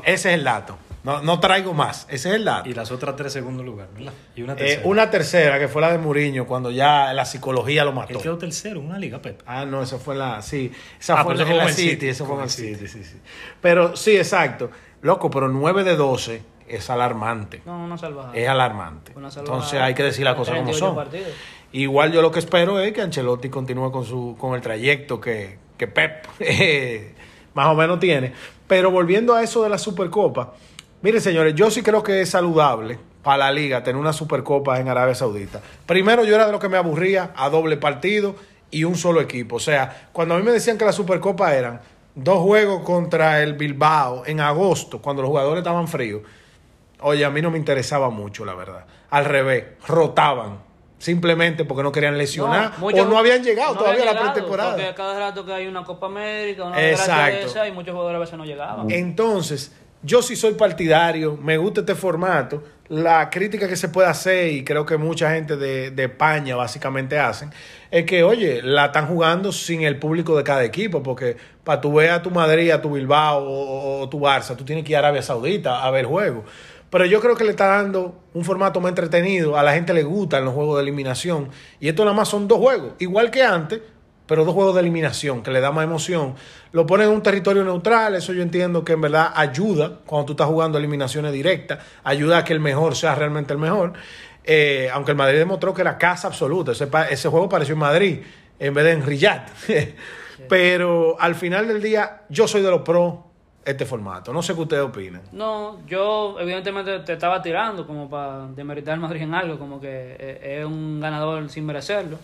Ese 0.06 0.14
es 0.14 0.26
el 0.38 0.44
dato. 0.46 0.78
No, 1.04 1.22
no 1.24 1.40
traigo 1.40 1.74
más. 1.74 2.06
Ese 2.10 2.30
es 2.30 2.36
el 2.36 2.46
dato. 2.46 2.70
Y 2.70 2.74
las 2.76 2.90
otras 2.92 3.16
tres 3.16 3.34
segundos 3.34 3.66
lugar, 3.66 3.90
¿verdad? 3.96 4.14
Y 4.36 4.44
una 4.44 4.54
Eh, 4.54 4.58
tercera. 4.58 4.82
una 4.86 5.10
tercera, 5.10 5.60
que 5.60 5.68
fue 5.68 5.82
la 5.82 5.92
de 5.92 5.98
Muriño, 5.98 6.46
cuando 6.46 6.70
ya 6.72 7.12
la 7.14 7.26
psicología 7.26 7.84
lo 7.84 7.92
mató. 7.92 8.14
Él 8.14 8.22
quedó 8.22 8.38
tercero 8.38 8.80
en 8.80 8.86
una 8.86 9.00
liga, 9.00 9.20
Pep. 9.22 9.42
Ah, 9.48 9.66
no, 9.66 9.82
eso 9.82 9.98
fue 10.00 10.16
la. 10.16 10.42
Sí, 10.44 10.72
esa 11.00 11.20
Ah, 11.20 11.24
fue 11.26 11.34
eso 11.34 11.46
fue 11.46 11.56
la 11.56 11.68
City. 11.70 11.90
City, 11.90 12.08
Eso 12.10 12.26
fue 12.26 12.36
el 12.38 12.44
el 12.44 12.50
City, 12.50 12.88
sí, 12.88 13.04
sí. 13.04 13.18
Pero 13.60 13.96
sí, 13.98 14.16
exacto. 14.16 14.70
Loco, 15.02 15.30
pero 15.32 15.48
9 15.50 15.84
de 15.84 15.96
12 15.96 16.42
es 16.68 16.90
alarmante. 16.90 17.62
No, 17.66 17.84
una 17.84 17.98
salvajada. 17.98 18.36
Es 18.36 18.48
alarmante. 18.48 19.14
Una. 19.16 19.30
Entonces 19.30 19.80
hay 19.80 19.94
que 19.94 20.04
decir 20.04 20.26
las 20.26 20.36
cosas 20.36 20.56
como 20.56 20.72
38 20.72 20.86
son. 20.86 20.96
partidos. 20.96 21.32
Igual 21.74 22.12
yo 22.12 22.22
lo 22.22 22.32
que 22.32 22.40
espero 22.40 22.80
es 22.80 22.92
que 22.92 23.02
Ancelotti 23.02 23.50
continúe 23.50 23.92
con 23.92 24.04
su 24.04 24.36
con 24.38 24.56
el 24.56 24.62
trayecto 24.62 25.22
que, 25.22 25.58
que 25.78 25.88
Pep 25.88 26.26
eh, 26.40 27.14
más 27.54 27.68
o 27.68 27.76
menos 27.76 28.00
tiene. 28.00 28.34
Pero 28.68 28.92
volviendo 28.92 29.36
a 29.36 29.44
eso 29.44 29.64
de 29.64 29.70
la 29.70 29.78
Supercopa, 29.78 30.54
miren 31.02 31.22
señores, 31.22 31.56
yo 31.56 31.72
sí 31.72 31.82
creo 31.82 32.04
que 32.04 32.22
es 32.22 32.30
saludable 32.30 33.00
para 33.24 33.38
la 33.38 33.52
liga 33.52 33.84
tener 33.84 34.00
una 34.00 34.14
Supercopa 34.14 34.80
en 34.80 34.88
Arabia 34.88 35.16
Saudita. 35.16 35.62
Primero 35.86 36.24
yo 36.24 36.36
era 36.36 36.46
de 36.46 36.52
lo 36.52 36.60
que 36.60 36.70
me 36.70 36.78
aburría 36.78 37.32
a 37.36 37.50
doble 37.50 37.78
partido 37.78 38.36
y 38.72 38.84
un 38.86 38.96
solo 38.96 39.22
equipo. 39.22 39.58
O 39.58 39.60
sea, 39.60 40.10
cuando 40.12 40.36
a 40.36 40.38
mí 40.38 40.44
me 40.44 40.52
decían 40.52 40.78
que 40.78 40.86
la 40.86 40.94
Supercopa 40.94 41.54
eran 41.54 41.82
dos 42.16 42.40
juegos 42.40 42.84
contra 42.84 43.42
el 43.44 43.54
Bilbao 43.54 44.24
en 44.26 44.40
agosto, 44.40 45.02
cuando 45.02 45.22
los 45.22 45.30
jugadores 45.30 45.60
estaban 45.60 45.88
fríos, 45.88 46.22
Oye, 47.02 47.26
a 47.26 47.30
mí 47.30 47.42
no 47.42 47.52
me 47.52 47.58
interesaba 47.58 48.10
mucho, 48.10 48.46
la 48.46 48.54
verdad. 48.54 48.86
Al 49.10 49.26
revés, 49.26 49.66
rotaban. 49.88 50.72
Simplemente 50.98 51.66
porque 51.66 51.82
no 51.82 51.92
querían 51.92 52.16
lesionar 52.16 52.74
o 52.80 52.92
no 52.92 53.18
habían 53.18 53.44
llegado 53.44 53.74
no 53.74 53.80
todavía 53.80 54.04
a 54.04 54.14
la 54.14 54.22
pretemporada. 54.22 54.76
Porque 54.76 54.94
cada 54.94 55.18
rato 55.18 55.44
que 55.44 55.52
hay 55.52 55.66
una 55.66 55.84
Copa 55.84 56.06
América, 56.06 56.66
una 56.66 56.90
Exacto. 56.90 57.48
esa, 57.48 57.68
y 57.68 57.72
muchos 57.72 57.94
jugadores 57.94 58.18
a 58.18 58.20
veces 58.20 58.38
no 58.38 58.46
llegaban. 58.46 58.92
Entonces, 58.92 59.72
yo 60.04 60.22
sí 60.22 60.36
soy 60.36 60.54
partidario, 60.54 61.38
me 61.42 61.58
gusta 61.58 61.82
este 61.82 61.96
formato. 61.96 62.64
La 62.90 63.30
crítica 63.32 63.68
que 63.68 63.76
se 63.76 63.90
puede 63.90 64.10
hacer, 64.10 64.52
y 64.52 64.64
creo 64.64 64.86
que 64.86 64.98
mucha 64.98 65.34
gente 65.34 65.58
de, 65.58 65.90
de 65.92 66.04
España 66.04 66.56
básicamente 66.56 67.18
hacen, 67.18 67.52
es 67.90 68.06
que, 68.06 68.24
oye, 68.24 68.62
la 68.62 68.88
están 68.88 69.08
jugando 69.08 69.52
sin 69.52 69.82
el 69.82 69.98
público 69.98 70.38
de 70.38 70.44
cada 70.44 70.64
equipo, 70.64 71.02
porque 71.02 71.36
para 71.64 71.82
tu 71.82 71.94
ver 71.94 72.12
a 72.12 72.22
tu 72.22 72.30
Madrid, 72.30 72.70
a 72.70 72.82
tu 72.82 72.92
Bilbao 72.92 73.44
o, 73.44 74.02
o 74.02 74.10
tu 74.10 74.20
Barça, 74.20 74.56
tú 74.56 74.66
tienes 74.66 74.84
que 74.84 74.92
ir 74.92 74.98
a 74.98 75.00
Arabia 75.00 75.22
Saudita 75.22 75.84
a 75.84 75.90
ver 75.90 76.06
juegos. 76.06 76.46
Pero 76.92 77.06
yo 77.06 77.22
creo 77.22 77.36
que 77.36 77.46
le 77.46 77.52
está 77.52 77.68
dando 77.68 78.22
un 78.34 78.44
formato 78.44 78.82
más 78.82 78.90
entretenido, 78.90 79.58
a 79.58 79.64
la 79.64 79.74
gente 79.74 79.94
le 79.94 80.04
gustan 80.04 80.44
los 80.44 80.54
juegos 80.54 80.76
de 80.76 80.84
eliminación, 80.84 81.50
y 81.80 81.88
esto 81.88 82.04
nada 82.04 82.16
más 82.16 82.28
son 82.28 82.48
dos 82.50 82.60
juegos, 82.60 82.94
igual 83.00 83.32
que 83.32 83.44
antes, 83.44 83.82
pero 84.28 84.44
dos 84.44 84.54
juegos 84.54 84.76
de 84.76 84.82
eliminación 84.82 85.42
que 85.42 85.52
le 85.52 85.62
da 85.62 85.72
más 85.72 85.86
emoción. 85.86 86.36
Lo 86.74 86.86
ponen 86.86 87.08
en 87.08 87.16
un 87.16 87.24
territorio 87.24 87.64
neutral, 87.64 88.16
eso 88.16 88.34
yo 88.34 88.42
entiendo 88.42 88.84
que 88.84 88.94
en 88.94 89.02
verdad 89.02 89.32
ayuda 89.36 90.00
cuando 90.06 90.28
tú 90.28 90.34
estás 90.34 90.48
jugando 90.48 90.78
eliminaciones 90.78 91.32
directas, 91.32 91.80
ayuda 92.04 92.40
a 92.40 92.44
que 92.44 92.54
el 92.54 92.60
mejor 92.60 92.96
sea 92.96 93.16
realmente 93.16 93.54
el 93.54 93.60
mejor. 93.60 93.94
Eh, 94.44 94.90
aunque 94.94 95.12
el 95.12 95.18
Madrid 95.18 95.38
demostró 95.38 95.74
que 95.74 95.82
era 95.82 95.98
casa 95.98 96.28
absoluta, 96.28 96.72
ese, 96.72 97.30
juego 97.30 97.48
pareció 97.48 97.74
en 97.74 97.80
Madrid 97.80 98.20
en 98.60 98.74
vez 98.74 98.86
de 98.86 98.92
en 98.92 99.06
Riyadh. 99.06 99.48
pero 100.50 101.18
al 101.20 101.36
final 101.36 101.68
del 101.68 101.82
día, 101.82 102.24
yo 102.30 102.48
soy 102.48 102.62
de 102.62 102.72
los 102.72 102.82
pro 102.82 103.31
este 103.64 103.86
formato. 103.86 104.34
No 104.34 104.42
sé 104.42 104.56
qué 104.56 104.62
ustedes 104.62 104.84
opinan. 104.84 105.22
No, 105.32 105.80
yo 105.86 106.38
evidentemente 106.40 107.00
te 107.00 107.14
estaba 107.14 107.42
tirando 107.42 107.86
como 107.86 108.10
para 108.10 108.48
demeritar 108.48 108.96
al 108.96 109.00
Madrid 109.00 109.22
en 109.22 109.34
algo, 109.34 109.60
como 109.60 109.80
que 109.80 110.16
eh, 110.20 110.60
es 110.60 110.66
un 110.66 111.00
ganador 111.00 111.50
sin 111.50 111.66
merecerlo, 111.66 112.18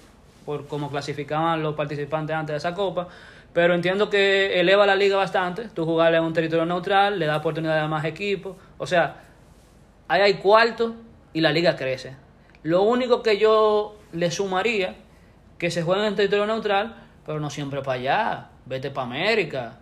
por 0.46 0.68
cómo 0.68 0.90
clasificaban 0.90 1.62
los 1.62 1.76
participantes 1.76 2.36
antes 2.36 2.54
de 2.54 2.58
esa 2.58 2.74
copa, 2.74 3.08
pero 3.54 3.74
entiendo 3.74 4.10
que 4.10 4.60
eleva 4.60 4.86
la 4.86 4.96
liga 4.96 5.18
bastante, 5.18 5.70
tú 5.70 5.86
jugarle 5.86 6.18
en 6.18 6.24
un 6.24 6.34
territorio 6.34 6.66
neutral, 6.66 7.20
le 7.20 7.26
da 7.26 7.38
oportunidad 7.38 7.80
a 7.80 7.88
más 7.88 8.06
equipos, 8.06 8.56
o 8.78 8.88
sea, 8.88 9.24
ahí 10.08 10.22
hay 10.22 10.34
cuarto 10.36 10.96
y 11.34 11.42
la 11.42 11.52
liga 11.52 11.76
crece. 11.76 12.16
Lo 12.64 12.82
único 12.82 13.22
que 13.22 13.38
yo 13.38 13.96
le 14.12 14.32
sumaría, 14.32 14.96
que 15.58 15.70
se 15.70 15.84
juegue 15.84 16.08
en 16.08 16.16
territorio 16.16 16.46
neutral, 16.46 16.96
pero 17.26 17.40
no 17.40 17.50
siempre 17.50 17.82
para 17.82 18.00
allá, 18.00 18.48
vete 18.66 18.90
para 18.90 19.08
América. 19.08 19.78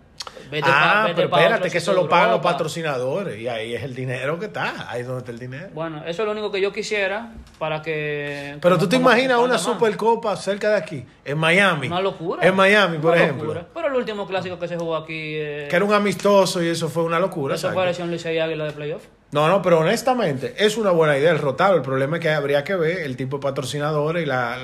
Vete 0.50 0.68
ah, 0.70 1.00
pa- 1.02 1.02
vete 1.08 1.14
pero 1.14 1.36
espérate, 1.36 1.70
que 1.70 1.78
eso 1.78 1.92
lo 1.92 2.08
pagan 2.08 2.30
los 2.30 2.40
patrocinadores 2.40 3.38
y 3.40 3.48
ahí 3.48 3.74
es 3.74 3.82
el 3.82 3.94
dinero 3.94 4.38
que 4.38 4.46
está, 4.46 4.88
ahí 4.88 5.00
es 5.00 5.06
donde 5.06 5.20
está 5.20 5.32
el 5.32 5.38
dinero. 5.38 5.68
Bueno, 5.74 6.02
eso 6.06 6.22
es 6.22 6.26
lo 6.26 6.32
único 6.32 6.52
que 6.52 6.60
yo 6.60 6.72
quisiera 6.72 7.32
para 7.58 7.82
que... 7.82 8.56
Pero 8.60 8.78
tú 8.78 8.88
te 8.88 8.96
imaginas 8.96 9.38
una. 9.38 9.58
Supercopa 9.58 10.36
cerca 10.36 10.68
de 10.70 10.76
aquí, 10.76 11.04
en 11.24 11.38
Miami. 11.38 11.88
Una 11.88 12.00
locura. 12.00 12.46
En 12.46 12.54
Miami, 12.54 12.98
por 12.98 13.12
Una 13.14 13.22
ejemplo. 13.22 13.44
locura. 13.46 13.66
Pero 13.74 13.88
el 13.88 13.94
último 13.94 14.26
clásico 14.26 14.58
que 14.58 14.68
se 14.68 14.76
jugó 14.76 14.96
aquí... 14.96 15.34
eh, 15.36 15.66
Que 15.68 15.76
era 15.76 15.84
un 15.84 15.92
amistoso 15.92 16.62
y 16.62 16.68
eso 16.68 16.88
fue 16.88 17.02
una 17.02 17.18
locura. 17.18 17.54
Eso 17.56 17.66
exacto. 17.68 17.80
parecía 17.80 18.04
un 18.04 18.10
Licey 18.12 18.38
Águila 18.38 18.64
de 18.66 18.72
playoff. 18.72 19.02
No, 19.32 19.48
no, 19.48 19.60
pero 19.62 19.80
honestamente 19.80 20.54
es 20.56 20.76
una 20.76 20.92
buena 20.92 21.18
idea 21.18 21.32
el 21.32 21.38
rotado. 21.40 21.74
El 21.74 21.82
problema 21.82 22.16
es 22.18 22.22
que 22.22 22.30
habría 22.30 22.62
que 22.62 22.76
ver 22.76 22.98
el 23.00 23.16
tipo 23.16 23.38
de 23.38 23.42
patrocinadores 23.42 24.22
y 24.22 24.26
la, 24.26 24.56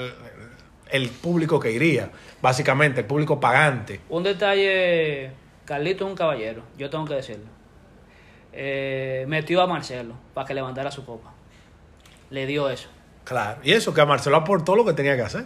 el 0.90 1.09
público 1.09 1.59
que 1.59 1.72
iría. 1.72 2.11
Básicamente, 2.40 3.01
el 3.01 3.07
público 3.07 3.40
pagante. 3.40 4.01
Un 4.09 4.22
detalle... 4.22 5.33
Carlito 5.64 6.05
es 6.05 6.11
un 6.11 6.16
caballero, 6.16 6.62
yo 6.77 6.90
tengo 6.90 7.05
que 7.05 7.14
decirlo. 7.14 7.46
Eh, 8.53 9.25
metió 9.29 9.62
a 9.62 9.66
Marcelo 9.66 10.14
para 10.35 10.46
que 10.46 10.55
levantara 10.55 10.90
su 10.90 11.05
copa. 11.05 11.33
Le 12.31 12.46
dio 12.46 12.68
eso. 12.68 12.88
Claro. 13.25 13.61
Y 13.62 13.72
eso, 13.72 13.94
que 13.94 14.01
a 14.01 14.07
Marcelo 14.07 14.37
aportó 14.37 14.75
lo 14.77 14.85
que 14.85 14.92
tenía 14.92 15.16
que 15.16 15.22
hacer. 15.22 15.44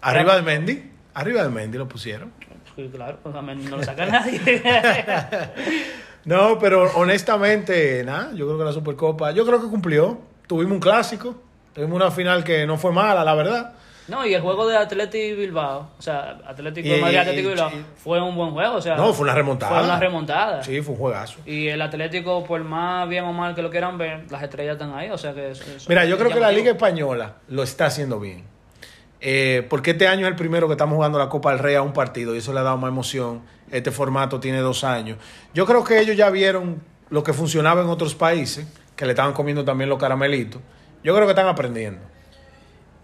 Arriba 0.00 0.34
de 0.36 0.42
Mendy. 0.42 0.90
Arriba 1.14 1.42
de 1.42 1.50
Mendy 1.50 1.78
lo 1.78 1.86
pusieron. 1.86 2.32
Sí, 2.74 2.90
claro, 2.92 3.18
pues, 3.22 3.34
a 3.34 3.42
mí 3.42 3.54
no 3.54 3.76
lo 3.76 3.84
saca 3.84 4.06
nadie. 4.06 4.40
No, 6.24 6.56
pero 6.58 6.88
honestamente, 6.94 8.04
nada, 8.04 8.30
yo 8.34 8.46
creo 8.46 8.58
que 8.58 8.64
la 8.64 8.72
Supercopa, 8.72 9.32
yo 9.32 9.44
creo 9.44 9.60
que 9.60 9.66
cumplió. 9.66 10.20
Tuvimos 10.46 10.74
un 10.74 10.80
clásico, 10.80 11.34
tuvimos 11.72 11.96
una 11.96 12.10
final 12.12 12.44
que 12.44 12.64
no 12.64 12.76
fue 12.78 12.92
mala, 12.92 13.24
la 13.24 13.34
verdad. 13.34 13.72
No, 14.12 14.24
y 14.24 14.32
el 14.34 14.40
juego 14.42 14.68
de 14.68 14.76
Atlético 14.76 15.24
y 15.24 15.32
Bilbao, 15.34 15.88
o 15.98 16.02
sea, 16.02 16.38
Atlético 16.46 16.88
de 16.88 17.00
Madrid, 17.00 17.16
Atlético 17.16 17.48
Bilbao, 17.48 17.70
fue 17.96 18.20
un 18.22 18.36
buen 18.36 18.50
juego. 18.52 18.76
O 18.76 18.80
sea, 18.80 18.94
No, 18.96 19.12
fue 19.12 19.24
una 19.24 19.34
remontada. 19.34 19.74
Fue 19.74 19.84
una 19.84 19.98
remontada. 19.98 20.62
Sí, 20.62 20.80
fue 20.82 20.94
un 20.94 21.00
juegazo. 21.00 21.38
Y 21.46 21.66
el 21.68 21.82
Atlético, 21.82 22.44
por 22.44 22.62
más 22.62 23.08
bien 23.08 23.24
o 23.24 23.32
mal 23.32 23.54
que 23.54 23.62
lo 23.62 23.70
quieran 23.70 23.98
ver, 23.98 24.30
las 24.30 24.42
estrellas 24.42 24.74
están 24.74 24.94
ahí, 24.94 25.10
o 25.10 25.18
sea 25.18 25.32
que... 25.34 25.50
eso- 25.50 25.64
Mira, 25.88 26.04
yo 26.04 26.16
creo 26.18 26.30
que 26.30 26.38
la. 26.38 26.52
Liga 26.52 26.70
Española 26.70 27.36
lo 27.48 27.62
está 27.62 27.86
haciendo 27.86 28.20
bien. 28.20 28.44
Eh, 29.20 29.66
porque 29.70 29.92
este 29.92 30.08
año 30.08 30.26
es 30.26 30.30
el 30.30 30.36
primero 30.36 30.66
que 30.66 30.72
estamos 30.72 30.96
jugando 30.96 31.18
la 31.18 31.28
Copa 31.28 31.50
del 31.50 31.60
Rey 31.60 31.74
a 31.76 31.82
un 31.82 31.92
partido 31.92 32.34
y 32.34 32.38
eso 32.38 32.52
le 32.52 32.60
ha 32.60 32.62
dado 32.62 32.76
más 32.76 32.88
emoción. 32.88 33.42
Este 33.70 33.90
formato 33.90 34.40
tiene 34.40 34.58
dos 34.58 34.84
años. 34.84 35.16
Yo 35.54 35.64
creo 35.64 35.84
que 35.84 36.00
ellos 36.00 36.16
ya 36.16 36.28
vieron 36.28 36.82
lo 37.08 37.22
que 37.22 37.32
funcionaba 37.32 37.82
en 37.82 37.88
otros 37.88 38.14
países, 38.14 38.66
que 38.96 39.04
le 39.06 39.12
estaban 39.12 39.32
comiendo 39.32 39.64
también 39.64 39.88
los 39.88 39.98
caramelitos. 39.98 40.60
Yo 41.04 41.14
creo 41.14 41.26
que 41.26 41.30
están 41.32 41.46
aprendiendo. 41.46 42.00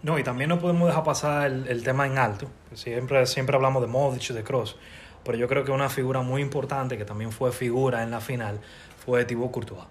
No, 0.01 0.17
y 0.17 0.23
también 0.23 0.49
no 0.49 0.59
podemos 0.59 0.87
dejar 0.87 1.03
pasar 1.03 1.47
el, 1.47 1.67
el 1.67 1.83
tema 1.83 2.05
en 2.07 2.17
alto. 2.17 2.47
Siempre, 2.73 3.25
siempre 3.25 3.55
hablamos 3.55 3.81
de 3.81 3.87
Modric, 3.87 4.29
de 4.29 4.43
Cross. 4.43 4.77
Pero 5.25 5.37
yo 5.37 5.47
creo 5.49 5.65
que 5.65 5.71
una 5.71 5.89
figura 5.89 6.21
muy 6.21 6.41
importante, 6.41 6.97
que 6.97 7.03
también 7.05 7.31
fue 7.31 7.51
figura 7.51 8.01
en 8.03 8.11
la 8.11 8.21
final, 8.21 8.59
fue 9.05 9.25
Thibaut 9.25 9.51
Courtois. 9.51 9.81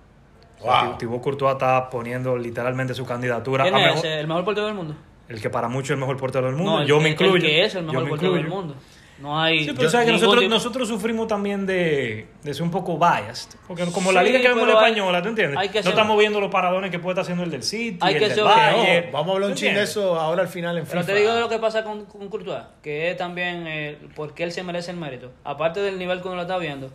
O 0.61 0.63
sea, 0.63 0.85
Wow. 0.85 0.99
Thibaut 0.99 1.23
Courtois 1.23 1.53
está 1.53 1.91
poniendo 1.91 2.37
literalmente 2.39 2.95
su 2.95 3.05
candidatura 3.05 3.65
¿Quién 3.65 3.75
a 3.75 3.79
es 3.91 3.95
mejor-? 3.97 4.07
¿El 4.07 4.27
mejor 4.27 4.45
portero 4.45 4.67
del 4.67 4.75
mundo? 4.77 4.95
el 5.29 5.43
que 5.43 5.51
para 5.51 5.69
muchos 5.69 5.91
es 5.91 5.95
el 5.95 5.99
mejor 5.99 6.17
portero 6.17 6.47
del 6.47 6.57
mundo. 6.57 6.73
No, 6.73 6.81
el 6.81 6.87
yo 6.89 6.97
que- 6.97 7.05
me 7.05 7.11
incluyo. 7.11 7.35
El 7.37 7.43
que 7.43 7.65
es 7.65 7.75
el 7.75 7.85
mejor 7.85 8.05
me 8.05 8.09
portero 8.11 8.33
del 8.33 8.49
mundo. 8.49 8.75
No 9.21 9.41
hay... 9.41 9.65
Sí, 9.65 9.71
pero 9.73 9.83
yo- 9.83 9.91
sabes 9.91 10.07
que 10.07 10.13
nosotros, 10.13 10.39
tipo- 10.45 10.51
nosotros 10.55 10.87
sufrimos 10.89 11.27
también 11.27 11.67
de, 11.67 12.29
de 12.43 12.55
ser 12.55 12.63
un 12.63 12.71
poco 12.71 12.97
biased. 12.99 13.51
Porque 13.67 13.85
como 13.87 14.13
la 14.13 14.23
liga 14.23 14.41
que 14.41 14.47
vemos 14.49 14.65
hay- 14.69 14.73
española, 14.75 15.21
¿tú 15.23 15.29
entiendes? 15.31 15.59
hay 15.59 15.69
que 15.71 15.79
no 15.79 15.83
ser- 15.83 15.91
estamos 15.93 16.19
viendo 16.19 16.41
los 16.41 16.51
paradones 16.53 16.91
que 16.93 17.01
puede 17.01 17.15
estar 17.15 17.23
haciendo 17.23 17.43
el 17.43 17.51
del 17.51 17.63
City, 17.65 17.99
Hay 18.01 18.15
el 18.15 18.21
que 18.21 18.27
del 18.27 18.35
ser- 18.37 18.45
Bayern. 18.45 19.07
No, 19.07 19.13
vamos 19.13 19.29
a 19.29 19.35
hablar 19.35 19.49
un 19.51 19.55
¿Tú 19.57 19.61
chin 19.61 19.75
de 19.75 19.83
eso 19.83 20.21
ahora 20.21 20.43
al 20.43 20.49
final 20.49 20.79
en 20.79 20.85
FIFA. 20.87 20.95
Pero 21.01 21.07
te 21.07 21.15
digo 21.21 21.35
lo 21.41 21.49
que 21.49 21.59
pasa 21.59 21.83
con, 21.83 22.05
con 22.05 22.29
Courtois, 22.29 22.63
que 22.83 23.11
es 23.11 23.17
también 23.17 23.65
eh, 23.67 23.99
porque 24.15 24.45
él 24.45 24.53
se 24.53 24.63
merece 24.63 24.93
el 24.93 24.97
mérito. 24.99 25.33
Aparte 25.43 25.81
del 25.81 25.99
nivel 25.99 26.21
que 26.23 26.29
uno 26.29 26.37
lo 26.37 26.43
está 26.43 26.57
viendo, 26.59 26.91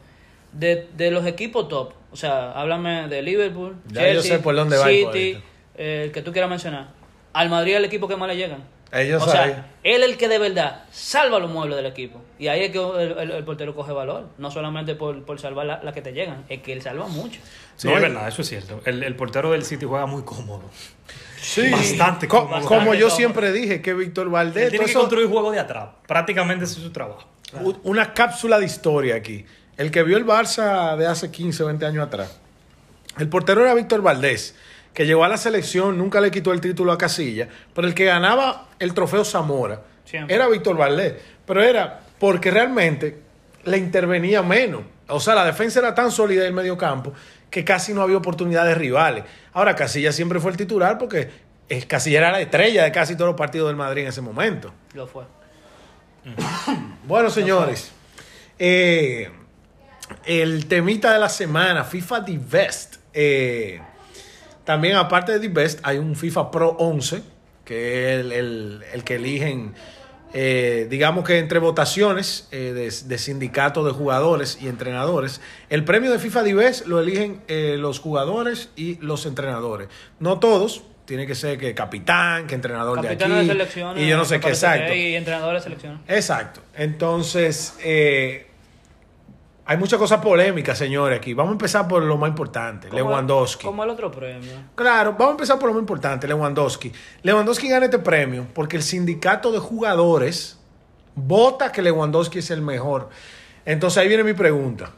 de, 0.54 0.88
de 0.96 1.12
los 1.12 1.26
equipos 1.26 1.68
top, 1.68 1.92
o 2.12 2.16
sea, 2.16 2.52
háblame 2.54 3.10
de 3.10 3.22
Liverpool, 3.22 3.76
Ya 3.88 4.02
yo 4.08 4.14
Chelsea, 4.22 4.38
sé 4.38 4.44
por 4.44 4.56
dónde 4.56 4.78
va 4.78 4.90
el 4.90 5.06
City, 5.12 5.38
eh, 5.76 6.04
el 6.06 6.12
que 6.14 6.22
tú 6.22 6.32
quieras 6.32 6.50
mencionar. 6.50 6.90
Al 7.34 7.50
Madrid 7.50 7.74
es 7.74 7.80
el 7.80 7.86
equipo 7.86 8.08
que 8.08 8.16
más 8.16 8.30
le 8.30 8.38
llegan. 8.38 8.64
Ellos 8.94 9.24
o 9.24 9.30
sea, 9.30 9.70
él 9.84 10.04
es 10.04 10.10
el 10.10 10.18
que 10.18 10.28
de 10.28 10.38
verdad 10.38 10.84
salva 10.92 11.40
los 11.40 11.50
muebles 11.50 11.76
del 11.78 11.88
equipo. 11.88 12.22
Y 12.38 12.48
ahí 12.48 12.64
es 12.66 12.72
que 12.72 12.78
el, 12.80 13.18
el- 13.18 13.32
el 13.32 13.44
portero 13.44 13.74
coge 13.76 13.92
valor. 13.92 14.30
No 14.38 14.52
solamente 14.52 14.94
por, 14.96 15.24
por 15.26 15.40
salvar 15.40 15.66
las 15.66 15.84
la 15.84 15.92
que 15.94 16.02
te 16.02 16.12
llegan, 16.14 16.46
es 16.50 16.62
que 16.62 16.74
él 16.74 16.82
salva 16.82 17.08
mucho. 17.08 17.40
Sí, 17.76 17.88
No, 17.88 17.96
es 17.96 18.02
verdad, 18.02 18.28
eso 18.28 18.42
es 18.44 18.50
cierto. 18.50 18.82
El, 18.86 19.02
el 19.04 19.16
portero 19.16 19.52
del 19.52 19.64
City 19.66 19.86
juega 19.86 20.06
muy 20.06 20.22
cómodo. 20.24 20.64
Sí, 21.42 21.70
Bastante 21.72 22.28
Co- 22.28 22.42
cómodo. 22.42 22.62
como 22.62 22.70
Bastante 22.78 22.98
yo 23.00 23.06
cómodo. 23.08 23.18
siempre 23.18 23.52
dije 23.52 23.82
que 23.82 23.94
Víctor 23.94 24.30
Valdés, 24.30 24.66
Él 24.66 24.70
tiene 24.72 24.86
que 24.86 24.92
eso- 24.92 25.00
construir 25.02 25.28
juego 25.28 25.52
de 25.52 25.60
atrás. 25.60 25.90
Prácticamente 26.08 26.66
ese 26.66 26.76
es 26.78 26.84
su 26.84 26.92
trabajo. 26.92 27.28
Una 27.84 28.14
cápsula 28.14 28.60
de 28.60 28.66
historia 28.66 29.16
aquí. 29.16 29.46
El 29.78 29.90
que 29.92 30.04
vio 30.04 30.18
el 30.18 30.26
Barça 30.26 30.96
de 30.98 31.08
hace 31.08 31.32
15 31.32 31.64
o 31.64 31.66
20 31.68 31.86
años 31.86 32.06
atrás. 32.08 32.40
El 33.20 33.28
portero 33.28 33.62
era 33.62 33.74
Víctor 33.74 34.02
Valdés, 34.02 34.56
que 34.94 35.06
llegó 35.06 35.24
a 35.24 35.28
la 35.28 35.38
selección, 35.38 35.98
nunca 35.98 36.22
le 36.22 36.32
quitó 36.32 36.54
el 36.54 36.62
título 36.62 36.92
a 36.92 36.98
Casilla, 36.98 37.48
pero 37.74 37.88
el 37.88 37.94
que 37.94 38.06
ganaba 38.06 38.68
el 38.80 38.94
trofeo 38.94 39.26
Zamora 39.26 39.82
Siempre. 40.06 40.36
era 40.36 40.48
Víctor 40.48 40.78
Valdés. 40.78 41.16
Pero 41.46 41.64
era 41.64 42.02
porque 42.20 42.52
realmente 42.52 43.20
le 43.66 43.78
intervenía 43.78 44.42
menos. 44.42 44.82
O 45.08 45.20
sea, 45.20 45.36
la 45.36 45.46
defensa 45.46 45.80
era 45.80 45.94
tan 45.94 46.12
sólida 46.12 46.44
del 46.44 46.54
medio 46.54 46.78
campo 46.78 47.14
que 47.50 47.64
casi 47.64 47.94
no 47.94 48.02
había 48.02 48.18
oportunidades 48.18 48.78
rivales. 48.78 49.24
Ahora, 49.54 49.76
Casilla 49.76 50.12
siempre 50.12 50.40
fue 50.40 50.52
el 50.52 50.58
titular 50.58 50.98
porque 50.98 51.30
el 51.70 51.86
Casilla 51.88 52.20
era 52.20 52.32
la 52.32 52.42
estrella 52.42 52.84
de 52.84 52.92
casi 52.92 53.16
todos 53.16 53.28
los 53.28 53.38
partidos 53.38 53.68
del 53.68 53.76
Madrid 53.76 54.04
en 54.04 54.10
ese 54.10 54.22
momento. 54.22 54.74
Lo 54.94 55.08
fue. 55.08 55.24
Bueno, 57.06 57.30
señores, 57.30 57.92
eh, 58.58 59.30
el 60.26 60.68
temita 60.68 61.12
de 61.12 61.20
la 61.20 61.28
semana, 61.28 61.84
FIFA 61.84 62.24
Best. 62.50 62.96
Eh, 63.14 63.82
también, 64.66 64.96
aparte 64.96 65.32
de 65.34 65.40
The 65.40 65.50
Best, 65.50 65.80
hay 65.84 65.98
un 65.98 66.16
FIFA 66.16 66.52
Pro 66.52 66.70
11, 66.80 67.22
que 67.66 68.14
es 68.14 68.20
el, 68.22 68.32
el- 68.32 68.84
el 68.94 69.04
que 69.04 69.16
eligen, 69.16 69.74
eh, 70.34 70.88
digamos 70.90 71.26
que 71.26 71.38
entre 71.40 71.60
votaciones 71.60 72.48
eh, 72.52 72.74
de, 72.74 72.84
de 73.08 73.18
sindicatos 73.18 73.86
de 73.86 73.92
jugadores 73.92 74.58
y 74.62 74.68
entrenadores. 74.68 75.42
El 75.70 75.84
premio 75.84 76.12
de 76.12 76.20
FIFA 76.20 76.44
The 76.44 76.54
Best 76.56 76.88
lo 76.88 77.00
eligen 77.00 77.42
eh, 77.48 77.76
los 77.80 78.00
jugadores 78.00 78.70
y 78.76 78.96
los 79.00 79.26
entrenadores. 79.26 79.90
No 80.20 80.40
todos. 80.40 80.84
Tiene 81.06 81.28
que 81.28 81.36
ser 81.36 81.58
que 81.58 81.74
capitán, 81.76 82.48
que 82.48 82.56
entrenador 82.56 83.02
de 83.02 83.10
de 83.10 83.14
aquí. 83.16 83.46
selecciones. 83.46 84.02
y 84.02 84.08
yo 84.08 84.16
no 84.16 84.24
sé 84.24 84.40
qué 84.40 84.48
exacto. 84.48 84.94
Y 84.94 85.16
entrenadores 85.16 85.62
de 85.62 85.64
selecciones. 85.66 86.00
Exacto. 86.08 86.62
Entonces, 86.76 87.76
eh, 87.84 88.48
hay 89.66 89.78
muchas 89.78 89.98
cosas 90.00 90.20
polémicas, 90.22 90.78
señores, 90.78 91.18
aquí. 91.18 91.34
Vamos 91.34 91.52
a 91.52 91.54
empezar 91.54 91.88
por 91.88 92.04
lo 92.04 92.18
más 92.18 92.30
importante, 92.30 92.90
Como- 92.90 92.98
Lewandowski. 93.02 93.66
Como 93.66 93.84
el 93.84 93.90
otro 93.90 94.12
premio. 94.12 94.52
Claro, 94.76 95.12
vamos 95.14 95.28
a 95.28 95.32
empezar 95.32 95.58
por 95.60 95.68
lo 95.70 95.74
más 95.74 95.82
importante, 95.82 96.28
Lewandowski. 96.28 96.92
Lewandowski 97.22 97.70
gana 97.70 97.86
este 97.86 98.00
premio 98.00 98.46
porque 98.54 98.76
el 98.78 98.84
sindicato 98.84 99.52
de 99.52 99.60
jugadores 99.60 100.60
vota 101.16 101.72
que 101.72 101.82
Lewandowski 101.82 102.40
es 102.40 102.52
el 102.52 102.62
mejor. 102.62 103.10
Entonces 103.66 104.00
ahí 104.00 104.08
viene 104.08 104.24
mi 104.24 104.34
pregunta. 104.34 104.92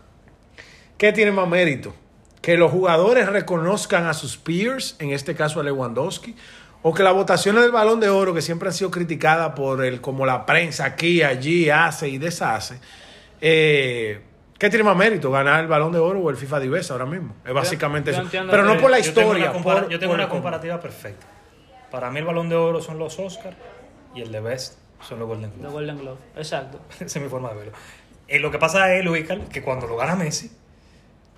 ¿Qué 0.98 1.12
tiene 1.12 1.32
más 1.32 1.48
mérito? 1.48 1.94
¿Que 2.42 2.58
los 2.58 2.72
jugadores 2.72 3.28
reconozcan 3.28 4.06
a 4.08 4.14
sus 4.14 4.38
peers, 4.38 4.96
en 5.00 5.12
este 5.12 5.36
caso 5.36 5.60
a 5.60 5.64
Lewandowski? 5.64 6.36
¿O 6.82 6.94
que 6.94 7.04
las 7.04 7.14
votaciones 7.14 7.62
del 7.64 7.72
balón 7.72 8.00
de 8.00 8.10
oro, 8.10 8.34
que 8.34 8.42
siempre 8.42 8.70
han 8.70 8.74
sido 8.74 8.92
criticadas 8.92 9.54
por 9.56 9.84
el, 9.84 10.02
como 10.02 10.26
la 10.26 10.46
prensa 10.46 10.86
aquí, 10.86 11.22
allí, 11.24 11.70
hace 11.70 12.08
y 12.10 12.18
deshace, 12.20 12.80
eh, 13.42 14.22
¿qué 14.58 14.70
tiene 14.70 14.84
más 14.84 14.96
mérito? 14.96 15.32
¿Ganar 15.32 15.62
el 15.62 15.68
balón 15.68 15.92
de 15.92 16.00
oro 16.00 16.20
o 16.20 16.30
el 16.30 16.38
FIFA 16.38 16.60
Divesa 16.60 16.94
ahora 16.94 17.06
mismo? 17.06 17.36
Es 17.46 17.54
básicamente 17.54 18.12
yo 18.12 18.18
eso. 18.18 18.24
entiendo 18.26 18.52
Pero 18.52 18.64
no 18.64 18.78
por 18.80 18.90
la 18.92 19.00
Yo 19.00 19.14
tengo 19.14 19.30
historia. 19.30 19.46
una 19.52 19.54
compara- 19.54 19.82
por- 19.82 19.90
yo 19.92 20.00
tengo 20.00 20.12
por 20.14 20.20
una 20.20 20.30
comparativa 20.30 20.80
perfecta. 20.80 21.28
Para 21.92 22.10
mí 22.12 22.20
el 22.20 22.26
balón 22.26 22.50
de 22.50 22.56
oro 22.56 22.82
son 22.82 22.98
los 23.00 23.18
Oscars 23.20 23.56
y 24.16 24.22
el 24.22 24.32
de 24.32 24.40
Best 24.42 24.80
son 25.02 25.20
los 25.20 25.28
Golden 25.28 25.52
De 25.52 25.58
Globes. 25.58 25.74
Golden 25.74 25.98
Glove. 26.00 26.18
Exacto. 26.36 26.80
Esa 26.96 27.06
es 27.06 27.22
mi 27.22 27.30
forma 27.30 27.50
de 27.50 27.56
verlo. 27.56 27.72
Eh, 28.28 28.40
lo 28.40 28.50
que 28.52 28.58
pasa 28.58 28.94
es, 28.96 29.06
Luis, 29.06 29.26
que 29.52 29.62
cuando 29.62 29.86
lo 29.88 29.96
gana 29.98 30.16
Messi, 30.16 30.52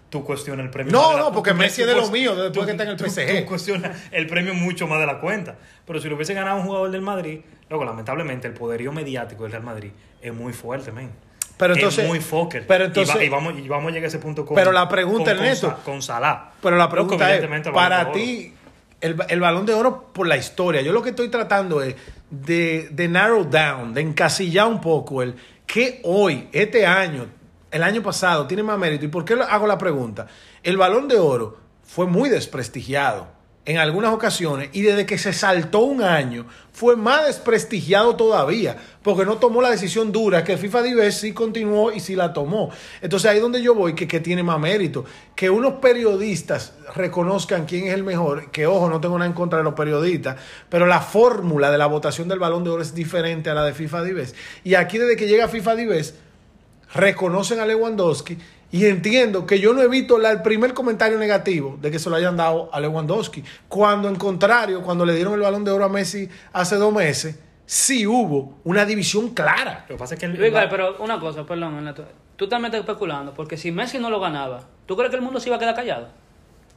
tú 0.10 0.24
cuestionas 0.24 0.64
el 0.66 0.70
premio. 0.72 0.94
No, 0.94 1.00
más 1.02 1.10
de 1.10 1.16
la- 1.18 1.22
no, 1.24 1.32
porque 1.34 1.52
tú- 1.52 1.58
Messi 1.58 1.82
es 1.82 1.88
tú 1.90 1.94
de 1.96 2.00
lo 2.02 2.08
mío, 2.10 2.34
después 2.34 2.54
tú- 2.54 2.66
que 2.66 2.72
está 2.72 2.84
en 2.84 2.90
el 2.90 2.96
tú- 2.98 3.04
PSG. 3.04 3.42
Tú 3.42 3.46
cuestionas 3.46 4.08
el 4.12 4.26
premio 4.28 4.54
mucho 4.54 4.88
más 4.88 5.00
de 5.00 5.06
la 5.06 5.20
cuenta. 5.20 5.56
Pero 5.86 6.00
si 6.00 6.08
lo 6.08 6.16
hubiese 6.16 6.34
ganado 6.34 6.58
un 6.58 6.64
jugador 6.66 6.92
del 6.92 7.02
Madrid, 7.02 7.42
luego, 7.70 7.84
lamentablemente, 7.84 8.48
el 8.48 8.54
poderío 8.54 8.94
mediático 8.94 9.44
del 9.44 9.52
Real 9.52 9.64
Madrid 9.64 9.92
es 10.22 10.34
muy 10.34 10.54
fuerte, 10.54 10.92
men. 10.94 11.12
Pero 11.58 11.74
entonces- 11.76 12.04
es 12.04 12.08
muy 12.10 12.20
fucker. 12.20 12.68
pero 12.68 12.84
Y 12.84 12.88
entonces- 12.88 13.16
va- 13.16 13.24
y, 13.24 13.30
vamos, 13.30 13.54
y 13.58 13.68
vamos 13.68 13.88
a 13.90 13.94
llegar 13.94 14.06
a 14.06 14.08
ese 14.08 14.20
punto 14.20 14.46
con. 14.46 14.56
Pero 14.56 14.72
la 14.72 14.88
pregunta, 14.88 15.36
con, 15.36 15.44
Ernesto- 15.44 15.68
Con, 15.70 15.78
Sa- 15.78 15.84
con 15.84 16.02
Salah. 16.02 16.52
Pero 16.62 16.78
la 16.78 16.84
Loco, 16.86 16.94
pregunta 17.18 17.36
es, 17.36 17.68
para 17.74 18.12
ti, 18.12 18.54
el, 19.02 19.16
el 19.28 19.40
balón 19.40 19.66
de 19.66 19.74
oro 19.74 20.10
por 20.14 20.28
la 20.28 20.38
historia, 20.38 20.82
yo 20.82 20.92
lo 20.94 21.02
que 21.02 21.10
estoy 21.10 21.30
tratando 21.30 21.82
es 21.82 21.96
de, 22.30 22.90
de 22.92 23.08
narrow 23.08 23.44
down, 23.46 23.94
de 23.94 24.02
encasillar 24.02 24.68
un 24.68 24.82
poco 24.82 25.22
el 25.24 25.36
que 25.66 26.00
hoy, 26.04 26.48
este 26.52 26.86
año, 26.86 27.26
el 27.72 27.84
año 27.84 28.02
pasado, 28.04 28.48
tiene 28.48 28.64
más 28.64 28.78
mérito. 28.78 29.06
¿Y 29.06 29.08
por 29.10 29.26
qué 29.26 29.34
hago 29.34 29.66
la 29.68 29.78
pregunta? 29.78 30.28
El 30.64 30.78
balón 30.78 31.08
de 31.08 31.18
oro 31.18 31.58
fue 31.84 32.06
muy 32.06 32.30
desprestigiado 32.30 33.28
en 33.68 33.78
algunas 33.78 34.14
ocasiones 34.14 34.70
y 34.72 34.82
desde 34.82 35.06
que 35.06 35.18
se 35.18 35.34
saltó 35.34 35.82
un 35.82 36.02
año 36.02 36.46
fue 36.72 36.96
más 36.96 37.28
desprestigiado 37.28 38.16
todavía 38.16 38.78
porque 39.04 39.26
no 39.26 39.38
tomó 39.38 39.62
la 39.62 39.70
decisión 39.70 40.14
dura 40.14 40.46
que 40.46 40.56
FIFA 40.58 40.84
Divers 40.84 41.18
sí 41.18 41.34
continuó 41.34 41.92
y 41.92 42.00
sí 42.00 42.16
la 42.16 42.32
tomó. 42.32 42.70
Entonces 43.02 43.30
ahí 43.30 43.38
es 43.38 43.44
donde 43.44 43.62
yo 43.62 43.76
voy, 43.76 43.94
que, 43.94 44.20
tiene 44.22 44.42
más 44.42 44.58
mérito. 44.58 45.04
Que 45.36 45.50
unos 45.50 45.74
periodistas 45.76 46.76
reconozcan 46.96 47.66
quién 47.66 47.88
es 47.88 47.94
el 47.94 48.04
mejor, 48.04 48.52
que 48.52 48.68
ojo, 48.68 48.90
no 48.90 49.02
tengo 49.02 49.18
nada 49.18 49.30
en 49.30 49.36
contra 49.36 49.58
de 49.58 49.66
los 49.66 49.74
periodistas, 49.74 50.38
pero 50.70 50.86
la 50.88 51.02
fórmula 51.02 51.70
de 51.70 51.78
la 51.78 51.88
votación 51.88 52.30
del 52.30 52.40
balón 52.40 52.64
de 52.64 52.70
oro 52.70 52.82
es 52.82 52.96
diferente 52.96 53.50
a 53.50 53.54
la 53.54 53.66
de 53.66 53.74
FIFA 53.74 54.04
Divers. 54.04 54.36
Y 54.64 54.76
aquí 54.76 54.98
desde 54.98 55.18
que 55.18 55.28
llega 55.28 55.50
FIFA 55.50 55.76
Divers 55.76 56.14
reconocen 56.94 57.60
a 57.60 57.66
Lewandowski 57.66 58.38
y 58.72 58.86
entiendo 58.86 59.46
que 59.46 59.60
yo 59.60 59.74
no 59.74 59.82
evito 59.82 60.18
la- 60.18 60.32
el 60.32 60.42
primer 60.42 60.74
comentario 60.74 61.18
negativo 61.18 61.78
de 61.82 61.90
que 61.92 62.00
se 62.00 62.10
lo 62.10 62.16
hayan 62.18 62.36
dado 62.38 62.70
a 62.74 62.80
Lewandowski. 62.80 63.44
Cuando 63.68 64.10
en 64.10 64.16
contrario, 64.16 64.82
cuando 64.82 65.06
le 65.06 65.14
dieron 65.16 65.34
el 65.34 65.40
balón 65.42 65.64
de 65.64 65.72
oro 65.72 65.86
a 65.86 65.90
Messi 65.90 66.28
hace 66.54 66.76
dos 66.76 66.94
meses, 66.94 67.40
sí 67.66 68.06
hubo 68.06 68.60
una 68.64 68.86
división 68.86 69.30
clara. 69.30 69.86
Lo 69.88 69.96
que 69.96 70.00
pasa 70.00 70.16
es 70.16 70.20
que 70.20 70.28
pero 70.70 70.98
una 71.00 71.20
cosa, 71.20 71.46
perdón. 71.46 71.94
Tú 72.36 72.48
también 72.48 72.74
estás 72.74 72.82
especulando, 72.88 73.34
porque 73.34 73.58
si 73.58 73.72
Messi 73.72 73.98
no 73.98 74.10
lo 74.10 74.20
ganaba, 74.20 74.64
¿tú 74.86 74.96
crees 74.96 75.10
que 75.10 75.16
el 75.18 75.24
mundo 75.24 75.40
se 75.40 75.50
iba 75.50 75.56
a 75.56 75.60
quedar 75.60 75.74
callado? 75.76 76.10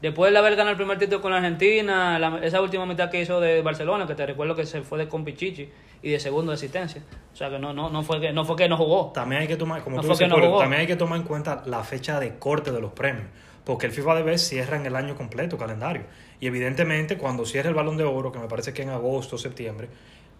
Después 0.02 0.32
de 0.32 0.38
haber 0.38 0.52
ganado 0.52 0.70
el 0.70 0.76
primer 0.76 0.98
título 0.98 1.20
con 1.20 1.30
la 1.30 1.36
Argentina, 1.38 2.18
la- 2.18 2.38
esa 2.42 2.60
última 2.62 2.86
mitad 2.86 3.10
que 3.10 3.20
hizo 3.20 3.38
de 3.40 3.60
Barcelona, 3.60 4.06
que 4.06 4.14
te 4.14 4.24
recuerdo 4.24 4.54
que 4.56 4.64
se 4.64 4.80
fue 4.82 4.98
de 4.98 5.08
compichichi 5.08 5.68
y 6.02 6.10
de 6.10 6.18
segundo 6.18 6.52
de 6.52 6.54
asistencia. 6.54 7.02
O 7.32 7.36
sea 7.36 7.50
que 7.50 7.58
no, 7.58 7.74
no, 7.74 7.90
no 7.90 8.02
fue 8.02 8.18
que 8.20 8.32
no 8.32 8.44
fue 8.46 8.56
que 8.56 8.68
no 8.68 8.76
jugó. 8.78 9.12
También 9.12 9.42
hay 9.42 9.48
que 9.48 9.56
tomar, 9.56 9.82
como 9.82 9.96
No 9.96 10.02
tú 10.02 10.08
dices, 10.08 10.26
no 10.28 10.58
también 10.58 10.80
hay 10.80 10.86
que 10.86 10.96
tomar 10.96 11.20
en 11.20 11.26
cuenta 11.26 11.62
la 11.66 11.84
fecha 11.84 12.18
de 12.18 12.38
corte 12.38 12.72
de 12.72 12.80
los 12.80 12.92
premios, 12.92 13.26
porque 13.64 13.84
el 13.86 13.92
FIFA 13.92 14.14
de 14.14 14.22
Best 14.22 14.48
cierra 14.48 14.76
en 14.78 14.86
el 14.86 14.96
año 14.96 15.14
completo 15.16 15.58
calendario. 15.58 16.04
Y 16.40 16.46
evidentemente 16.46 17.18
cuando 17.18 17.44
cierra 17.44 17.68
el 17.68 17.74
Balón 17.74 17.98
de 17.98 18.04
Oro, 18.04 18.32
que 18.32 18.38
me 18.38 18.48
parece 18.48 18.72
que 18.72 18.80
en 18.82 18.88
agosto 18.88 19.36
o 19.36 19.38
septiembre, 19.38 19.88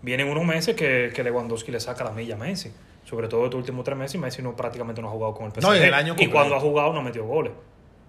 vienen 0.01 0.29
unos 0.29 0.45
meses 0.47 0.75
que, 0.75 1.13
que 1.15 1.23
Lewandowski 1.23 1.71
le 1.71 1.81
saca 1.81 2.03
la 2.03 2.13
milla 2.13 2.35
a 2.37 2.39
Messi. 2.39 2.73
Sobre 3.05 3.29
todo 3.29 3.45
estos 3.45 3.59
últimos 3.59 3.85
tres 3.85 3.99
meses, 3.99 4.19
Messi 4.19 4.41
no, 4.41 4.57
prácticamente 4.57 5.03
no 5.03 5.09
ha 5.09 5.11
jugado 5.11 5.35
con 5.35 5.45
el 5.47 5.53
PSG. 5.53 5.63
No, 5.69 5.75
y 5.75 5.79
en 5.79 5.85
el 5.85 5.95
año 5.95 6.15
y 6.17 6.27
cuando 6.29 6.55
ha 6.55 6.61
jugado 6.61 6.95
no 6.95 7.03
metió 7.03 7.27
goles. 7.27 7.53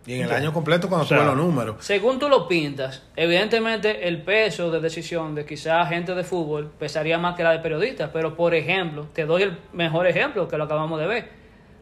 Y 0.05 0.13
en 0.15 0.21
el 0.23 0.31
año 0.31 0.51
completo 0.51 0.87
cuando 0.89 1.05
O 1.05 1.07
sea, 1.07 1.23
los 1.23 1.35
números. 1.37 1.75
Según 1.79 2.17
tú 2.17 2.27
lo 2.27 2.47
pintas, 2.47 3.03
evidentemente 3.15 4.07
el 4.07 4.23
peso 4.23 4.71
de 4.71 4.79
decisión 4.79 5.35
de 5.35 5.45
quizás 5.45 5.87
gente 5.89 6.15
de 6.15 6.23
fútbol 6.23 6.71
pesaría 6.79 7.17
más 7.19 7.35
que 7.35 7.43
la 7.43 7.51
de 7.51 7.59
periodistas, 7.59 8.09
pero 8.11 8.35
por 8.35 8.55
ejemplo, 8.55 9.07
te 9.13 9.25
doy 9.25 9.43
el 9.43 9.57
mejor 9.73 10.07
ejemplo 10.07 10.47
que 10.47 10.57
lo 10.57 10.63
acabamos 10.63 10.99
de 10.99 11.05
ver. 11.07 11.29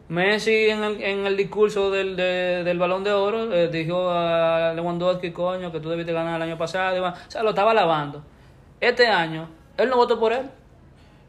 Messi 0.08 0.68
en 0.70 0.82
el, 0.84 1.02
en 1.02 1.26
el 1.26 1.36
discurso 1.36 1.90
del, 1.90 2.16
de- 2.16 2.62
del 2.64 2.78
balón 2.78 3.04
de 3.04 3.12
oro 3.12 3.54
eh, 3.54 3.68
dijo 3.68 4.10
a 4.10 4.72
Lewandowski, 4.74 5.30
coño, 5.30 5.70
que 5.70 5.78
tú 5.80 5.88
debiste 5.88 6.12
ganar 6.12 6.34
el 6.36 6.42
año 6.42 6.58
pasado. 6.58 6.96
y. 6.96 6.98
O 7.00 7.14
sea, 7.28 7.42
lo 7.44 7.50
estaba 7.50 7.70
alabando. 7.70 8.22
Este 8.80 9.06
año, 9.06 9.48
él 9.76 9.88
no 9.88 9.96
votó 9.96 10.18
por 10.18 10.32
él. 10.32 10.50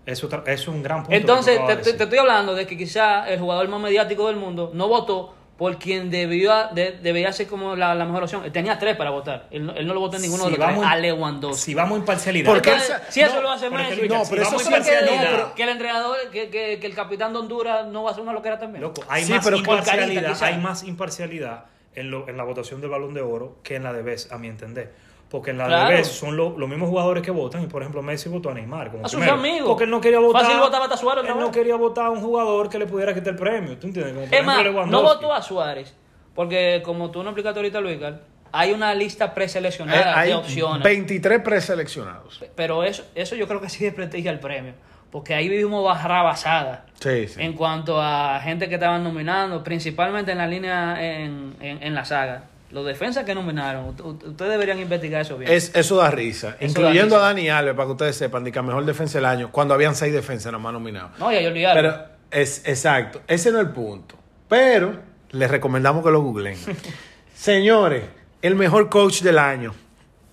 Eso 0.06 0.27
es 0.47 0.67
un 0.67 0.82
gran 0.82 1.04
punto. 1.04 1.15
Entonces, 1.15 1.60
te, 1.67 1.75
te- 1.77 1.93
te 1.93 2.04
estoy 2.06 2.17
hablando 2.19 2.56
de 2.56 2.65
que 2.65 2.75
quizá 2.75 3.30
el 3.30 3.39
jugador 3.39 3.67
más 3.67 3.80
mediático 3.80 4.25
del 4.27 4.36
mundo 4.38 4.71
no 4.73 4.88
votó 4.88 5.36
por 5.58 5.78
quien 5.78 6.10
debió, 6.10 6.52
de- 6.74 6.94
debería 7.04 7.32
ser 7.32 7.46
como 7.48 7.76
la, 7.76 7.94
la 7.94 8.06
mejor 8.06 8.24
opción. 8.24 8.44
Él 8.46 8.52
tenía 8.52 8.80
tres 8.80 8.96
para 8.98 9.12
votar. 9.12 9.48
Él, 9.52 9.66
no- 9.68 9.74
él 9.74 9.86
no 9.86 9.94
lo 9.94 10.00
votó 10.00 10.16
en 10.16 10.24
ninguno 10.24 10.46
Si 10.46 10.52
de 10.52 10.58
los 10.58 10.68
tres. 10.68 10.80
A 10.84 10.96
Lewandowski. 10.96 11.62
Si 11.64 11.74
vamos 11.76 11.96
a 11.98 12.00
imparcialidad. 12.00 12.52
Porque 12.52 12.72
Entonces, 12.72 12.98
si 13.10 13.22
eso 13.22 13.36
no, 13.36 13.42
lo 13.44 13.52
hace 13.52 13.70
Lucha, 13.70 13.86
no, 14.08 14.26
si 14.26 14.32
pero 14.32 14.42
eso 14.42 14.52
vamos 14.52 14.64
sí 14.64 14.74
a 14.74 14.78
es 14.78 14.88
que- 14.88 15.06
no, 15.06 15.12
pero- 15.22 15.54
que 15.56 15.64
el 15.64 15.70
entrenador, 15.70 16.18
que, 16.32 16.50
que, 16.50 16.80
que 16.80 16.88
el 16.88 16.96
capitán 16.96 17.32
de 17.34 17.40
Honduras 17.40 17.86
no 17.88 18.02
va 18.04 18.10
a 18.10 18.12
hacer 18.14 18.24
una 18.24 18.34
loquera 18.34 18.58
también. 18.58 18.82
Loco, 18.82 19.04
hay 19.08 19.24
Sí, 19.24 19.32
más 19.34 19.44
pero 19.46 19.58
imparcialidad, 19.58 20.24
carita, 20.24 20.46
hay 20.48 20.58
más 20.58 20.84
imparcialidad 20.84 21.66
en, 21.94 22.10
lo- 22.10 22.28
en 22.28 22.38
la 22.38 22.44
votación 22.44 22.82
del 22.82 22.90
Balón 22.90 23.14
de 23.14 23.22
Oro 23.22 23.58
que 23.62 23.76
en 23.76 23.84
la 23.84 23.94
de 23.94 24.02
Best, 24.02 24.32
a 24.32 24.38
mi 24.40 24.48
entender. 24.48 24.92
Porque 25.32 25.52
en 25.52 25.58
la 25.60 25.65
Claro. 25.67 26.04
son 26.04 26.36
lo- 26.36 26.58
los 26.58 26.67
mismos 26.69 26.90
jugadores 26.90 27.23
que 27.23 27.32
votan 27.32 27.63
y 27.63 27.67
por 27.67 27.82
ejemplo 27.82 28.02
Messi 28.04 28.27
votó 28.27 28.50
a 28.50 28.54
Neymar 28.54 28.92
como 28.92 29.06
A 29.06 29.08
sus 29.08 29.17
primero. 29.17 29.40
amigos. 29.40 29.67
Porque 29.69 29.86
él 29.86 29.90
no 29.90 30.02
quería 30.02 30.19
votar. 30.19 30.42
Fácil 30.44 30.60
votaba 30.60 30.84
hasta 30.86 30.98
Suárez 30.98 31.23
Él 31.25 31.34
vez. 31.34 31.42
no 31.42 31.52
quería 31.52 31.75
votar 31.77 32.08
a 32.08 32.10
un 32.10 32.19
jugador 32.19 32.69
que 32.69 32.77
le 32.77 32.86
pudiera 32.86 33.13
quitar 33.13 33.29
el 33.29 33.36
premio. 33.40 33.77
¿Tú 33.77 33.88
entiendes? 33.88 34.13
Como 34.13 34.25
por 34.27 34.36
es 34.36 34.46
más, 34.46 34.60
ejemplo 34.60 34.86
no 34.88 35.02
votó 35.04 35.34
a 35.34 35.42
Suárez. 35.42 35.96
Porque 36.36 36.82
como 36.84 37.12
tú 37.12 37.23
no 37.23 37.29
explicaste 37.29 37.60
ahorita, 37.60 37.79
Luis, 37.79 37.98
Gal, 38.00 38.21
hay 38.52 38.73
una 38.73 38.94
lista 38.94 39.34
preseleccionada 39.34 40.19
hay 40.19 40.29
de 40.29 40.36
opciones. 40.36 40.84
23 40.84 41.40
preseleccionados. 41.42 42.44
Pero 42.56 42.84
eso, 42.84 43.04
eso 43.15 43.36
yo 43.38 43.48
creo 43.48 43.62
que 43.62 43.69
sí 43.69 43.84
desprestigia 43.86 44.32
el 44.32 44.40
premio. 44.40 44.73
Porque 45.12 45.34
ahí 45.34 45.48
vivimos 45.50 45.84
barrabasada. 45.84 46.86
Sí, 47.00 47.27
sí. 47.29 47.42
En 47.42 47.54
cuanto 47.54 48.02
a 48.02 48.40
gente 48.42 48.67
que 48.69 48.75
estaban 48.75 49.04
nominando, 49.04 49.63
principalmente 49.63 50.32
en 50.34 50.38
la 50.38 50.48
línea 50.48 50.96
en, 51.02 51.56
en, 51.62 51.84
en 51.84 51.96
la 51.96 52.04
saga. 52.06 52.44
Los 52.72 52.86
defensas 52.86 53.26
que 53.26 53.36
nominaron, 53.36 53.90
ustedes 53.90 54.52
deberían 54.52 54.80
investigar 54.80 55.22
eso 55.22 55.38
bien. 55.38 55.52
Es, 55.52 55.76
eso 55.76 55.98
da 55.98 56.10
risa. 56.10 56.56
Eso 56.60 56.69
Incluyendo 56.80 57.15
da 57.15 57.22
risa. 57.22 57.26
a 57.26 57.34
Dani 57.34 57.50
Alves, 57.50 57.76
para 57.76 57.86
que 57.86 57.92
ustedes 57.92 58.15
sepan, 58.15 58.44
de 58.46 58.52
que 58.52 58.62
mejor 58.62 58.86
defensa 58.86 59.17
del 59.17 59.26
año, 59.26 59.52
cuando 59.52 59.74
habían 59.74 59.94
seis 59.96 60.13
defensas 60.13 60.52
nada 60.52 60.63
más 60.63 60.72
nominados. 60.74 61.19
no, 61.19 61.32
ya 61.32 61.42
yo 61.42 61.50
olvidaron. 61.50 61.84
Pero 61.84 62.06
es 62.32 62.62
exacto, 62.65 63.22
ese 63.28 63.52
no 63.52 63.60
es 63.60 63.67
el 63.67 63.72
punto. 63.74 64.15
Pero 64.48 65.00
les 65.32 65.52
recomendamos 65.52 66.04
que 66.04 66.12
lo 66.12 66.22
googleen. 66.22 66.58
Señores, 67.36 68.04
el 68.42 68.56
mejor 68.56 68.90
coach 68.90 69.22
del 69.22 69.38
año, 69.38 69.74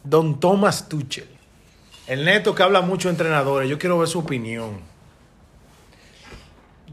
Don 0.05 0.39
Thomas 0.39 0.89
Tuchel. 0.89 1.29
El 2.07 2.25
neto 2.25 2.55
que 2.55 2.63
habla 2.63 2.81
mucho 2.81 3.09
de 3.09 3.13
entrenadores, 3.13 3.69
yo 3.69 3.79
quiero 3.79 3.99
ver 3.99 4.09
su 4.09 4.21
opinión. 4.21 4.81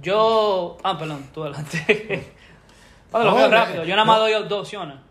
Yo. 0.02 0.78
Ah, 0.84 0.98
perdón, 0.98 1.26
tú 1.34 1.44
adelante. 1.44 2.34
Lo 3.14 3.34
veo 3.34 3.50
rápido. 3.50 3.84
Yo 3.86 3.96
nada 3.96 4.06
más 4.06 4.18
no. 4.18 4.24
doy 4.24 4.34
dos 4.50 4.62
opciones. 4.62 5.05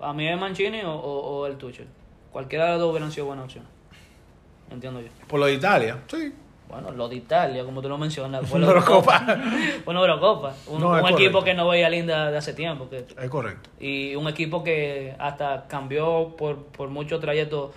Para 0.00 0.12
mí 0.14 0.26
es 0.26 0.40
Mancini 0.40 0.80
o, 0.80 0.92
o, 0.92 1.38
o 1.40 1.46
el 1.46 1.56
Tuchel. 1.56 1.86
Cualquiera 2.32 2.64
de 2.66 2.70
los 2.72 2.80
dos 2.80 2.90
hubieran 2.90 3.12
sido 3.12 3.26
buenas 3.26 3.44
opciones. 3.44 3.70
Entiendo 4.70 5.00
yo. 5.00 5.08
Por 5.28 5.38
lo 5.40 5.46
de 5.46 5.54
Italia, 5.54 5.98
sí. 6.08 6.32
Bueno, 6.68 6.92
lo 6.92 7.08
de 7.08 7.16
Italia, 7.16 7.64
como 7.64 7.82
tú 7.82 7.88
lo 7.88 7.98
mencionas, 7.98 8.48
fue 8.48 8.58
Una 8.58 8.68
la 8.68 8.72
Eurocopa. 8.74 9.26
Una 9.86 10.00
Eurocopa. 10.00 10.54
Un, 10.68 10.80
No, 10.80 11.08
equipo 11.08 11.42
que 11.42 11.52
no 11.52 11.68
veía 11.68 11.90
linda 11.90 12.30
de 12.30 12.38
hace 12.38 12.54
tiempo. 12.54 12.88
Que, 12.88 13.04
Es 13.18 13.28
correcto. 13.28 13.68
y 13.80 14.14
un 14.14 14.28
equipo 14.28 14.62
que 14.62 15.14
hasta 15.18 15.66
cambió 15.66 16.34
por, 16.36 16.58
por 16.66 16.88
mucho 16.88 17.18
trayecto 17.18 17.72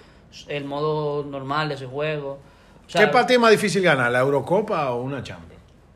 el 0.48 0.66
modo 0.66 1.24
normal 1.24 1.70
de 1.70 1.78
su 1.78 1.90
juego. 1.90 2.40
O 2.86 2.90
sea, 2.90 3.02
¿Qué 3.02 3.08
partido 3.12 3.38
es 3.40 3.42
más 3.42 3.52
difícil 3.52 3.82
ganar, 3.82 4.12
la 4.12 4.20
Eurocopa 4.20 4.92
o 4.92 5.02
una 5.02 5.24
Champions? 5.24 5.53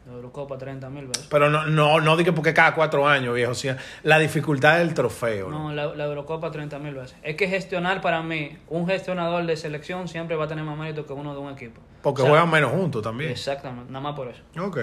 La 0.08 0.14
Eurocopa 0.14 0.58
30 0.58 0.90
mil 0.90 1.08
veces. 1.08 1.28
Pero 1.30 1.50
no, 1.50 1.66
no, 1.66 2.00
no 2.00 2.16
diga 2.18 2.32
porque 2.32 2.54
cada 2.54 2.74
cuatro 2.74 3.08
años, 3.08 3.36
viejo. 3.36 3.52
O 3.52 3.56
sea, 3.56 3.78
la 4.04 4.18
dificultad 4.20 4.78
del 4.78 4.94
trofeo. 4.94 5.50
¿no? 5.50 5.64
No, 5.64 5.74
la, 5.74 5.94
la 5.96 6.06
Eurocopa 6.06 6.50
30 6.50 6.80
mil 6.80 6.94
veces. 6.94 7.18
Es 7.24 7.36
que 7.36 7.48
gestionar 7.48 8.00
para 8.02 8.22
mí, 8.24 8.58
un 8.70 8.88
gestionador 8.88 9.46
de 9.46 9.58
selección 9.58 10.08
siempre 10.08 10.38
va 10.38 10.46
a 10.46 10.48
tener 10.48 10.64
más 10.64 10.78
mérito 10.78 11.06
que 11.06 11.12
uno 11.14 11.34
de 11.34 11.40
un 11.40 11.52
equipo. 11.52 11.82
Porque 12.02 12.22
O 12.22 12.26
sea, 12.26 12.32
juegan 12.32 12.50
menos 12.50 12.72
juntos 12.72 13.02
también. 13.04 13.32
Exactamente, 13.32 13.92
nada 13.92 14.02
más 14.02 14.16
por 14.16 14.30
eso. 14.30 14.42
Ok. 14.60 14.78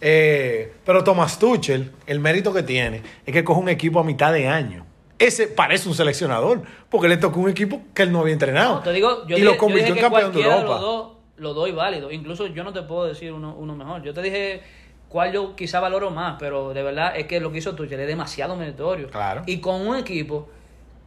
Eh, 0.00 0.74
pero 0.84 1.02
Thomas 1.02 1.38
Tuchel, 1.38 1.92
el 2.06 2.20
mérito 2.20 2.52
que 2.52 2.62
tiene 2.62 3.02
es 3.24 3.32
que 3.32 3.42
coge 3.42 3.60
un 3.60 3.68
equipo 3.70 4.00
a 4.00 4.04
mitad 4.04 4.32
de 4.32 4.46
año. 4.46 4.84
Ese 5.18 5.46
parece 5.48 5.88
un 5.88 5.94
seleccionador, 5.94 6.60
porque 6.90 7.08
le 7.08 7.16
tocó 7.16 7.40
un 7.40 7.48
equipo 7.48 7.80
que 7.94 8.02
él 8.02 8.12
no 8.12 8.20
había 8.20 8.34
entrenado. 8.34 8.74
No, 8.74 8.80
te 8.82 8.92
digo, 8.92 9.26
yo 9.26 9.36
y 9.36 9.40
dije, 9.40 9.44
lo 9.44 9.52
yo 9.52 9.58
convirtió 9.58 9.94
dije 9.94 10.06
en 10.06 10.12
campeón 10.12 10.32
de 10.34 10.42
Europa. 10.42 10.66
los 10.66 10.80
dos 10.82 11.15
lo 11.36 11.54
doy 11.54 11.72
válido. 11.72 12.10
Incluso 12.10 12.46
yo 12.46 12.64
no 12.64 12.72
te 12.72 12.82
puedo 12.82 13.06
decir 13.06 13.32
uno, 13.32 13.54
uno 13.56 13.74
mejor. 13.76 14.02
Yo 14.02 14.12
te 14.14 14.22
dije 14.22 14.62
cuál 15.08 15.32
yo 15.32 15.54
quizá 15.56 15.80
valoro 15.80 16.10
más, 16.10 16.36
pero 16.38 16.72
de 16.72 16.82
verdad 16.82 17.16
es 17.16 17.26
que 17.26 17.40
lo 17.40 17.52
que 17.52 17.58
hizo 17.58 17.74
Tuchel 17.74 18.00
es 18.00 18.06
demasiado 18.06 18.56
meritorio. 18.56 19.08
Claro. 19.08 19.42
Y 19.46 19.60
con 19.60 19.86
un 19.86 19.96
equipo 19.96 20.48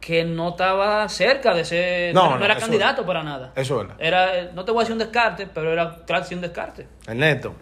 que 0.00 0.24
no 0.24 0.50
estaba 0.50 1.08
cerca 1.08 1.54
de 1.54 1.64
ser... 1.64 2.14
No, 2.14 2.30
No, 2.30 2.38
no, 2.38 2.44
era 2.44 2.56
candidato 2.56 3.04
para 3.04 3.22
nada. 3.22 3.52
Eso 3.54 3.80
es 3.80 3.88
verdad. 3.88 4.02
Era, 4.02 4.52
no 4.52 4.64
te 4.64 4.72
voy 4.72 4.80
a 4.80 4.82
decir 4.82 4.94
un 4.94 4.98
descarte, 4.98 5.46
pero 5.46 5.72
era 5.72 6.04
casi 6.06 6.34
un 6.34 6.40
descarte. 6.40 6.88
El 7.06 7.18
neto. 7.18 7.54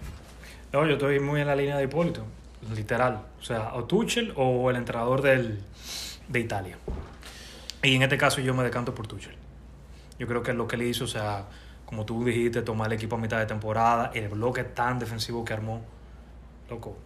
No, 0.73 0.87
yo 0.87 0.93
estoy 0.93 1.19
muy 1.19 1.41
en 1.41 1.49
la 1.49 1.57
línea 1.57 1.77
de 1.77 1.85
Hipólito, 1.85 2.25
literal. 2.75 3.23
O 3.41 3.43
sea, 3.43 3.75
o 3.75 3.85
Tuchel 3.85 4.33
o 4.37 4.71
el 4.71 4.77
entrenador 4.77 5.23
del, 5.23 5.61
de 6.29 6.41
Italia. 6.41 6.77
Y 7.83 7.97
en 7.97 8.03
este 8.03 8.19
caso 8.19 8.41
yo 8.41 8.55
me 8.55 8.63
decanto 8.63 8.95
por 8.95 9.07
Tuchel. 9.07 9.35
Yo 10.19 10.27
creo 10.27 10.43
que 10.43 10.53
lo 10.53 10.69
que 10.69 10.77
le 10.77 10.87
hizo, 10.87 11.05
o 11.05 11.09
sea, 11.09 11.45
como 11.89 12.05
tú 12.05 12.23
dijiste, 12.23 12.61
tomar 12.61 12.89
el 12.89 12.99
equipo 12.99 13.17
a 13.17 13.19
mitad 13.19 13.39
de 13.39 13.47
temporada, 13.47 14.11
el 14.13 14.29
bloque 14.29 14.63
tan 14.63 14.99
defensivo 14.99 15.43
que 15.43 15.55
armó, 15.55 15.81
loco. 16.69 16.99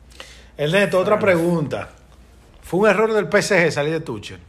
El 0.56 0.72
neto, 0.72 0.98
otra 0.98 1.20
pregunta. 1.20 1.90
¿Fue 2.62 2.80
un 2.80 2.88
error 2.88 3.12
del 3.12 3.26
PSG 3.30 3.70
salir 3.70 3.92
de 3.92 4.00
Tuchel? 4.00 4.40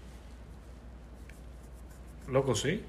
Loco, 2.30 2.56
sí. 2.56 2.84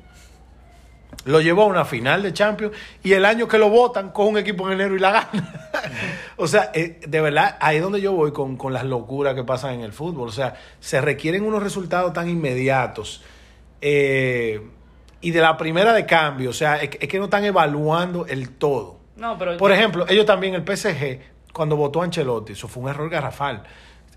Lo 1.27 1.43
llevó 1.43 1.65
a 1.65 1.67
una 1.67 1.85
final 1.85 2.23
de 2.23 2.33
Champions 2.33 2.75
y 3.03 3.13
el 3.13 3.27
año 3.27 3.47
que 3.47 3.59
lo 3.59 3.69
votan 3.69 4.09
con 4.09 4.29
un 4.29 4.39
equipo 4.39 4.67
en 4.67 4.73
enero 4.81 4.97
y 4.97 5.01
la 5.01 5.11
gana. 5.11 5.71
o 6.37 6.47
sea, 6.47 6.71
eh, 6.73 6.99
de 7.07 7.21
verdad, 7.21 7.59
ahí 7.61 7.77
es 7.77 7.83
donde 7.83 8.01
yo 8.01 8.13
voy 8.13 8.33
con, 8.33 8.57
con 8.57 8.73
las 8.73 8.85
locuras 8.85 9.35
que 9.35 9.45
pasan 9.45 9.75
en 9.75 9.81
el 9.83 9.93
fútbol. 9.93 10.31
O 10.31 10.33
sea, 10.33 10.55
se 10.81 10.99
requieren 11.03 11.45
unos 11.45 11.63
resultados 11.63 12.15
tan 12.15 12.27
inmediatos. 12.27 13.23
eh, 13.83 14.63
y 15.27 15.31
de 15.33 15.41
la 15.41 15.57
primera 15.57 15.93
de 15.93 16.07
cambio, 16.07 16.51
o 16.51 16.53
sea, 16.53 16.77
es, 16.77 16.91
que- 16.91 16.99
es 17.01 17.09
que 17.09 17.19
no 17.19 17.25
están 17.25 17.45
evaluando 17.45 18.27
el 18.27 18.51
todo. 18.51 19.01
No, 19.17 19.37
pero... 19.39 19.57
Por 19.57 19.73
ejemplo, 19.73 20.07
ellos 20.09 20.27
también, 20.27 20.55
el 20.55 20.63
PSG, 20.65 21.21
cuando 21.53 21.77
votó 21.77 22.01
a 22.03 22.05
Ancelotti, 22.05 22.53
eso 22.53 22.69
fue 22.69 22.83
un 22.83 22.89
error 22.91 23.09
garrafal. 23.09 23.63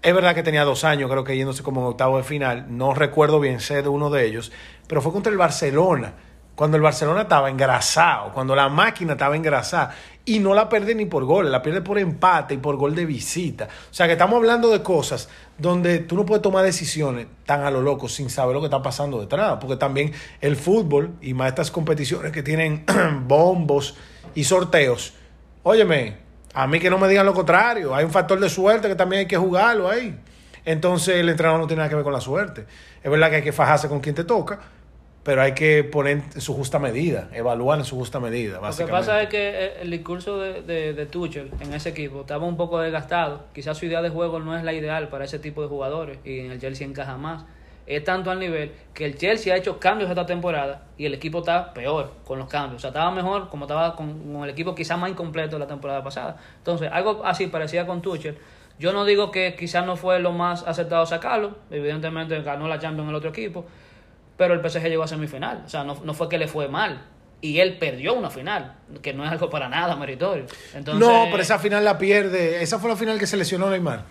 Es 0.01 0.14
verdad 0.14 0.36
que 0.36 0.43
tenía 0.43 0.64
dos 0.64 0.84
años, 0.84 1.10
creo 1.10 1.24
que 1.24 1.36
yéndose 1.36 1.64
como 1.64 1.82
en 1.82 1.88
octavo 1.88 2.18
de 2.18 2.24
final. 2.24 2.66
No 2.70 2.93
recuerdo 2.93 3.39
bien 3.39 3.60
ser 3.60 3.84
de 3.84 3.89
uno 3.89 4.10
de 4.10 4.26
ellos, 4.26 4.51
pero 4.88 5.01
fue 5.01 5.12
contra 5.12 5.32
el 5.32 5.38
Barcelona. 5.38 6.14
Cuando 6.58 6.76
el 6.76 6.82
Barcelona 6.82 7.22
estaba 7.22 7.51
engrasado, 7.51 8.34
cuando 8.34 8.55
la 8.55 8.68
máquina 8.68 9.14
estaba 9.14 9.36
engrasada. 9.36 9.93
Y 10.26 10.39
no 10.39 10.55
la 10.55 10.68
pierde 10.68 10.95
ni 10.95 11.05
por 11.05 11.24
gol, 11.24 11.51
la 11.51 11.62
pierde 11.62 11.82
por 11.82 11.99
empate 11.99 12.55
y 12.55 12.58
por 12.58 12.78
gol 12.78 12.95
de 12.95 13.05
visita. 13.05 13.66
O 13.91 13.93
sea 13.93 14.08
que 14.08 14.14
estamos 14.14 14.38
hablando 14.38 14.72
de 14.72 14.82
cosas 14.82 15.30
donde 15.60 15.99
tú 15.99 16.16
no 16.16 16.26
puedes 16.26 16.41
tomar 16.41 16.66
decisiones 16.66 17.28
tan 17.45 17.64
a 17.64 17.70
lo 17.70 17.84
loco 17.84 18.10
sin 18.10 18.32
saber 18.32 18.55
lo 18.55 18.62
que 18.62 18.66
está 18.66 18.82
pasando 18.82 19.22
detrás. 19.22 19.60
Porque 19.62 19.76
también 19.76 20.14
el 20.41 20.55
fútbol 20.55 21.12
y 21.22 21.36
más 21.36 21.49
estas 21.49 21.70
competiciones 21.70 22.32
que 22.32 22.41
tienen 22.41 22.86
bombos 23.28 23.95
y 24.34 24.43
sorteos. 24.43 25.14
Óyeme, 25.62 26.18
a 26.55 26.66
mí 26.66 26.80
que 26.80 26.89
no 26.89 26.97
me 26.97 27.08
digan 27.08 27.28
lo 27.28 27.36
contrario. 27.36 27.93
Hay 27.93 28.03
un 28.03 28.10
factor 28.10 28.39
de 28.39 28.49
suerte 28.49 28.88
que 28.88 28.95
también 28.95 29.20
hay 29.20 29.28
que 29.28 29.38
jugarlo 29.38 29.88
ahí. 29.88 30.20
Entonces 30.66 31.18
el 31.18 31.30
entrenador 31.30 31.62
no 31.62 31.68
tiene 31.68 31.82
nada 31.82 31.89
que 31.89 31.95
ver 31.95 32.03
con 32.03 32.14
la 32.14 32.20
suerte. 32.20 32.66
Es 33.03 33.12
verdad 33.12 33.30
que 33.30 33.36
hay 33.36 33.43
que 33.43 33.53
fajarse 33.53 33.88
con 33.88 33.99
quien 33.99 34.16
te 34.16 34.24
toca, 34.24 34.60
pero 35.28 35.41
hay 35.41 35.51
que 35.51 35.84
poner 35.84 36.23
en 36.36 36.39
su 36.39 36.53
justa 36.53 36.80
medida, 36.80 37.28
evaluar 37.34 37.80
en 37.80 37.84
su 37.84 37.97
justa 37.97 38.17
medida, 38.17 38.61
Lo 38.61 38.78
que 38.78 38.88
pasa 38.88 39.21
es 39.21 39.28
que 39.28 39.49
eh, 39.49 39.73
el 39.82 39.91
discurso 39.91 40.39
de, 40.39 40.61
de, 40.61 40.93
de 40.93 41.05
Tuchel 41.05 41.51
en 41.59 41.73
ese 41.73 41.89
equipo 41.89 42.21
estaba 42.21 42.45
un 42.45 42.55
poco 42.55 42.80
desgastado. 42.80 43.43
Quizás 43.53 43.78
su 43.78 43.88
idea 43.88 44.01
de 44.01 44.07
juego 44.07 44.39
no 44.39 44.55
es 44.55 44.63
la 44.63 44.71
ideal 44.71 45.09
para 45.09 45.25
ese 45.25 45.38
tipo 45.38 45.61
de 45.61 45.67
jugadores 45.67 46.19
y 46.23 46.39
en 46.39 46.51
el 46.51 46.61
Chelsea 46.61 46.88
encaja 46.88 47.17
más. 47.17 47.43
Es 47.86 48.05
tanto 48.05 48.32
al 48.32 48.39
nivel 48.39 48.71
que 48.93 49.03
el 49.03 49.17
Chelsea 49.17 49.53
ha 49.53 49.57
hecho 49.57 49.82
cambios 49.82 50.09
esta 50.09 50.25
temporada 50.25 50.84
y 50.97 51.05
el 51.05 51.13
equipo 51.13 51.39
está 51.39 51.73
peor 51.73 52.13
con 52.23 52.39
los 52.39 52.47
cambios. 52.47 52.78
O 52.78 52.80
sea, 52.80 52.91
estaba 52.91 53.11
mejor 53.11 53.49
como 53.49 53.65
estaba 53.65 53.97
con, 53.97 54.32
con 54.32 54.45
el 54.45 54.49
equipo 54.49 54.73
quizás 54.73 54.97
más 54.97 55.09
incompleto 55.09 55.59
la 55.59 55.67
temporada 55.67 56.01
pasada. 56.01 56.38
Entonces, 56.59 56.89
algo 56.89 57.25
así 57.25 57.47
parecía 57.47 57.86
con 57.86 58.01
Tuchel. 58.01 58.38
Yo 58.80 58.93
no 58.93 59.03
digo 59.03 59.30
que 59.32 59.57
quizás 59.57 59.86
no 59.86 59.97
fue 59.97 60.21
lo 60.21 60.32
más 60.32 60.63
acertado 60.65 61.05
sacarlo. 61.05 61.57
Evidentemente 61.69 62.41
ganó 62.43 62.69
la 62.69 62.80
Champions 62.80 63.09
el 63.09 63.15
otro 63.15 63.32
equipo 63.32 63.65
pero 64.38 64.53
el 64.53 64.61
PSG 64.69 64.83
llegó 64.88 65.03
a 65.03 65.07
semifinal. 65.07 65.63
O 65.65 65.69
sea, 65.69 65.83
no, 65.83 65.97
no 66.03 66.13
fue 66.13 66.29
que 66.29 66.38
le 66.38 66.47
fue 66.47 66.67
mal. 66.67 67.01
Y 67.41 67.59
él 67.59 67.77
perdió 67.77 68.13
una 68.15 68.29
final, 68.31 68.75
que 69.01 69.13
no 69.13 69.23
es 69.23 69.31
algo 69.31 69.49
para 69.49 69.69
nada 69.69 69.95
meritorio. 69.95 70.45
Entonces, 70.73 71.07
no, 71.07 71.25
pero 71.29 71.41
esa 71.43 71.59
final 71.59 71.83
la 71.85 71.97
pierde. 71.97 72.63
Esa 72.63 72.79
fue 72.79 72.89
la 72.89 72.95
final 72.95 73.19
que 73.19 73.27
se 73.27 73.38
lesionó 73.38 73.69
Neymar. 73.69 74.03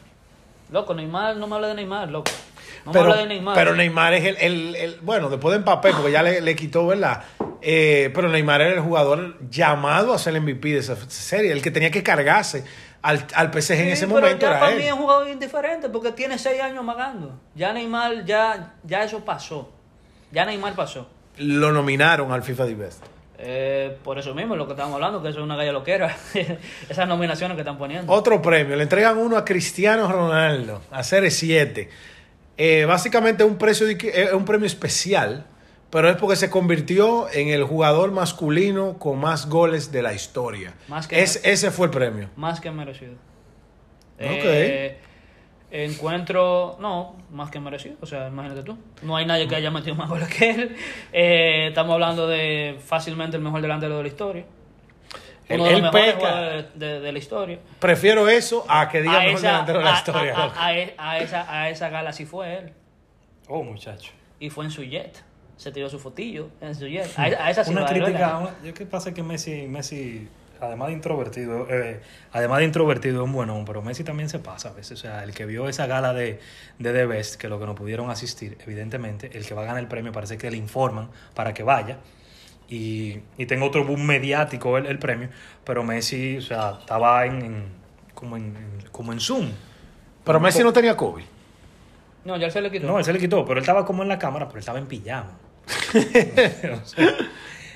Loco, 0.70 0.94
Neymar, 0.94 1.36
no 1.36 1.46
me 1.46 1.56
hable 1.56 1.68
de 1.68 1.74
Neymar, 1.74 2.08
loco. 2.10 2.30
No 2.84 2.92
pero, 2.92 3.04
me 3.06 3.10
hable 3.12 3.22
de 3.22 3.28
Neymar. 3.28 3.54
pero 3.54 3.74
Neymar 3.74 4.14
es 4.14 4.24
el, 4.24 4.36
el- 4.38 4.76
el- 4.76 5.00
Bueno, 5.00 5.28
después 5.28 5.52
de 5.52 5.58
Mbappé, 5.60 5.92
porque 5.92 6.12
ya 6.12 6.22
le, 6.22 6.40
le 6.40 6.54
quitó, 6.56 6.86
¿verdad? 6.86 7.22
Eh, 7.62 8.10
pero 8.14 8.28
Neymar 8.28 8.60
era 8.60 8.74
el 8.74 8.80
jugador 8.80 9.38
llamado 9.50 10.12
a 10.12 10.18
ser 10.18 10.36
el 10.36 10.42
MVP 10.42 10.68
de 10.68 10.78
esa 10.78 10.96
serie, 11.10 11.50
el 11.52 11.62
que 11.62 11.70
tenía 11.72 11.90
que 11.90 12.02
cargarse 12.04 12.64
al, 13.02 13.26
al 13.34 13.50
PSG 13.52 13.72
en 13.74 13.88
ese 13.88 14.06
pero 14.06 14.20
momento. 14.20 14.42
ya 14.46 14.50
Era 14.50 14.60
para 14.60 14.72
él. 14.72 14.78
mí 14.78 14.84
es 14.86 14.92
un 14.92 14.98
jugador 15.00 15.28
indiferente 15.28 15.88
porque 15.88 16.12
tiene 16.12 16.38
seis 16.38 16.60
años 16.62 16.84
magando. 16.84 17.40
Ya 17.56 17.72
Neymar, 17.72 18.24
ya, 18.24 18.74
ya 18.84 19.02
eso 19.02 19.24
pasó. 19.24 19.72
Ya 20.37 20.45
Neymar 20.45 20.74
pasó. 20.74 21.09
Lo 21.39 21.72
nominaron 21.72 22.30
al 22.30 22.43
FIFA 22.43 22.66
The 22.66 22.74
Best. 22.74 23.03
Eh, 23.39 23.97
por 24.05 24.18
eso 24.18 24.34
mismo, 24.34 24.55
lo 24.55 24.66
que 24.66 24.74
estamos 24.74 24.93
hablando, 24.95 25.22
que 25.22 25.30
eso 25.30 25.39
es 25.39 25.45
una 25.45 25.57
galla 25.57 25.72
loquera. 25.72 26.14
Esas 26.91 27.09
nominaciones 27.09 27.55
que 27.55 27.62
están 27.62 27.78
poniendo. 27.78 28.12
Otro 28.12 28.43
premio, 28.43 28.76
le 28.76 28.82
entregan 28.82 29.16
uno 29.16 29.39
a 29.39 29.47
Cristiano 29.47 30.12
Ronaldo, 30.12 30.82
a 30.91 31.01
CR7. 31.01 31.89
Eh, 32.59 32.84
básicamente 32.84 33.45
un, 33.45 33.57
precio 33.57 33.89
eh, 33.89 34.34
un 34.34 34.45
premio 34.45 34.66
especial, 34.66 35.47
pero 35.89 36.11
es 36.11 36.16
porque 36.16 36.37
se 36.37 36.51
convirtió 36.51 37.30
en 37.32 37.49
el 37.49 37.64
jugador 37.64 38.12
masculino 38.12 38.99
con 38.99 39.18
más 39.18 39.49
goles 39.49 39.91
de 39.91 40.03
la 40.03 40.12
historia. 40.12 40.74
Más 40.89 41.09
que- 41.09 41.22
Es- 41.22 41.41
ese 41.45 41.70
fue 41.70 41.87
el 41.87 41.93
premio. 41.93 42.28
Más 42.37 42.61
que 42.61 42.70
merecido. 42.70 43.14
Ok. 44.20 44.99
Encuentro, 45.70 46.76
no, 46.80 47.16
más 47.30 47.50
que 47.50 47.58
merecido. 47.60 47.96
O 48.00 48.06
sea, 48.06 48.28
imagínate 48.28 48.62
tú. 48.62 48.78
No 49.02 49.16
hay 49.16 49.26
nadie 49.26 49.48
que 49.48 49.56
haya 49.56 49.70
metido 49.70 49.94
más 49.96 50.08
goles 50.08 50.28
que 50.28 50.50
él. 50.50 50.76
Eh, 51.12 51.66
estamos 51.68 51.94
hablando 51.94 52.26
de 52.28 52.78
fácilmente 52.84 53.36
el 53.36 53.42
mejor 53.42 53.60
delantero 53.62 53.96
de 53.96 54.02
la 54.02 54.08
historia. 54.08 54.44
Uno 55.48 55.64
de 55.64 55.70
los 55.70 55.78
él 55.78 55.82
mejores 55.92 56.74
de, 56.74 56.86
de- 56.86 57.00
de 57.00 57.12
la 57.12 57.18
historia. 57.18 57.58
Prefiero 57.78 58.28
eso 58.28 58.64
a 58.68 58.88
que 58.88 59.00
diga 59.02 59.18
A 59.18 59.20
mejor 59.20 59.38
esa, 59.38 59.46
delantero 59.48 59.78
de 59.78 59.84
la 59.84 59.94
a- 59.94 59.98
historia. 59.98 60.34
a- 60.36 60.44
a- 60.44 60.66
a 60.66 60.78
e- 60.78 60.94
a 60.98 61.18
esa, 61.18 61.52
a 61.60 61.70
esa 61.70 61.88
gala 61.88 62.12
sí 62.12 62.26
fue 62.26 62.58
él. 62.58 62.72
Oh, 63.48 63.62
muchacho. 63.62 64.12
Y 64.40 64.50
fue 64.50 64.64
en 64.64 64.70
su 64.72 64.82
jet. 64.82 65.22
Se 65.56 65.70
tiró 65.72 65.88
su 65.88 65.98
fotillo 65.98 66.48
en 66.60 66.74
su 66.74 66.86
jet. 66.86 67.08
A, 67.16 67.22
a 67.24 67.50
esa 67.50 67.64
sí 67.64 67.70
una 67.70 67.86
crítica, 67.86 68.38
una- 68.38 68.54
yo 68.64 68.74
qué 68.74 68.86
pasa 68.86 69.14
que 69.14 69.22
Messi, 69.22 69.66
Messi, 69.68 70.28
además 70.61 70.88
de 70.88 70.94
introvertido, 70.94 71.66
eh, 71.70 72.00
además 72.32 72.59
de 72.59 72.64
introvertido 72.64 73.22
es 73.22 73.24
un 73.26 73.32
buenón, 73.32 73.64
pero 73.64 73.82
Messi 73.82 74.04
también 74.04 74.28
se 74.28 74.38
pasa 74.38 74.70
a 74.70 74.72
veces. 74.72 74.92
O 74.92 74.96
sea, 75.02 75.22
el 75.24 75.32
que 75.34 75.46
vio 75.46 75.68
esa 75.68 75.86
gala 75.86 76.12
de, 76.12 76.40
de 76.78 76.92
The 76.92 77.07
Best, 77.07 77.36
que 77.36 77.48
lo 77.48 77.59
que 77.61 77.66
no 77.66 77.74
pudieron 77.74 78.11
asistir, 78.11 78.57
evidentemente, 78.64 79.30
el 79.36 79.46
que 79.46 79.54
va 79.54 79.62
a 79.62 79.64
ganar 79.66 79.80
el 79.80 79.88
premio 79.88 80.12
parece 80.12 80.36
que 80.38 80.50
le 80.50 80.57
informan 80.57 81.11
para 81.34 81.52
que 81.54 81.62
vaya. 81.62 81.98
Y, 82.68 83.20
y 83.38 83.46
tengo 83.46 83.66
otro 83.66 83.84
boom 83.84 84.04
mediático 84.04 84.76
el, 84.76 84.86
el 84.86 84.98
premio, 84.98 85.28
pero 85.64 85.84
Messi, 85.84 86.38
o 86.38 86.42
sea, 86.42 86.78
estaba 86.80 87.24
en, 87.26 87.42
en- 87.42 87.64
como, 88.14 88.36
en, 88.36 88.57
en- 88.57 88.88
como 88.90 89.12
en 89.12 89.20
Zoom. 89.20 89.50
Pero 90.24 90.40
Messi 90.40 90.62
no 90.64 90.72
tenía 90.72 90.96
COVID. 90.96 91.22
No, 92.24 92.36
ya 92.36 92.46
él 92.46 92.52
se 92.52 92.61
le 92.61 92.70
quitó. 92.72 92.86
No, 92.88 92.98
él 92.98 93.04
se 93.04 93.12
le 93.12 93.20
quitó, 93.20 93.44
pero 93.44 93.59
él 93.59 93.62
estaba 93.62 93.84
como 93.86 94.02
en 94.02 94.09
la 94.09 94.18
cámara, 94.18 94.46
pero 94.46 94.57
él 94.57 94.61
estaba 94.61 94.78
en 94.80 94.86
pijama. 94.86 95.38
O 96.82 96.86
sea, 96.86 97.14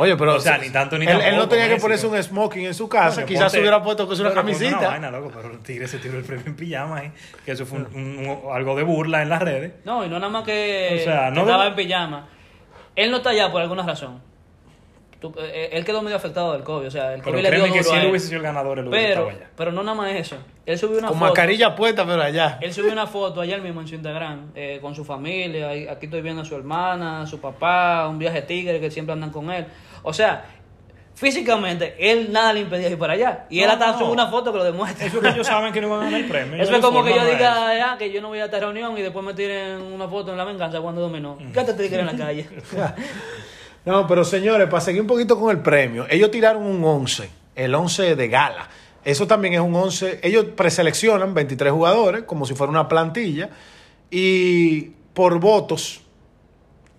Oye, 0.00 0.16
pero 0.16 0.36
O 0.36 0.40
sea, 0.40 0.56
ni 0.56 0.70
tanto 0.70 0.96
ni 0.96 1.04
él, 1.06 1.20
él 1.20 1.36
no 1.36 1.46
tenía 1.46 1.68
que 1.68 1.76
ponerse 1.76 2.06
un 2.06 2.22
smoking 2.22 2.64
en 2.64 2.74
su 2.74 2.88
casa, 2.88 3.24
quizás 3.26 3.44
ponte- 3.44 3.50
se 3.56 3.60
hubiera 3.60 3.82
puesto 3.82 4.08
que 4.08 4.14
es 4.14 4.20
una 4.20 4.32
camisita. 4.32 4.78
Una 4.78 4.88
vaina, 4.88 5.10
loco, 5.10 5.30
pero 5.34 5.50
el 5.52 5.58
Tigre 5.60 5.86
se 5.86 5.98
tiró 5.98 6.16
el 6.16 6.24
premio 6.24 6.46
en 6.46 6.56
pijama, 6.56 7.02
¿eh? 7.04 7.12
que 7.44 7.52
eso 7.52 7.66
fue 7.66 7.80
un- 7.80 7.86
un- 7.94 8.28
un- 8.28 8.52
algo 8.54 8.74
de 8.76 8.82
burla 8.82 9.20
en 9.22 9.28
las 9.28 9.42
redes. 9.42 9.72
No, 9.84 10.02
y 10.04 10.08
no 10.08 10.18
nada 10.18 10.30
más 10.32 10.44
que, 10.44 11.00
O 11.02 11.04
sea, 11.04 11.30
no 11.30 11.42
estaba 11.42 11.64
de- 11.64 11.68
en 11.70 11.76
pijama. 11.76 12.28
Él 12.96 13.10
no 13.10 13.18
está 13.18 13.30
allá 13.30 13.52
por 13.52 13.60
alguna 13.60 13.82
razón. 13.82 14.22
Tú- 15.20 15.34
eh, 15.38 15.68
él 15.72 15.84
quedó 15.84 16.00
medio 16.00 16.16
afectado 16.16 16.54
del 16.54 16.62
COVID, 16.62 16.86
o 16.86 16.90
sea, 16.90 17.12
el 17.12 17.20
Pero 17.20 17.36
le 17.36 17.50
dio 17.50 17.70
que 17.70 17.82
si 17.84 17.94
él 17.94 18.06
hubiese 18.08 18.28
sido 18.28 18.38
el 18.38 18.42
ganador, 18.42 18.78
él 18.78 18.88
Pero, 18.90 19.28
allá. 19.28 19.50
pero 19.54 19.70
no 19.70 19.82
nada 19.82 19.94
más 19.94 20.12
eso. 20.14 20.36
Él 20.64 20.78
subió 20.78 20.96
una 20.98 21.08
Con 21.08 21.18
foto. 21.18 21.26
mascarilla 21.26 21.76
puesta, 21.76 22.06
pero 22.06 22.22
allá. 22.22 22.56
Él 22.62 22.72
subió 22.72 22.90
una 22.90 23.06
foto 23.06 23.42
ayer 23.42 23.60
mismo 23.60 23.82
en 23.82 23.86
su 23.88 23.96
Instagram 23.96 24.52
eh, 24.54 24.78
con 24.80 24.94
su 24.94 25.04
familia. 25.04 25.68
Aquí 25.92 26.06
estoy 26.06 26.22
viendo 26.22 26.40
a 26.40 26.44
su 26.46 26.56
hermana, 26.56 27.20
a 27.20 27.26
su 27.26 27.38
papá, 27.38 28.08
un 28.08 28.18
viaje 28.18 28.40
tigre 28.42 28.80
que 28.80 28.90
siempre 28.90 29.12
andan 29.12 29.28
con 29.30 29.50
él. 29.50 29.66
O 30.02 30.12
sea, 30.12 30.44
físicamente, 31.14 31.96
él 31.98 32.32
nada 32.32 32.52
le 32.52 32.60
impedía 32.60 32.88
ir 32.88 32.98
para 32.98 33.12
allá. 33.12 33.46
Y 33.50 33.60
él 33.60 33.68
hasta 33.68 33.92
no. 33.92 33.98
subió 33.98 34.12
una 34.12 34.28
foto 34.28 34.52
que 34.52 34.58
lo 34.58 34.64
demuestra. 34.64 35.06
Eso 35.06 35.18
es 35.18 35.22
que 35.22 35.28
ellos 35.28 35.46
saben 35.46 35.72
que 35.72 35.80
no 35.80 35.90
van 35.90 36.00
a 36.00 36.04
ganar 36.04 36.20
el 36.20 36.28
premio. 36.28 36.56
Eso 36.62 36.74
es 36.74 36.80
como 36.80 37.04
que 37.04 37.14
yo 37.14 37.24
diga 37.24 37.92
ah, 37.92 37.98
que 37.98 38.10
yo 38.10 38.20
no 38.20 38.28
voy 38.28 38.38
a 38.38 38.46
esta 38.46 38.58
reunión 38.58 38.96
y 38.96 39.02
después 39.02 39.24
me 39.24 39.34
tiren 39.34 39.82
una 39.82 40.08
foto 40.08 40.32
en 40.32 40.38
la 40.38 40.44
venganza 40.44 40.80
cuando 40.80 41.02
dominó. 41.02 41.36
¿Qué 41.52 41.62
te 41.64 42.00
en 42.00 42.06
la 42.06 42.16
calle? 42.16 42.48
No, 43.82 44.06
pero 44.06 44.24
señores, 44.24 44.68
para 44.68 44.82
seguir 44.82 45.00
un 45.00 45.06
poquito 45.06 45.40
con 45.40 45.50
el 45.50 45.62
premio, 45.62 46.06
ellos 46.10 46.30
tiraron 46.30 46.64
un 46.64 46.84
11, 46.84 47.30
el 47.56 47.74
11 47.74 48.14
de 48.14 48.28
gala. 48.28 48.68
Eso 49.02 49.26
también 49.26 49.54
es 49.54 49.60
un 49.60 49.74
11, 49.74 50.20
ellos 50.22 50.44
preseleccionan 50.54 51.32
23 51.32 51.72
jugadores 51.72 52.24
como 52.24 52.44
si 52.44 52.54
fuera 52.54 52.70
una 52.70 52.86
plantilla 52.88 53.48
y 54.10 54.90
por 55.14 55.40
votos, 55.40 56.02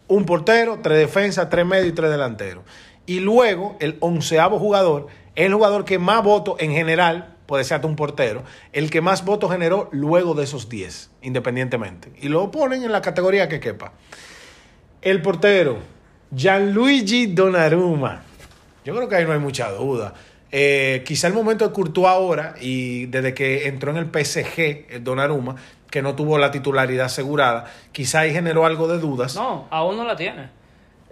un 0.07 0.25
portero, 0.25 0.79
tres 0.81 0.97
defensas, 0.97 1.49
tres 1.51 1.65
medios 1.65 1.87
y 1.87 1.91
tres 1.91 2.09
delanteros. 2.09 2.63
Y 3.12 3.20
luego 3.20 3.76
el 3.80 3.97
onceavo 3.99 4.57
jugador 4.57 5.07
el 5.36 5.53
jugador 5.53 5.86
que 5.86 5.99
más 5.99 6.24
votos 6.24 6.55
en 6.59 6.72
general, 6.72 7.36
puede 7.45 7.64
ser 7.64 7.76
hasta 7.76 7.88
un 7.88 7.95
portero, 7.95 8.43
el 8.74 8.89
que 8.89 9.01
más 9.01 9.26
votos 9.26 9.51
generó 9.51 9.89
luego 9.91 10.34
de 10.34 10.43
esos 10.43 10.70
10, 10.70 11.09
independientemente. 11.22 12.12
Y 12.22 12.30
lo 12.30 12.51
ponen 12.51 12.84
en 12.84 12.91
la 12.91 13.01
categoría 13.01 13.47
que 13.47 13.59
quepa. 13.59 13.93
El 15.01 15.22
portero, 15.22 15.80
Gianluigi 16.36 17.28
Donnarumma. 17.28 18.24
Yo 18.84 18.95
creo 18.95 19.07
que 19.07 19.16
ahí 19.16 19.26
no 19.26 19.32
hay 19.32 19.39
mucha 19.39 19.72
duda. 19.72 20.14
Eh, 20.51 21.03
quizá 21.05 21.28
el 21.28 21.34
momento 21.34 21.68
de 21.68 21.74
Courtois 21.74 22.07
ahora, 22.07 22.55
y 22.59 23.05
desde 23.05 23.34
que 23.34 23.68
entró 23.68 23.91
en 23.91 23.97
el 23.97 24.05
PSG, 24.05 24.88
el 24.89 25.03
Donnarumma, 25.03 25.55
que 25.89 26.01
no 26.01 26.16
tuvo 26.16 26.38
la 26.38 26.51
titularidad 26.51 27.05
asegurada, 27.05 27.66
quizá 27.91 28.22
ahí 28.22 28.34
generó 28.34 28.66
algo 28.66 28.88
de 28.88 28.97
dudas. 28.97 29.36
No, 29.36 29.68
aún 29.70 29.97
no 29.97 30.03
la 30.03 30.16
tiene. 30.16 30.61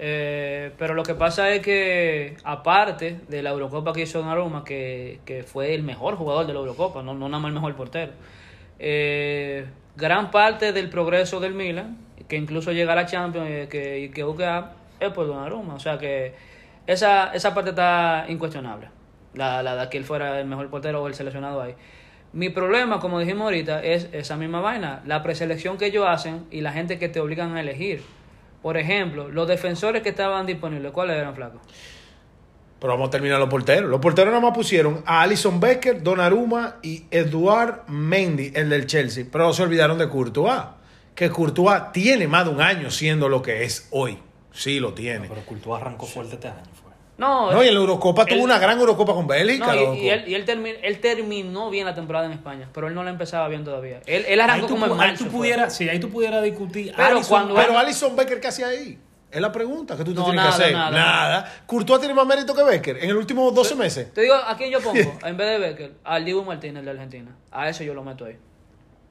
Eh, 0.01 0.71
pero 0.77 0.93
lo 0.93 1.03
que 1.03 1.13
pasa 1.13 1.49
es 1.49 1.61
que, 1.61 2.37
aparte 2.45 3.19
de 3.27 3.43
la 3.43 3.49
Eurocopa 3.49 3.91
que 3.91 4.03
hizo 4.03 4.19
Donnarumma, 4.19 4.63
que, 4.63 5.19
que 5.25 5.43
fue 5.43 5.75
el 5.75 5.83
mejor 5.83 6.15
jugador 6.15 6.47
de 6.47 6.53
la 6.53 6.59
Eurocopa, 6.59 7.03
no, 7.03 7.13
no 7.13 7.27
nada 7.27 7.41
más 7.41 7.49
el 7.49 7.55
mejor 7.55 7.75
portero, 7.75 8.13
eh, 8.79 9.65
gran 9.97 10.31
parte 10.31 10.71
del 10.71 10.89
progreso 10.89 11.41
del 11.41 11.53
Milan, 11.53 11.97
que 12.29 12.37
incluso 12.37 12.71
llega 12.71 12.93
a 12.93 12.95
la 12.95 13.05
Champions 13.05 13.49
eh, 13.49 13.67
que, 13.69 13.99
y 13.99 14.09
que 14.09 14.23
busca 14.23 14.71
es 15.01 15.11
por 15.11 15.27
Donnarumma. 15.27 15.75
O 15.75 15.79
sea 15.79 15.97
que 15.97 16.33
esa, 16.87 17.33
esa 17.33 17.53
parte 17.53 17.71
está 17.71 18.25
incuestionable, 18.29 18.87
la, 19.33 19.61
la 19.61 19.75
de 19.75 19.89
que 19.89 19.97
él 19.97 20.05
fuera 20.05 20.39
el 20.39 20.47
mejor 20.47 20.69
portero 20.69 21.03
o 21.03 21.07
el 21.07 21.13
seleccionado 21.13 21.61
ahí. 21.61 21.75
Mi 22.31 22.49
problema, 22.49 23.01
como 23.01 23.19
dijimos 23.19 23.43
ahorita, 23.45 23.83
es 23.83 24.07
esa 24.13 24.37
misma 24.37 24.61
vaina, 24.61 25.01
la 25.05 25.23
preselección 25.23 25.77
que 25.77 25.87
ellos 25.87 26.05
hacen 26.07 26.45
y 26.51 26.61
la 26.61 26.71
gente 26.71 26.99
que 26.99 27.09
te 27.09 27.19
obligan 27.19 27.57
a 27.57 27.59
elegir. 27.59 28.01
Por 28.61 28.77
ejemplo, 28.77 29.29
los 29.29 29.47
defensores 29.47 30.01
que 30.01 30.09
estaban 30.09 30.45
disponibles, 30.45 30.91
¿cuáles 30.91 31.15
eran, 31.15 31.35
flaco? 31.35 31.61
Pero 32.79 32.93
vamos 32.93 33.09
a 33.09 33.11
terminar 33.11 33.39
los 33.39 33.49
porteros. 33.49 33.89
Los 33.89 33.99
porteros 33.99 34.31
nada 34.31 34.45
más 34.45 34.55
pusieron 34.55 35.03
a 35.05 35.21
Alison 35.21 35.59
Becker, 35.59 36.01
Donnarumma 36.01 36.77
y 36.81 37.05
Eduard 37.11 37.87
Mendy, 37.87 38.53
el 38.55 38.69
del 38.69 38.87
Chelsea. 38.87 39.25
Pero 39.29 39.51
se 39.53 39.63
olvidaron 39.63 39.97
de 39.97 40.07
Courtois. 40.07 40.61
Que 41.13 41.29
Courtois 41.29 41.91
tiene 41.91 42.27
más 42.27 42.45
de 42.45 42.51
un 42.51 42.61
año 42.61 42.89
siendo 42.89 43.27
lo 43.27 43.41
que 43.41 43.63
es 43.63 43.89
hoy. 43.91 44.17
Sí, 44.53 44.79
lo 44.79 44.93
tiene. 44.93 45.27
Pero 45.27 45.45
Courtois 45.45 45.81
arrancó 45.81 46.05
fuerte 46.05 46.35
este 46.35 46.47
año. 46.47 46.63
Fue. 46.81 46.88
No, 47.19 47.51
No, 47.51 47.63
y 47.63 47.67
en 47.67 47.73
la 47.73 47.79
Eurocopa 47.81 48.23
él- 48.23 48.29
tuvo 48.29 48.43
una 48.45 48.57
gran 48.59 48.79
Eurocopa 48.79 49.13
con 49.13 49.27
Bélgica. 49.27 49.75
no, 49.75 49.93
y- 49.93 50.09
él, 50.09 50.23
y 50.25 50.35
él, 50.35 50.45
termi- 50.45 50.77
él 50.81 50.99
terminó 51.01 51.69
bien 51.69 51.85
la 51.85 51.93
temporada 51.93 52.25
en 52.25 52.31
España, 52.31 52.69
pero 52.73 52.87
él 52.87 52.95
no 52.95 53.03
la 53.03 53.09
empezaba 53.09 53.47
bien 53.49 53.63
todavía. 53.65 53.99
Él, 54.05 54.23
él 54.27 54.39
Ahí 54.39 54.49
arrancó 54.49 54.67
tú, 54.67 54.73
como 54.73 54.85
en 54.85 54.91
ahí 55.01 55.15
tú 55.15 55.25
sí, 55.69 55.89
ahí 55.89 55.99
tú 55.99 56.09
pudieras 56.09 56.41
discutir. 56.41 56.93
Pero 56.95 57.21
cuando- 57.27 57.55
Pero 57.55 57.77
Alison 57.77 58.15
Becker, 58.15 58.39
¿qué 58.39 58.47
hacía 58.47 58.67
ahí? 58.69 58.97
Es 59.31 59.41
la 59.41 59.51
pregunta 59.51 59.95
que 59.95 60.03
tú 60.03 60.11
te 60.13 60.19
No, 60.19 60.23
tienes 60.25 60.43
nada, 60.43 60.57
que 60.57 60.63
hacer. 60.63 60.73
nada. 60.73 61.53
Courtois 61.67 61.99
tiene 61.99 62.15
más 62.15 62.25
mérito 62.25 62.55
que 62.55 62.63
Becker 62.63 62.97
en 63.03 63.09
el 63.11 63.15
último 63.17 63.51
12 63.51 63.75
meses. 63.75 64.11
Te 64.13 64.21
digo, 64.21 64.33
¿a 64.33 64.55
quién 64.57 64.71
yo 64.71 64.79
pongo? 64.81 64.95
En 65.25 65.37
vez 65.37 65.49
de 65.49 65.59
Becker, 65.59 65.91
al 66.03 66.25
Dibu 66.25 66.43
Martínez 66.43 66.83
de 66.83 66.89
Argentina. 66.89 67.35
A 67.51 67.69
eso 67.69 67.83
yo 67.83 67.93
lo 67.93 68.03
meto 68.03 68.25
ahí. 68.25 68.37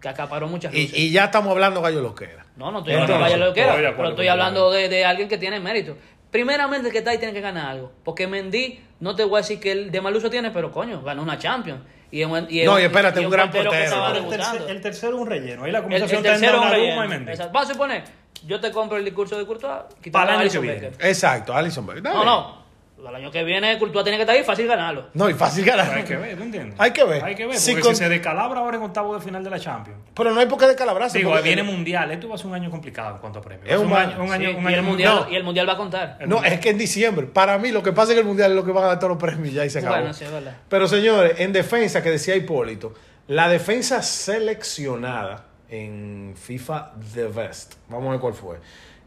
Que 0.00 0.08
acaparó 0.08 0.48
muchas 0.48 0.72
Y, 0.74 0.82
luces. 0.84 0.98
y 0.98 1.10
ya 1.12 1.26
estamos 1.26 1.50
hablando 1.52 1.82
gallo 1.82 2.00
lo 2.00 2.14
que 2.14 2.24
era. 2.24 2.46
No, 2.56 2.72
no 2.72 2.78
estoy 2.78 2.94
hablando 2.94 3.12
no, 3.12 3.18
de 3.18 3.22
vaya 3.24 3.36
lo 3.36 3.52
que 3.54 3.60
era, 3.60 3.68
estoy 3.70 3.82
de 3.82 3.88
acuerdo 3.88 4.02
pero 4.02 4.08
estoy 4.10 4.28
hablando 4.28 4.70
de, 4.72 4.88
de 4.88 5.04
alguien 5.04 5.28
que 5.28 5.38
tiene 5.38 5.60
mérito. 5.60 5.96
Primeramente, 6.30 6.88
el 6.88 6.92
que 6.92 6.98
está 6.98 7.10
ahí 7.12 7.18
tiene 7.18 7.32
que 7.32 7.40
ganar 7.40 7.66
algo. 7.70 7.92
Porque 8.04 8.26
Mendy, 8.26 8.80
no 9.00 9.14
te 9.16 9.24
voy 9.24 9.38
a 9.38 9.42
decir 9.42 9.58
que 9.60 9.72
él 9.72 9.90
de 9.90 10.00
mal 10.00 10.14
uso 10.14 10.28
tiene, 10.28 10.50
pero 10.50 10.70
coño, 10.70 11.02
ganó 11.02 11.22
una 11.22 11.38
Champions. 11.38 11.80
Y 12.10 12.22
es 12.22 12.26
un- 12.26 12.46
y 12.50 12.60
es 12.60 12.66
No, 12.66 12.74
un- 12.74 12.80
y 12.80 12.84
espérate, 12.84 13.20
es 13.20 13.24
un 13.26 13.30
gran 13.32 13.50
portero. 13.50 13.72
el, 13.72 14.24
tercer- 14.28 14.68
el 14.70 14.80
tercero 14.80 15.16
es 15.16 15.22
un 15.22 15.28
relleno. 15.28 15.64
Ahí 15.64 15.70
la 15.72 15.78
El- 15.78 15.84
el 15.84 15.90
conversación 15.90 16.18
está 16.18 16.34
en 16.34 16.40
tercero 16.40 16.58
es 16.58 16.58
un 16.58 16.68
Donnarumma 16.70 17.02
relleno. 17.02 17.04
y 17.04 17.08
Mendy. 17.08 17.30
Exacto. 17.32 17.52
Vamos 17.52 17.70
a 17.70 17.72
suponer, 17.72 18.04
yo 18.46 18.60
te 18.60 18.70
compro 18.70 18.96
el 18.98 19.04
discurso 19.04 19.38
de 19.38 19.46
Courtois, 19.46 19.72
Para 19.72 19.88
el 19.96 20.00
quitando 20.02 20.18
a 20.18 20.32
año 20.32 20.40
Alisson 20.40 20.62
que 20.62 20.68
viene. 20.72 20.88
Becker. 20.90 21.06
Exacto, 21.06 21.54
Alison 21.54 21.86
Becker. 21.86 22.02
No, 22.02 22.24
no. 22.24 22.57
El 23.00 23.14
año 23.14 23.30
que 23.30 23.42
viene 23.44 23.78
Courtois 23.78 24.02
tiene 24.04 24.18
que 24.18 24.22
estar 24.22 24.36
ahí, 24.36 24.42
fácil 24.44 24.66
ganarlo. 24.66 25.06
No, 25.14 25.30
y 25.30 25.34
fácil 25.34 25.64
ganar. 25.64 25.86
Pero 25.86 25.98
hay 26.00 26.04
que 26.04 26.16
ver, 26.16 26.36
¿tú 26.36 26.42
entiendes? 26.42 26.74
Hay 26.78 26.90
que 26.90 27.04
ver. 27.04 27.24
Hay 27.24 27.34
que 27.34 27.46
ver, 27.46 27.56
Si 27.56 27.70
porque 27.70 27.82
con- 27.86 27.96
si 27.96 28.02
se 28.02 28.08
descalabra 28.08 28.60
ahora 28.60 28.76
en 28.76 28.82
octavo 28.82 29.14
de 29.14 29.20
final 29.20 29.42
de 29.42 29.50
la 29.50 29.58
Champions. 29.60 29.98
Pero 30.14 30.32
no 30.34 30.40
hay 30.40 30.46
por 30.46 30.58
qué 30.58 30.66
descalabrarse. 30.66 31.16
Digo, 31.18 31.34
viene 31.42 31.62
mundial. 31.62 32.10
Esto 32.10 32.28
va 32.28 32.34
a 32.34 32.38
ser 32.38 32.48
un 32.48 32.54
año 32.54 32.70
complicado 32.70 33.14
en 33.14 33.20
cuanto 33.20 33.38
a 33.38 33.42
premios. 33.42 33.68
Es 33.70 33.78
un 33.78 33.86
un 33.86 33.92
año, 33.94 34.10
año, 34.10 34.22
un 34.22 34.28
Sí, 34.28 34.34
año, 34.34 34.50
un 34.58 34.64
y, 34.64 34.66
año 34.66 34.76
el 34.76 34.82
mundial, 34.82 35.14
no. 35.26 35.30
y 35.30 35.36
el 35.36 35.44
mundial 35.44 35.68
va 35.68 35.72
a 35.72 35.76
contar. 35.76 36.18
No, 36.26 36.42
es 36.44 36.58
que 36.60 36.70
en 36.70 36.78
diciembre. 36.78 37.26
Para 37.26 37.56
mí, 37.58 37.70
lo 37.70 37.82
que 37.82 37.92
pasa 37.92 38.12
es 38.12 38.14
que 38.16 38.20
el 38.20 38.26
mundial 38.26 38.50
es 38.50 38.56
lo 38.56 38.64
que 38.64 38.72
van 38.72 38.84
a 38.84 38.86
dar 38.88 38.98
todos 38.98 39.10
los 39.12 39.18
premios 39.22 39.54
ya 39.54 39.64
y 39.64 39.70
se 39.70 39.78
acabó. 39.78 39.94
Bueno, 39.96 40.12
sí, 40.12 40.24
es 40.24 40.32
verdad. 40.32 40.56
Pero 40.68 40.86
señores, 40.88 41.38
en 41.38 41.52
defensa, 41.52 42.02
que 42.02 42.10
decía 42.10 42.34
Hipólito, 42.36 42.94
la 43.28 43.48
defensa 43.48 44.02
seleccionada 44.02 45.44
en 45.70 46.34
FIFA 46.36 46.92
The 47.14 47.28
Best, 47.28 47.74
vamos 47.88 48.08
a 48.08 48.10
ver 48.12 48.20
cuál 48.20 48.34
fue, 48.34 48.56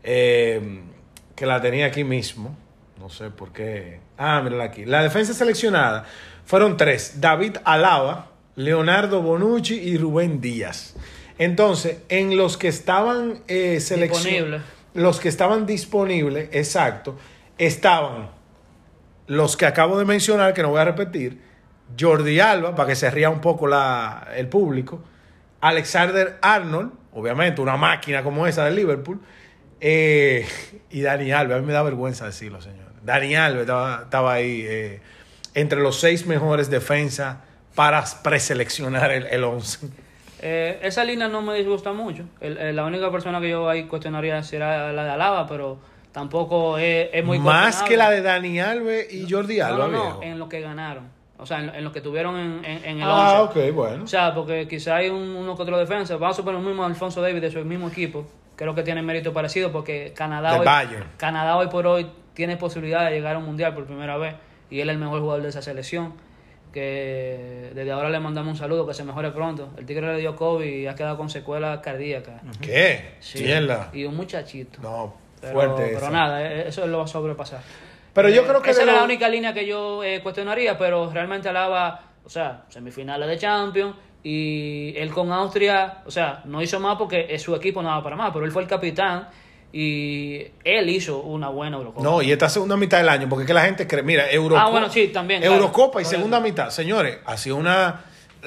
eh, 0.03 0.81
que 1.35 1.45
la 1.45 1.59
tenía 1.61 1.87
aquí 1.87 2.03
mismo, 2.03 2.55
no 3.01 3.09
sé 3.09 3.31
por 3.31 3.51
qué. 3.51 3.99
Ah, 4.17 4.41
mírala 4.43 4.65
aquí. 4.65 4.85
La 4.85 5.01
defensa 5.01 5.33
seleccionada 5.33 6.05
fueron 6.45 6.77
tres: 6.77 7.19
David 7.19 7.57
Alaba, 7.63 8.27
Leonardo 8.55 9.21
Bonucci 9.21 9.73
y 9.75 9.97
Rubén 9.97 10.39
Díaz. 10.39 10.95
Entonces, 11.39 11.97
en 12.09 12.37
los 12.37 12.57
que 12.57 12.67
estaban 12.67 13.39
eh, 13.47 13.77
seleccion- 13.79 14.21
Disponibles. 14.23 14.61
los 14.93 15.19
que 15.19 15.29
estaban 15.29 15.65
disponibles, 15.65 16.49
exacto, 16.51 17.17
estaban 17.57 18.29
los 19.27 19.57
que 19.57 19.65
acabo 19.65 19.97
de 19.97 20.05
mencionar, 20.05 20.53
que 20.53 20.61
no 20.61 20.69
voy 20.69 20.81
a 20.81 20.85
repetir, 20.85 21.41
Jordi 21.99 22.39
Alba, 22.39 22.75
para 22.75 22.89
que 22.89 22.95
se 22.95 23.09
ría 23.09 23.29
un 23.29 23.41
poco 23.41 23.65
la, 23.65 24.27
el 24.35 24.47
público, 24.47 25.01
Alexander 25.61 26.37
Arnold, 26.41 26.91
obviamente 27.13 27.61
una 27.61 27.77
máquina 27.77 28.23
como 28.23 28.45
esa 28.45 28.65
de 28.65 28.71
Liverpool, 28.71 29.19
eh, 29.81 30.47
y 30.91 31.01
Dani 31.01 31.31
Alves, 31.31 31.57
a 31.57 31.59
mí 31.59 31.65
me 31.65 31.73
da 31.73 31.83
vergüenza 31.83 32.25
decirlo, 32.25 32.61
señor. 32.61 32.85
Dani 33.03 33.35
Alves 33.35 33.61
estaba, 33.61 34.01
estaba 34.03 34.33
ahí 34.33 34.63
eh, 34.67 35.01
entre 35.55 35.79
los 35.81 35.99
seis 35.99 36.25
mejores 36.27 36.69
defensas 36.69 37.37
para 37.75 38.03
preseleccionar 38.23 39.11
el, 39.11 39.25
el 39.27 39.43
11. 39.43 39.87
Eh, 40.43 40.79
esa 40.83 41.03
línea 41.03 41.27
no 41.27 41.41
me 41.41 41.55
disgusta 41.55 41.93
mucho. 41.93 42.23
El- 42.39 42.57
el- 42.57 42.75
la 42.75 42.85
única 42.85 43.11
persona 43.11 43.39
que 43.41 43.49
yo 43.49 43.69
ahí 43.69 43.85
cuestionaría 43.85 44.41
será 44.43 44.91
la 44.93 45.03
de 45.03 45.09
Alaba, 45.11 45.47
pero 45.47 45.77
tampoco 46.11 46.77
es, 46.77 47.09
es 47.13 47.23
muy 47.25 47.39
Más 47.39 47.83
que 47.83 47.95
la 47.97 48.09
de 48.09 48.21
Dani 48.21 48.59
Alves 48.59 49.11
y 49.13 49.29
Jordi 49.29 49.59
Alba, 49.61 49.87
no, 49.87 50.13
no, 50.15 50.23
en 50.23 50.37
lo 50.39 50.47
que 50.49 50.61
ganaron. 50.61 51.09
O 51.37 51.45
sea, 51.47 51.59
en, 51.59 51.69
en 51.73 51.83
lo 51.83 51.91
que 51.91 52.01
tuvieron 52.01 52.37
en, 52.37 52.65
en, 52.65 52.85
en 52.85 52.97
el 52.97 53.03
Ah, 53.07 53.41
11. 53.49 53.67
ok, 53.69 53.73
bueno. 53.75 54.03
O 54.03 54.07
sea, 54.07 54.33
porque 54.35 54.67
quizá 54.67 54.97
hay 54.97 55.09
un, 55.09 55.21
uno 55.35 55.55
que 55.55 55.63
otro 55.63 55.77
defensa. 55.77 56.15
Vamos 56.17 56.35
a 56.35 56.37
suponer 56.37 56.59
el 56.59 56.67
mismo 56.67 56.83
Alfonso 56.85 57.19
David 57.21 57.41
de 57.41 57.49
su 57.51 57.59
mismo 57.65 57.87
equipo. 57.89 58.27
Creo 58.61 58.75
que 58.75 58.83
tiene 58.83 59.01
mérito 59.01 59.33
parecido 59.33 59.71
porque 59.71 60.13
Canadá 60.15 60.59
hoy. 60.59 60.67
Canadá 61.17 61.57
hoy 61.57 61.65
por 61.65 61.87
hoy 61.87 62.07
tiene 62.35 62.57
posibilidad 62.57 63.05
de 63.05 63.11
llegar 63.15 63.35
a 63.35 63.39
un 63.39 63.45
mundial 63.45 63.73
por 63.73 63.85
primera 63.87 64.17
vez. 64.17 64.35
Y 64.69 64.81
él 64.81 64.89
es 64.89 64.93
el 64.93 64.99
mejor 65.01 65.19
jugador 65.19 65.41
de 65.41 65.49
esa 65.49 65.63
selección. 65.63 66.13
Que 66.71 67.71
desde 67.73 67.91
ahora 67.91 68.09
le 68.11 68.19
mandamos 68.19 68.51
un 68.51 68.57
saludo, 68.57 68.85
que 68.87 68.93
se 68.93 69.03
mejore 69.03 69.31
pronto. 69.31 69.69
El 69.77 69.85
Tigre 69.87 70.13
le 70.13 70.19
dio 70.19 70.35
COVID 70.35 70.63
y 70.65 70.85
ha 70.85 70.93
quedado 70.93 71.17
con 71.17 71.27
secuelas 71.29 71.79
cardíacas. 71.79 72.41
¿Qué? 72.61 73.15
Sí. 73.19 73.43
Y 73.93 74.05
un 74.05 74.15
muchachito. 74.15 74.79
No, 74.81 75.15
Pero, 75.41 75.53
fuerte 75.53 75.83
pero 75.87 75.97
esa. 75.97 76.09
nada, 76.11 76.43
eh, 76.45 76.67
eso 76.67 76.85
lo 76.85 76.99
va 76.99 77.03
a 77.05 77.07
sobrepasar. 77.07 77.61
Pero 78.13 78.29
yo 78.29 78.43
Eh, 78.43 78.45
creo 78.47 78.61
que 78.61 78.69
Esa 78.71 78.83
era 78.83 78.91
lo- 78.91 78.97
la 78.99 79.03
única 79.05 79.27
línea 79.27 79.53
que 79.55 79.65
yo 79.65 80.03
eh, 80.03 80.21
cuestionaría, 80.21 80.77
pero 80.77 81.09
realmente 81.11 81.49
alaba, 81.49 82.03
o 82.23 82.29
sea, 82.29 82.65
semifinales 82.69 83.27
de 83.27 83.37
Champions 83.39 83.95
y 84.23 84.93
él 84.97 85.09
con 85.11 85.31
Austria, 85.31 86.03
o 86.05 86.11
sea, 86.11 86.41
no 86.45 86.61
hizo 86.61 86.79
más 86.79 86.97
porque 86.97 87.37
su 87.39 87.55
equipo 87.55 87.81
no 87.81 87.89
daba 87.89 88.03
para 88.03 88.15
más, 88.15 88.31
pero 88.31 88.45
él 88.45 88.51
fue 88.51 88.61
el 88.61 88.67
capitán 88.67 89.29
Y 89.73 90.47
él 90.63 90.89
hizo 90.89 91.19
una 91.21 91.47
buena 91.49 91.77
Eurocopa. 91.77 92.03
No, 92.03 92.21
y 92.21 92.31
esta 92.31 92.49
segunda 92.49 92.75
mitad 92.75 92.97
del 92.97 93.07
año, 93.09 93.29
porque 93.29 93.43
es 93.43 93.47
que 93.47 93.53
la 93.53 93.63
gente 93.63 93.87
cree, 93.87 94.03
mira, 94.03 94.29
Eurocopa, 94.29 94.67
Ah, 94.67 94.69
bueno, 94.69 94.89
sí, 94.89 95.07
también, 95.07 95.41
claro. 95.41 95.55
Eurocopa 95.55 96.01
y 96.01 96.05
segunda 96.05 96.39
mitad. 96.41 96.69
Señores, 96.69 97.19
ha 97.25 97.37
sido 97.37 97.55
una... 97.55 98.01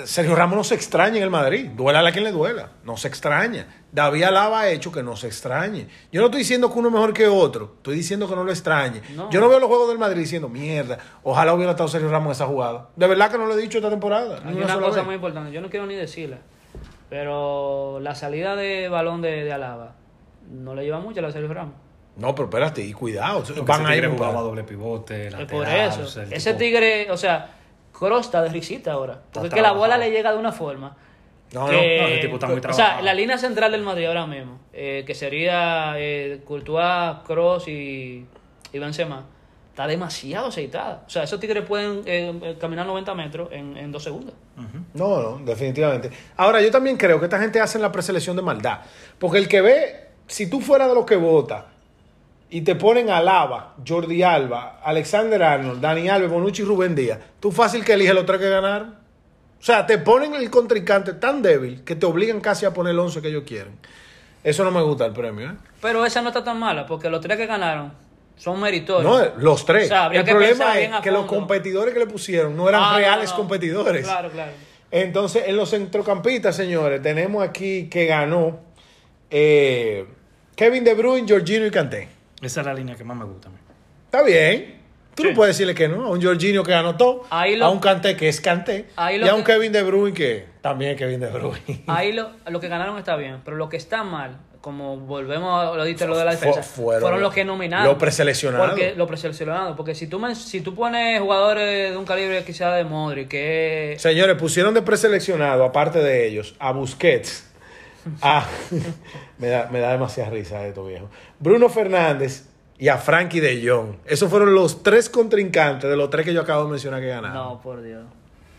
Sergio 0.05 0.34
Ramos 0.34 0.57
no 0.57 0.64
se 0.64 0.74
extraña 0.74 1.18
en 1.18 1.22
el 1.22 1.30
Madrid. 1.30 1.70
Duela 1.70 2.01
a 2.07 2.11
quien 2.12 2.24
le 2.24 2.32
duela. 2.32 2.70
No 2.84 2.97
se 2.97 3.07
extraña. 3.09 3.66
David 3.92 4.24
Alaba 4.24 4.61
ha 4.62 4.68
hecho 4.70 4.90
que 4.90 5.03
no 5.05 5.14
se 5.14 5.28
extrañe. 5.28 5.86
Yo 6.11 6.20
no 6.20 6.26
estoy 6.26 6.40
diciendo 6.40 6.72
que 6.72 6.78
uno 6.80 6.88
es 6.88 6.95
mejor 6.95 7.12
que 7.12 7.28
otro. 7.28 7.74
Estoy 7.76 7.95
diciendo 7.95 8.28
que 8.28 8.34
no 8.34 8.42
lo 8.42 8.51
extrañe. 8.51 9.03
No. 9.14 9.30
Yo 9.30 9.40
no 9.40 9.49
veo 9.49 9.61
los 9.61 9.68
juegos 9.68 9.88
del 9.88 9.99
Madrid 9.99 10.20
diciendo, 10.22 10.49
mierda, 10.49 10.99
ojalá 11.22 11.55
hubiera 11.55 11.70
estado 11.72 11.88
Sergio 11.88 12.11
Ramos 12.11 12.26
en 12.26 12.32
esa 12.32 12.47
jugada. 12.47 12.88
De 12.97 13.07
verdad 13.07 13.30
que 13.30 13.38
no 13.38 13.47
lo 13.47 13.55
he 13.57 13.61
dicho 13.62 13.78
esta 13.78 13.90
temporada. 13.90 14.40
Hay 14.45 14.55
una 14.57 14.74
cosa 14.80 14.97
vez. 14.97 15.05
muy 15.07 15.14
importante, 15.14 15.53
yo 15.53 15.61
no 15.61 15.70
quiero 15.70 15.86
ni 15.86 15.95
decirla, 15.95 16.38
pero 17.09 18.01
la 18.01 18.14
salida 18.14 18.57
de 18.57 18.88
balón 18.88 19.22
de, 19.22 19.45
de 19.45 19.53
Alaba 19.53 19.95
no 20.51 20.74
le 20.74 20.82
lleva 20.84 20.99
mucho 21.01 21.20
a 21.20 21.22
la 21.22 21.30
Sergio 21.32 21.53
Ramos. 21.55 21.74
No, 22.16 22.34
pero 22.34 22.47
espérate, 22.49 22.82
y 22.84 22.92
cuidado. 22.92 23.42
Van 23.64 23.82
ese 23.82 23.92
a 23.92 23.97
ir 23.97 24.16
par. 24.16 24.32
doble 24.34 24.62
pivote, 24.64 25.26
Es 25.28 25.32
lateral. 25.32 25.47
por 25.49 25.66
o 25.66 25.70
eso. 25.70 26.07
sea, 26.07 26.22
Ese 26.30 26.51
tipo- 26.55 26.59
tigre, 26.59 27.11
o 27.11 27.16
sea, 27.16 27.51
Kroos 27.97 28.26
está 28.26 28.42
de 28.42 28.49
risita 28.49 28.92
ahora. 28.92 29.20
Porque 29.32 29.49
es 29.49 29.55
que 29.55 29.61
la 29.61 29.68
trabajado. 29.70 29.78
bola 29.80 29.99
le 29.99 30.11
llega 30.11 30.32
de 30.32 30.38
una 30.38 30.53
forma. 30.53 30.97
No, 31.53 31.66
que- 31.68 31.99
no, 32.01 32.07
ese 32.09 32.18
tipo 32.22 32.34
está 32.34 32.47
muy 32.49 32.57
O 32.59 32.61
sea, 32.62 32.70
trabajado. 32.72 33.05
la 33.05 33.14
línea 33.14 33.38
central 33.38 33.70
del 33.70 33.82
Madrid 33.82 34.07
ahora 34.07 34.26
mismo, 34.26 34.59
eh, 34.72 35.05
que 35.07 35.14
sería 35.14 35.95
eh, 35.97 36.40
Courtois, 36.45 37.18
Kroos 37.26 37.68
y, 37.68 38.26
y 38.72 38.78
Benzema, 38.78 39.24
está 39.70 39.86
demasiado 39.86 40.49
aceitada. 40.49 41.05
O 41.07 41.11
sea, 41.11 41.22
esos 41.22 41.38
tigres 41.38 41.64
pueden 41.64 42.03
eh, 42.07 42.32
eh, 42.42 42.57
caminar 42.61 42.86
90 42.86 43.14
metros 43.14 43.49
en, 43.53 43.76
en 43.76 43.92
dos 43.92 44.03
segundos. 44.03 44.34
No, 44.95 45.20
no, 45.22 45.38
definitivamente. 45.45 46.11
Ahora, 46.36 46.61
yo 46.61 46.70
también 46.72 46.97
creo 46.97 47.18
que 47.20 47.26
esta 47.26 47.38
gente 47.38 47.61
hace 47.61 47.78
la 47.78 47.92
preselección 47.92 48.34
de 48.36 48.42
maldad. 48.42 48.80
Porque 49.18 49.38
el 49.38 49.47
que 49.49 49.61
ve, 49.61 50.09
si 50.26 50.49
tú 50.51 50.61
fueras 50.61 50.88
de 50.88 50.95
los 50.95 51.05
que 51.07 51.16
vota 51.16 51.66
y 52.51 52.61
te 52.62 52.74
ponen 52.76 53.11
a 53.11 53.20
Lava, 53.20 53.74
Jordi 53.86 54.22
Alba, 54.22 54.80
Alexander 54.84 55.42
Arnold, 55.42 55.80
Dani 55.80 56.09
Alves, 56.09 56.30
Bonucci 56.30 56.62
y 56.62 56.64
Rubén 56.64 56.95
Díaz, 56.95 57.18
tú 57.40 57.51
fácil 57.51 57.84
que 57.84 57.95
eliges 57.95 58.14
los 58.14 58.26
tres 58.26 58.40
que 58.40 58.49
ganaron. 58.51 58.90
O 59.61 59.64
sea, 59.66 59.86
te 59.86 59.99
ponen 59.99 60.34
el 60.34 60.51
contrincante 60.51 61.14
tan 61.14 61.40
débil 61.42 61.82
que 61.84 61.97
te 61.97 62.05
obligan 62.07 62.40
casi 62.40 62.66
a 62.66 62.72
poner 62.74 62.92
el 62.92 62.99
11 63.01 63.22
que 63.22 63.28
ellos 63.28 63.45
quieren. 63.47 63.72
Eso 64.45 64.62
no 64.62 64.70
me 64.70 64.82
gusta 64.82 65.07
el 65.07 65.12
premio, 65.14 65.51
¿eh? 65.51 65.55
Pero 65.80 66.05
esa 66.05 66.20
no 66.20 66.28
está 66.28 66.45
tan 66.45 66.59
mala, 66.59 66.84
porque 66.86 67.09
los 67.09 67.20
tres 67.22 67.38
que 67.38 67.47
ganaron 67.47 67.92
son 68.36 68.61
meritorios. 68.61 69.11
No, 69.36 69.42
los 69.42 69.64
tres. 69.64 69.84
O 69.86 69.88
sea, 69.88 70.05
habría 70.05 70.20
el 70.20 70.26
que 70.26 70.32
problema 70.32 70.78
es 70.78 70.90
que 71.01 71.11
los 71.11 71.24
competidores 71.24 71.95
que 71.95 72.01
le 72.01 72.07
pusieron 72.07 72.55
no 72.55 72.68
eran 72.68 72.82
Ah, 72.84 72.97
reales 72.99 73.30
no. 73.30 73.36
competidores. 73.36 74.05
Claro, 74.05 74.28
claro. 74.30 74.53
Entonces, 74.90 75.45
en 75.47 75.57
los 75.57 75.70
centrocampistas, 75.70 76.55
señores, 76.55 77.01
tenemos 77.01 77.42
aquí 77.42 77.88
que 77.88 78.05
ganó 78.07 78.61
eh, 79.30 80.07
Kevin 80.55 80.84
De 80.84 80.95
Bruyne, 80.95 81.26
Jorginho 81.28 81.66
y 81.66 81.70
Kanté. 81.70 82.09
Esa 82.45 82.61
es 82.61 82.66
la 82.66 82.74
línea 82.74 82.95
que 82.97 83.05
más 83.05 83.16
me 83.16 83.24
gusta 83.24 83.49
a 83.49 83.53
mí. 83.53 83.59
Está 84.07 84.22
bien. 84.22 84.82
Tú 85.14 85.22
Sí. 85.22 85.28
no 85.28 85.34
puedes 85.36 85.55
decirle 85.57 85.74
que 85.76 85.86
no. 85.88 86.05
A 86.07 86.11
un 86.11 86.20
Jorginho 86.20 86.64
que 86.64 86.72
ganó 86.72 86.97
todo. 86.97 87.22
Ahí 87.30 87.55
lo- 87.57 87.66
a 87.66 87.70
un 87.70 87.78
Kanté 87.78 88.16
que 88.16 88.28
es 88.28 88.40
Kanté. 88.40 88.86
Ahí 88.97 89.20
y 89.22 89.28
a 89.28 89.34
un 89.34 89.45
que- 89.45 89.53
Kevin 89.53 89.70
De 89.72 89.82
Bruyne 89.84 90.12
que 90.12 90.45
también 90.61 90.92
es 90.92 90.97
Kevin 90.99 91.20
De 91.20 91.28
Bruyne. 91.28 91.84
Ahí 91.86 92.12
lo, 92.12 92.30
lo 92.49 92.59
que 92.61 92.68
ganaron 92.68 92.99
está 92.99 93.14
bien, 93.16 93.40
pero 93.45 93.57
lo 93.57 93.68
que 93.68 93.76
está 93.76 94.03
mal, 94.03 94.38
como 94.61 94.97
volvemos 94.97 95.72
a 95.72 95.76
lo 95.76 95.84
diste 95.84 96.07
lo 96.09 96.16
de 96.18 96.24
la 96.24 96.32
Fu- 96.32 96.38
defensa, 96.47 96.62
fueron 96.64 97.03
fueron, 97.03 97.20
los 97.20 97.32
que 97.32 97.45
nominaron. 97.45 97.86
los 97.86 97.97
preseleccionados. 97.97 98.70
Porque, 98.70 98.95
los 98.97 99.07
preseleccionados. 99.07 99.76
Porque 99.76 99.95
si 99.95 100.09
tú, 100.09 100.18
men- 100.18 100.34
si 100.34 100.62
tú 100.62 100.74
pones 100.74 101.20
jugadores 101.20 101.92
de 101.92 101.97
un 101.97 102.05
calibre 102.05 102.42
quizá 102.45 102.72
de 102.74 102.82
Modric, 102.82 103.28
que 103.28 103.95
Señores, 103.99 104.34
pusieron 104.36 104.74
de 104.74 104.82
preseleccionado, 104.82 105.62
aparte 105.64 106.01
de 106.01 106.26
ellos, 106.26 106.57
a 106.59 106.72
Busquets. 106.72 107.43
A, 108.22 108.46
me, 109.38 109.48
da, 109.48 109.68
me 109.70 109.80
da 109.80 109.92
demasiada 109.92 110.30
risa 110.30 110.66
esto, 110.66 110.84
viejo. 110.84 111.09
Bruno 111.38 111.68
Fernández 111.68 112.48
y 112.78 112.88
a 112.88 112.98
Frankie 112.98 113.40
de 113.40 113.66
Jong. 113.66 113.96
Esos 114.05 114.28
fueron 114.30 114.55
los 114.55 114.82
tres 114.82 115.09
contrincantes 115.09 115.88
de 115.88 115.96
los 115.96 116.11
tres 116.11 116.24
que 116.24 116.34
yo 116.34 116.40
acabo 116.42 116.64
de 116.64 116.70
mencionar 116.70 117.00
que 117.00 117.09
ganaron. 117.09 117.34
No, 117.36 117.61
por 117.61 117.82
Dios. 117.82 118.02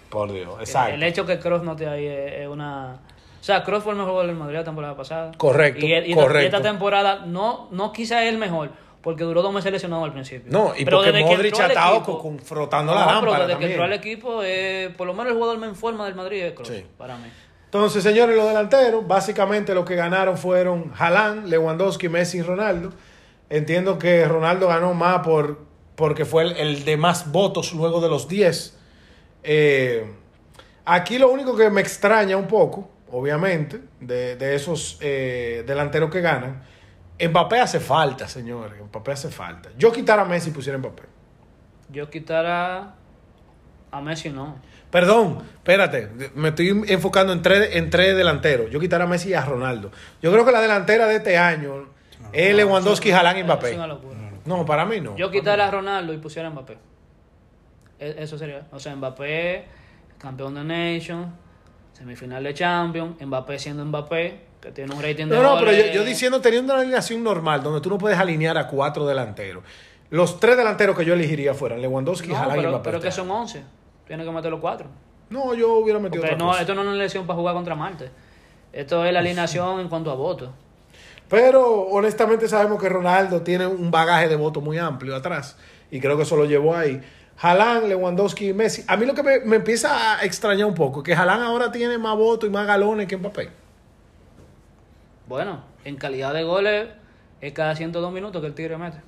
Por 0.10 0.32
Dios, 0.32 0.54
El, 0.56 0.62
exacto. 0.62 0.94
el 0.96 1.04
hecho 1.04 1.26
que 1.26 1.40
Cross 1.40 1.64
no 1.64 1.72
esté 1.74 1.88
ahí 1.88 2.06
es, 2.08 2.48
una... 2.48 3.00
O 3.42 3.44
sea, 3.46 3.64
Cross 3.64 3.84
fue 3.84 3.92
el 3.92 3.98
mejor 3.98 4.12
jugador 4.12 4.28
del 4.32 4.38
Madrid 4.40 4.56
la 4.56 4.64
temporada 4.64 4.96
pasada. 4.96 5.32
Correcto, 5.38 5.86
Y, 5.86 6.14
correcto. 6.16 6.42
y 6.42 6.46
esta 6.46 6.62
temporada 6.62 7.26
no, 7.28 7.68
no 7.72 7.92
quizá 7.92 8.24
es 8.24 8.30
el 8.30 8.38
mejor, 8.40 8.72
porque 9.02 9.24
duró 9.24 9.42
dos 9.44 9.54
meses 9.54 9.72
lesionado 9.72 10.04
al 10.06 10.14
principio. 10.14 10.52
No, 10.52 10.74
y 10.76 10.84
Pero 10.86 10.98
porque 10.98 11.12
desde 11.12 11.26
que 11.30 11.36
Modric 11.36 11.46
entró 11.52 11.62
ha 11.62 11.66
al 11.66 11.72
estado 11.72 11.96
equipo- 11.98 12.20
con- 12.22 12.38
con- 12.38 12.40
frotando 12.46 12.94
No, 12.94 13.00
la 13.00 13.06
pero 13.06 13.16
lámpara 13.18 13.40
desde 13.40 13.52
también. 13.54 13.70
que 13.70 13.74
entró 13.76 13.84
al 13.86 13.94
equipo, 13.94 14.42
eh, 14.44 14.94
por 14.98 15.06
lo 15.06 15.14
menos 15.14 15.28
el 15.28 15.34
jugador 15.38 15.64
en 15.64 15.76
forma 15.76 16.06
del 16.06 16.16
Madrid 16.16 16.42
es 16.44 16.54
Kroos, 16.54 16.70
Sí. 16.70 16.86
para 16.98 17.18
mí. 17.18 17.28
Entonces, 17.76 18.04
señores, 18.04 18.38
los 18.38 18.48
delanteros, 18.48 19.06
básicamente 19.06 19.76
lo 19.76 19.84
que 19.84 19.96
ganaron 19.96 20.38
fueron 20.38 20.94
Haaland, 20.98 21.48
Lewandowski, 21.48 22.08
Messi 22.08 22.38
y 22.38 22.42
Ronaldo. 22.42 22.94
Entiendo 23.50 24.00
que 24.00 24.26
Ronaldo 24.26 24.70
ganó 24.70 24.94
más 24.94 25.20
por, 25.28 25.60
porque 25.98 26.24
fue 26.24 26.62
el, 26.62 26.86
de 26.86 26.96
más 26.96 27.30
votos 27.34 27.74
luego 27.74 28.00
de 28.00 28.08
los 28.08 28.30
10. 28.30 28.78
Eh, 29.44 30.10
aquí 30.86 31.18
lo 31.18 31.30
único 31.30 31.54
que 31.58 31.70
me 31.70 31.82
extraña 31.82 32.38
un 32.38 32.48
poco, 32.48 32.90
obviamente, 33.12 33.82
de, 34.00 34.56
esos 34.56 34.98
eh, 35.02 35.66
delanteros 35.68 36.10
que 36.10 36.22
ganan, 36.22 36.64
Mbappé 37.20 37.60
hace 37.60 37.82
falta, 37.82 38.30
señores. 38.30 38.82
Mbappé 38.90 39.12
hace 39.12 39.30
falta. 39.30 39.70
Yo 39.78 39.92
quitara 39.92 40.22
a 40.22 40.26
Messi 40.26 40.50
y 40.50 40.54
pusiera 40.54 40.78
Mbappé. 40.78 41.04
Yo 41.90 42.10
quitara 42.10 42.96
a 43.92 44.00
Messi, 44.02 44.30
no. 44.30 44.62
Perdón, 44.96 45.40
espérate, 45.56 46.08
me 46.36 46.48
estoy 46.50 46.70
enfocando 46.88 47.34
en 47.34 47.42
tres, 47.42 47.76
en 47.76 47.90
tres 47.90 48.16
delanteros. 48.16 48.72
Yo 48.72 48.80
quitara 48.80 49.04
a 49.04 49.08
Messi 49.08 49.28
y 49.32 49.34
a 49.34 49.44
Ronaldo. 49.44 49.92
Yo 50.22 50.32
creo 50.32 50.46
que 50.46 50.54
la 50.54 50.62
delantera 50.62 51.06
de 51.06 51.18
este 51.18 51.38
año 51.38 51.90
es 52.32 52.56
Lewandowski, 52.56 53.12
Haaland 53.12 53.38
y 53.38 53.42
Es 53.42 53.46
Mbappé. 53.46 53.76
una 53.76 53.88
locura. 53.88 54.16
No, 54.46 54.66
para 54.66 54.86
mí 54.86 55.02
no. 55.02 55.18
Yo 55.18 55.30
quitara 55.30 55.68
a 55.68 55.72
Ronaldo 55.72 56.14
y 56.14 56.18
pusiera 56.18 56.48
a 56.48 56.52
Mbappé. 56.52 56.78
E- 58.00 58.16
Eso 58.20 58.38
sería. 58.38 58.68
O 58.72 58.80
sea, 58.80 58.96
Mbappé, 58.96 59.66
campeón 60.18 60.56
de 60.56 60.64
Nation, 60.64 61.26
semifinal 61.92 62.42
de 62.46 62.54
Champions, 62.54 63.18
Mbappé 63.22 63.60
siendo 63.60 63.84
Mbappé, 63.84 64.40
que 64.62 64.72
tiene 64.72 64.96
un 64.96 65.02
rating 65.02 65.26
de 65.26 65.36
No, 65.36 65.44
no, 65.44 65.60
pero 65.60 65.74
yo, 65.74 65.88
yo 65.94 66.06
diciendo, 66.06 66.40
teniendo 66.40 66.72
una 66.72 66.84
alineación 66.84 67.22
normal, 67.22 67.62
donde 67.62 67.82
tú 67.82 67.90
no 67.90 67.98
puedes 67.98 68.18
alinear 68.18 68.58
a 68.58 68.68
cuatro 68.70 69.06
delanteros. 69.06 69.62
Los 70.10 70.40
tres 70.40 70.56
delanteros 70.56 70.98
que 70.98 71.04
yo 71.04 71.14
elegiría 71.16 71.54
fueran 71.54 71.82
Lewandowski, 71.82 72.30
No, 72.30 72.38
Haaland 72.38 72.54
y 72.54 72.60
pero, 72.60 72.70
Mbappé. 72.72 72.90
pero 72.92 73.02
que 73.02 73.12
son 73.12 73.30
año. 73.30 73.62
11. 74.06 74.08
Tiene 74.08 74.24
que 74.24 74.32
meter 74.32 74.52
los 74.52 74.60
cuatro. 74.60 74.88
No, 75.30 75.54
yo 75.54 75.78
hubiera 75.78 76.00
metido 76.00 76.22
Porque 76.22 76.36
otra 76.36 76.46
no, 76.46 76.52
cosa. 76.52 76.62
esto 76.62 76.76
no 76.76 76.82
es 76.82 76.88
una 76.88 76.96
elección 76.96 77.26
para 77.26 77.38
jugar 77.38 77.56
contra 77.56 77.76
Marte. 77.76 78.10
Esto 78.72 79.04
es 79.06 79.14
la 79.14 79.20
alineación 79.20 79.80
en 79.80 79.90
cuanto 79.90 80.12
a 80.12 80.16
votos. 80.16 80.50
Pero 81.30 81.82
honestamente 81.88 82.48
sabemos 82.48 82.80
que 82.82 82.88
Ronaldo 82.90 83.42
tiene 83.42 83.66
un 83.66 83.90
bagaje 83.90 84.28
de 84.28 84.36
voto 84.36 84.62
muy 84.62 84.78
amplio 84.78 85.16
atrás. 85.16 85.58
Y 85.90 86.00
creo 86.00 86.18
que 86.18 86.24
eso 86.24 86.36
lo 86.36 86.46
llevó 86.46 86.76
ahí. 86.76 87.02
Haaland, 87.42 87.88
Lewandowski 87.88 88.50
y 88.50 88.54
Messi. 88.54 88.84
A 88.88 88.96
mí 88.96 89.06
lo 89.06 89.14
que 89.14 89.24
me, 89.24 89.40
me 89.40 89.56
empieza 89.58 90.20
a 90.20 90.24
extrañar 90.24 90.68
un 90.68 90.76
poco 90.76 91.00
es 91.00 91.06
que 91.06 91.14
Haaland 91.14 91.44
ahora 91.44 91.72
tiene 91.72 91.98
más 91.98 92.16
votos 92.16 92.48
y 92.48 92.52
más 92.52 92.68
galones 92.68 93.08
que 93.08 93.18
Mbappé. 93.18 93.50
Bueno, 95.28 95.64
en 95.84 95.96
calidad 95.96 96.34
de 96.34 96.44
goles 96.44 96.90
es 97.42 97.54
cada 97.54 97.76
102 97.76 98.12
minutos 98.14 98.42
que 98.42 98.48
el 98.48 98.54
Tigre 98.54 98.78
mete. 98.78 99.02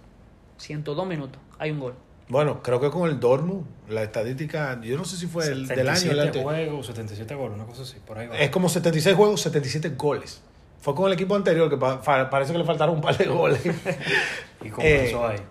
102 0.58 1.06
minutos. 1.08 1.40
Hay 1.60 1.72
un 1.72 1.80
gol. 1.80 1.94
Bueno, 2.30 2.62
creo 2.62 2.82
que 2.82 2.90
con 2.90 3.10
el 3.10 3.20
Dortmund, 3.20 3.66
la 3.88 4.04
estadística, 4.04 4.80
yo 4.82 4.98
no 4.98 5.06
sé 5.06 5.16
si 5.16 5.28
fue 5.28 5.46
el 5.48 5.66
del 5.68 5.88
año. 5.88 5.92
el 5.92 5.98
77 5.98 6.22
ante- 6.28 6.44
juegos, 6.44 6.86
77 6.88 7.36
goles, 7.36 7.56
una 7.56 7.66
cosa 7.66 7.84
así, 7.84 7.98
por 8.06 8.18
ahí 8.18 8.28
va. 8.28 8.38
Es 8.38 8.50
como 8.50 8.68
76 8.68 9.16
juegos, 9.16 9.42
77 9.42 9.90
goles. 9.98 10.42
Fue 10.82 10.94
con 10.94 11.08
el 11.08 11.14
equipo 11.14 11.36
anterior 11.36 11.70
que 11.70 11.78
pa- 11.78 12.00
fa- 12.00 12.30
parece 12.30 12.52
que 12.52 12.58
le 12.60 12.66
faltaron 12.66 12.96
un 12.96 13.02
par 13.02 13.18
de 13.18 13.26
goles. 13.26 13.62
y 14.62 14.70
comenzó 14.70 15.32
eh, 15.32 15.36
ahí. 15.36 15.42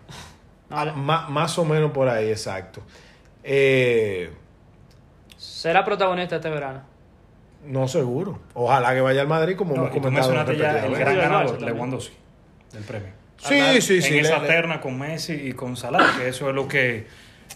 Ah, 0.69 0.85
más 1.29 1.59
o 1.59 1.65
menos 1.65 1.93
por 1.93 2.09
ahí, 2.09 2.29
exacto. 2.29 2.83
Eh, 3.43 4.31
será 5.37 5.85
protagonista 5.85 6.37
este 6.37 6.51
verano. 6.51 6.83
no 7.65 7.89
seguro. 7.89 8.39
Ojalá 8.55 8.93
que 8.95 9.01
vaya 9.01 9.23
al 9.23 9.29
Madrid, 9.29 9.57
como 9.57 9.75
No, 9.75 9.83
hemos 9.87 9.95
comentado. 9.95 10.33
mencionaste 10.33 10.57
ya 10.59 10.85
el 10.87 10.95
gran 10.95 11.17
ganador. 11.17 11.63
Lewandowski, 11.63 12.17
del 12.73 12.83
premio. 12.85 13.11
Sí, 13.39 13.81
sí, 13.81 14.03
sí. 14.03 14.19
en 14.19 14.25
esa 14.25 14.37
le- 14.37 14.43
le- 14.43 14.49
terna 14.49 14.81
con 14.81 14.99
Messi 14.99 15.33
y 15.33 15.53
con 15.53 15.77
Salah, 15.77 16.15
que 16.19 16.29
eso 16.29 16.49
es 16.49 16.55
lo 16.55 16.67
que 16.67 17.07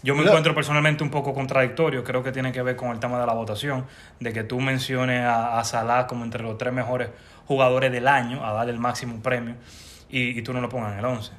yo 0.03 0.15
me 0.15 0.23
encuentro 0.23 0.55
personalmente 0.55 1.03
un 1.03 1.09
poco 1.09 1.33
contradictorio. 1.33 2.03
Creo 2.03 2.23
que 2.23 2.31
tiene 2.31 2.51
que 2.51 2.61
ver 2.61 2.75
con 2.75 2.91
el 2.91 2.99
tema 2.99 3.19
de 3.19 3.25
la 3.25 3.33
votación, 3.33 3.85
de 4.19 4.31
que 4.33 4.43
tú 4.43 4.59
menciones 4.59 5.23
a, 5.23 5.59
a 5.59 5.63
Salah 5.63 6.07
como 6.07 6.23
entre 6.23 6.43
los 6.43 6.57
tres 6.57 6.73
mejores 6.73 7.09
jugadores 7.47 7.91
del 7.91 8.07
año, 8.07 8.45
a 8.45 8.53
darle 8.53 8.71
el 8.73 8.79
máximo 8.79 9.21
premio, 9.21 9.55
y, 10.09 10.37
y 10.37 10.41
tú 10.41 10.53
no 10.53 10.61
lo 10.61 10.69
pongas 10.69 10.93
en 10.93 10.99
el 10.99 11.05
11. 11.05 11.31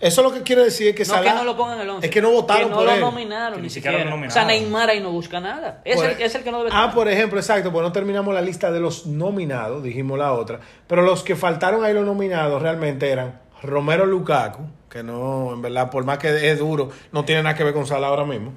Eso 0.00 0.22
lo 0.22 0.32
que 0.32 0.42
quiere 0.42 0.64
decir 0.64 0.88
es 0.88 0.94
que 0.94 1.04
No 1.04 1.14
Salah- 1.14 1.32
que 1.32 1.38
no 1.38 1.44
lo 1.44 1.56
pongan 1.56 1.76
en 1.76 1.82
el 1.82 1.90
11. 1.90 2.06
Es 2.06 2.12
que 2.12 2.22
no 2.22 2.30
votaron 2.30 2.64
que 2.64 2.70
no 2.70 2.76
por 2.76 2.84
lo 2.86 2.92
él. 2.94 3.00
nominaron 3.00 3.56
Que 3.56 3.62
ni 3.62 3.70
siquiera 3.70 3.98
siquiera. 3.98 4.16
lo 4.16 4.26
O 4.26 4.30
sea, 4.30 4.42
nominaron. 4.44 4.64
Neymar 4.64 4.90
ahí 4.90 5.00
no 5.00 5.10
busca 5.12 5.40
nada. 5.40 5.82
Es, 5.84 5.96
Por- 5.96 6.06
el, 6.06 6.22
es 6.22 6.34
el 6.34 6.42
que 6.42 6.50
no 6.50 6.58
debe 6.64 6.70
Ah, 6.72 6.90
por 6.94 7.06
ejemplo, 7.08 7.38
exacto, 7.38 7.70
pues 7.70 7.82
no 7.82 7.92
terminamos 7.92 8.32
la 8.34 8.40
lista 8.40 8.70
de 8.72 8.80
los 8.80 9.04
nominados, 9.06 9.82
dijimos 9.82 10.18
la 10.18 10.32
otra, 10.32 10.58
pero 10.86 11.02
los 11.02 11.22
que 11.22 11.36
faltaron 11.36 11.84
ahí 11.84 11.92
los 11.92 12.06
nominados 12.06 12.62
realmente 12.62 13.10
eran 13.10 13.38
Romero 13.62 14.06
Lukaku, 14.06 14.62
que 14.88 15.02
no, 15.02 15.52
en 15.52 15.62
verdad, 15.62 15.90
por 15.90 16.04
más 16.04 16.18
que 16.18 16.50
es 16.50 16.58
duro, 16.58 16.90
no 17.12 17.24
tiene 17.24 17.42
nada 17.42 17.54
que 17.54 17.64
ver 17.64 17.74
con 17.74 17.86
Salah 17.86 18.08
ahora 18.08 18.24
mismo. 18.24 18.52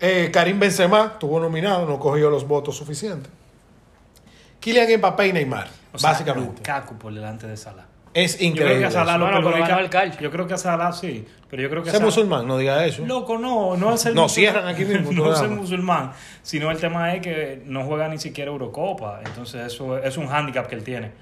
Eh, 0.00 0.30
Karim 0.32 0.58
Benzema 0.60 1.18
tuvo 1.18 1.40
nominado, 1.40 1.86
no 1.86 1.98
cogió 1.98 2.30
los 2.30 2.46
votos 2.46 2.76
suficientes. 2.76 3.30
Kylian 4.60 4.98
Mbappé 4.98 5.28
y 5.28 5.32
Neymar, 5.32 5.68
O 5.92 5.98
sea, 5.98 6.10
básicamente. 6.10 6.58
Lukaku 6.58 6.96
por 6.96 7.12
delante 7.12 7.46
de 7.46 7.56
Salah. 7.56 7.84
Es 8.14 8.32
Yo 8.32 8.38
creo 8.38 8.50
increíble. 8.50 8.78
que 8.80 8.86
a 8.86 8.90
Salah 8.90 9.18
lo 9.18 9.24
Bueno, 9.26 9.38
el. 9.56 10.18
Yo 10.18 10.30
creo 10.30 10.46
que 10.46 10.54
a 10.54 10.58
Salah 10.58 10.92
sí, 10.92 11.26
pero 11.48 11.62
yo 11.62 11.70
creo 11.70 11.82
que 11.82 11.90
a 11.90 11.92
Ser 11.92 12.02
musulmán, 12.02 12.46
no 12.46 12.58
diga 12.58 12.84
eso. 12.84 13.04
Loco, 13.06 13.38
no, 13.38 13.76
no 13.76 13.94
es 13.94 14.06
el 14.06 14.14
No, 14.14 14.22
musulmán. 14.22 14.28
cierran 14.34 14.68
aquí 14.68 14.84
mismo 14.84 15.12
no 15.12 15.32
es 15.32 15.40
el 15.40 15.50
musulmán, 15.50 16.12
sino 16.42 16.70
el 16.70 16.78
tema 16.78 17.14
es 17.14 17.22
que 17.22 17.62
no 17.66 17.84
juega 17.84 18.08
ni 18.08 18.18
siquiera 18.18 18.50
Eurocopa. 18.50 19.20
Entonces, 19.24 19.66
eso 19.72 19.98
es 19.98 20.16
un 20.16 20.26
hándicap 20.26 20.66
que 20.66 20.74
él 20.74 20.82
tiene, 20.82 21.12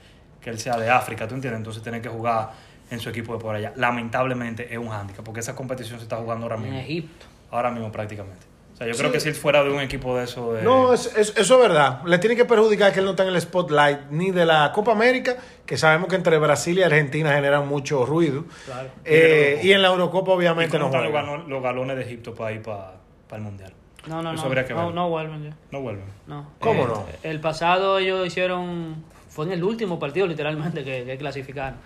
que 0.46 0.50
él 0.50 0.60
sea 0.60 0.76
de 0.78 0.88
África, 0.88 1.26
¿tú 1.26 1.34
entiendes? 1.34 1.58
Entonces, 1.58 1.82
tiene 1.82 2.00
que 2.00 2.08
jugar 2.08 2.50
en 2.88 3.00
su 3.00 3.10
equipo 3.10 3.32
de 3.34 3.40
por 3.40 3.56
allá. 3.56 3.72
Lamentablemente 3.74 4.72
es 4.72 4.78
un 4.78 4.90
hándicap, 4.90 5.24
porque 5.24 5.40
esa 5.40 5.56
competición 5.56 5.98
se 5.98 6.04
está 6.04 6.18
jugando 6.18 6.44
ahora 6.44 6.54
En 6.54 6.62
mismo. 6.62 6.78
Egipto. 6.78 7.26
Ahora 7.50 7.72
mismo, 7.72 7.90
prácticamente. 7.90 8.46
O 8.72 8.76
sea, 8.76 8.86
yo 8.86 8.94
Sí. 8.94 9.00
creo 9.00 9.10
que 9.10 9.18
si 9.18 9.28
él 9.28 9.34
fuera 9.34 9.64
de 9.64 9.70
un 9.70 9.80
equipo 9.80 10.16
de 10.16 10.22
eso. 10.22 10.52
De... 10.52 10.62
No, 10.62 10.92
es- 10.94 11.06
es- 11.16 11.36
eso 11.36 11.54
es 11.56 11.60
verdad. 11.68 12.00
Le 12.04 12.18
tiene 12.18 12.36
que 12.36 12.44
perjudicar 12.44 12.92
que 12.92 13.00
él 13.00 13.06
no 13.06 13.10
está 13.12 13.24
en 13.24 13.30
el 13.30 13.40
spotlight 13.40 14.02
ni 14.10 14.30
de 14.30 14.46
la 14.46 14.70
Copa 14.72 14.92
América, 14.92 15.34
que 15.66 15.76
sabemos 15.76 16.08
que 16.08 16.14
entre 16.14 16.38
Brasil 16.38 16.78
y 16.78 16.82
Argentina 16.84 17.32
generan 17.32 17.66
mucho 17.66 18.06
ruido. 18.06 18.44
Claro. 18.66 18.88
Eh, 19.04 19.60
y 19.64 19.72
en 19.72 19.82
la 19.82 19.88
Eurocopa 19.88 20.30
¿Y 20.30 20.34
obviamente 20.36 20.78
cómo 20.78 20.92
no 20.96 21.02
están 21.04 21.48
los, 21.48 21.60
galones 21.60 21.96
de 21.96 22.02
Egipto 22.04 22.36
para 22.36 22.52
ir 22.52 22.62
para 22.62 22.92
el 23.32 23.40
mundial? 23.40 23.72
No, 24.06 24.22
no, 24.22 24.32
Eso 24.34 24.48
no. 24.48 24.74
no, 24.76 24.90
no 24.92 25.08
vuelven 25.08 25.42
ya. 25.42 25.56
No 25.72 25.80
vuelven. 25.80 26.04
No. 26.28 26.50
¿Cómo 26.60 26.84
Eh, 26.84 26.86
no? 26.86 27.06
El 27.24 27.40
pasado 27.40 27.98
ellos 27.98 28.24
hicieron. 28.24 29.02
Fue 29.36 29.44
en 29.44 29.52
el 29.52 29.62
último 29.62 29.98
partido, 29.98 30.26
literalmente, 30.26 30.82
que, 30.82 31.04
que 31.04 31.18
clasificaron. 31.18 31.78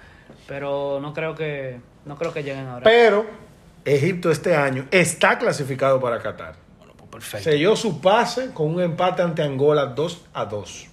Pero 0.47 1.01
no 1.03 1.13
creo 1.13 1.35
que 1.35 1.81
no 2.05 2.15
creo 2.17 2.33
que 2.33 2.45
lleguen 2.45 2.69
ahora. 2.69 2.85
Pero 2.85 3.27
Egipto 3.85 4.31
este 4.31 4.55
año 4.55 4.87
está 4.93 5.37
clasificado 5.37 5.99
para 6.01 6.21
Qatar. 6.21 6.55
Bueno, 6.79 6.93
pues 6.97 7.11
perfecto. 7.11 7.51
Selló 7.51 7.75
su 7.75 8.01
pase 8.01 8.53
con 8.55 8.73
un 8.73 8.81
empate 8.81 9.23
ante 9.23 9.43
Angola 9.43 9.87
2 9.87 10.27
a 10.33 10.45
2. 10.45 10.87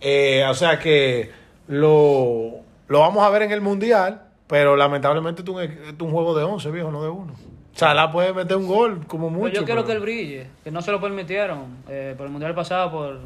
Eh, 0.00 0.44
o 0.50 0.54
sea 0.54 0.80
que 0.80 1.30
lo, 1.68 2.56
lo 2.88 2.98
vamos 2.98 3.22
a 3.24 3.30
ver 3.30 3.42
en 3.42 3.52
el 3.52 3.60
Mundial, 3.60 4.22
pero 4.48 4.74
lamentablemente 4.74 5.42
es 5.42 5.48
un, 5.48 5.60
es 5.62 5.70
un 6.00 6.10
juego 6.10 6.36
de 6.36 6.42
11, 6.42 6.68
viejo, 6.72 6.90
no 6.90 7.04
de 7.04 7.10
uno. 7.10 7.34
Salah 7.76 8.10
puede 8.10 8.32
meter 8.32 8.56
un 8.56 8.66
gol 8.66 9.06
como 9.06 9.28
Pero 9.28 9.38
mucho. 9.40 9.54
yo 9.60 9.64
quiero 9.64 9.82
pero- 9.82 9.86
que 9.86 9.92
él 9.92 10.00
brille, 10.00 10.46
que 10.64 10.72
no 10.72 10.82
se 10.82 10.90
lo 10.90 11.00
permitieron 11.00 11.76
eh, 11.88 12.14
por 12.16 12.26
el 12.26 12.32
mundial 12.32 12.56
pasado, 12.56 12.90
por 12.90 13.20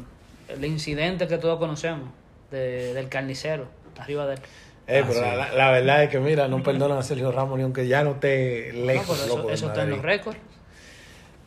el 0.47 0.63
incidente 0.65 1.27
que 1.27 1.39
todos 1.39 1.57
conocemos 1.57 2.09
de- 2.51 2.93
del 2.93 3.09
carnicero 3.09 3.67
arriba 3.99 4.25
de 4.27 4.35
él. 4.35 4.39
Eh, 4.87 5.01
Ah, 5.03 5.05
pero 5.07 5.19
sí. 5.19 5.55
la, 5.57 5.71
verdad 5.71 6.03
es 6.03 6.09
que, 6.09 6.19
mira, 6.19 6.47
no 6.47 6.61
perdonan 6.61 6.97
a 6.99 7.01
Sergio 7.03 7.31
Ramos 7.31 7.57
ni 7.57 7.63
aunque 7.63 7.87
ya 7.87 8.03
no 8.03 8.11
esté 8.11 8.71
No, 8.75 8.85
lejos. 8.85 9.19
pero 9.23 9.39
eso, 9.41 9.49
eso 9.49 9.67
está 9.67 9.83
en 9.83 9.89
los 9.91 10.01
récords. 10.01 10.37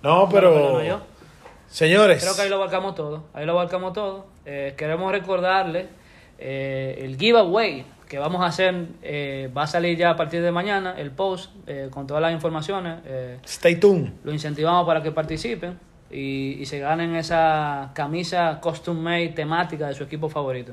No, 0.03 0.21
No 0.25 0.29
pero. 0.29 0.83
yo. 0.83 1.01
Señores. 1.69 2.23
Creo 2.23 2.35
que 2.35 2.43
ahí 2.43 2.49
lo 2.49 2.57
abarcamos 2.57 2.95
todo. 2.95 3.25
Ahí 3.35 3.45
lo 3.47 3.53
abarcamos 3.53 3.93
todo. 3.93 4.27
Eh, 4.47 4.75
queremos 4.77 5.13
recordarle 5.13 5.87
eh, 6.39 6.99
el 7.03 7.17
giveaway 7.19 7.85
que 8.09 8.19
vamos 8.19 8.41
a 8.43 8.47
hacer. 8.47 8.75
eh, 9.03 9.51
va 9.57 9.63
a 9.65 9.67
salir 9.67 9.97
ya 9.99 10.11
a 10.11 10.17
partir 10.17 10.41
de 10.43 10.51
mañana 10.51 10.95
el 10.97 11.11
post 11.11 11.51
eh, 11.67 11.89
con 11.91 12.07
todas 12.07 12.23
las 12.23 12.33
informaciones. 12.33 13.01
eh, 13.05 13.39
Stay 13.45 13.77
tuned. 13.77 14.13
lo 14.25 14.33
incentivamos 14.33 14.87
para 14.87 15.03
que 15.03 15.13
participen 15.13 15.79
y, 16.11 16.57
y 16.61 16.65
se 16.65 16.79
ganen 16.79 17.15
esa 17.17 17.91
camisa 17.95 18.59
custom 18.63 18.97
made 18.99 19.29
temática 19.29 19.89
de 19.89 19.95
su 19.95 20.05
equipo 20.05 20.29
favorito. 20.31 20.73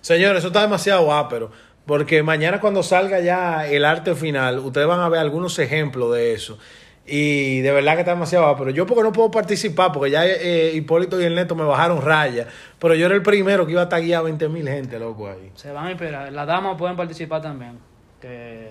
Señores, 0.00 0.38
eso 0.38 0.48
está 0.48 0.62
demasiado 0.62 1.12
ápero. 1.12 1.50
Porque 1.86 2.22
mañana 2.22 2.60
cuando 2.60 2.82
salga 2.82 3.20
ya 3.20 3.66
el 3.66 3.84
arte 3.84 4.14
final, 4.14 4.60
ustedes 4.60 4.86
van 4.86 5.00
a 5.00 5.08
ver 5.08 5.20
algunos 5.20 5.58
ejemplos 5.58 6.14
de 6.14 6.34
eso. 6.34 6.58
Y 7.06 7.60
de 7.60 7.72
verdad 7.72 7.94
que 7.94 8.00
está 8.00 8.12
demasiado 8.12 8.46
ápero. 8.46 8.70
Yo 8.70 8.86
porque 8.86 9.02
no 9.02 9.12
puedo 9.12 9.30
participar, 9.30 9.90
porque 9.90 10.12
ya 10.12 10.24
eh, 10.24 10.72
Hipólito 10.74 11.20
y 11.20 11.24
el 11.24 11.34
Neto 11.34 11.56
me 11.56 11.64
bajaron 11.64 12.00
raya. 12.00 12.46
Pero 12.78 12.94
yo 12.94 13.06
era 13.06 13.16
el 13.16 13.22
primero 13.22 13.66
que 13.66 13.72
iba 13.72 13.82
a 13.82 13.88
taguear 13.88 14.20
a 14.20 14.22
20 14.22 14.48
mil 14.48 14.68
gente, 14.68 14.98
loco, 14.98 15.28
ahí. 15.28 15.50
Se 15.56 15.72
van 15.72 15.86
a 15.86 15.90
inspirar. 15.90 16.30
Las 16.30 16.46
damas 16.46 16.76
pueden 16.78 16.96
participar 16.96 17.42
también. 17.42 17.78
Que 18.20 18.68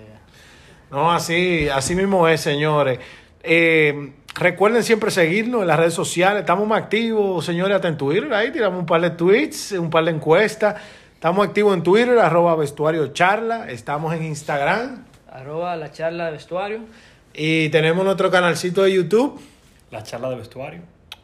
No, 0.89 1.11
así, 1.11 1.67
así 1.67 1.95
mismo 1.95 2.27
es, 2.29 2.39
señores. 2.39 2.99
Eh, 3.43 4.13
recuerden 4.35 4.83
siempre 4.83 5.11
seguirnos 5.11 5.63
en 5.63 5.67
las 5.67 5.77
redes 5.77 5.93
sociales. 5.93 6.41
Estamos 6.41 6.65
más 6.65 6.83
activos, 6.83 7.43
señores, 7.43 7.75
hasta 7.75 7.89
en 7.89 7.97
Twitter. 7.97 8.33
Ahí 8.33 8.51
tiramos 8.51 8.79
un 8.79 8.85
par 8.85 9.01
de 9.01 9.09
tweets, 9.09 9.73
un 9.73 9.89
par 9.89 10.05
de 10.05 10.11
encuestas. 10.11 10.75
Estamos 11.19 11.45
activos 11.45 11.73
en 11.73 11.83
Twitter, 11.83 12.17
arroba 12.17 12.55
vestuario 12.55 13.07
charla. 13.07 13.69
Estamos 13.69 14.13
en 14.13 14.23
Instagram. 14.23 15.03
arroba 15.29 15.75
la 15.75 15.91
charla 15.91 16.27
de 16.27 16.31
vestuario. 16.31 16.79
Y 17.33 17.67
tenemos 17.71 18.05
nuestro 18.05 18.31
canalcito 18.31 18.83
de 18.83 18.93
YouTube. 18.93 19.37
La 19.91 20.01
charla 20.01 20.29
de 20.29 20.37
vestuario. 20.37 20.79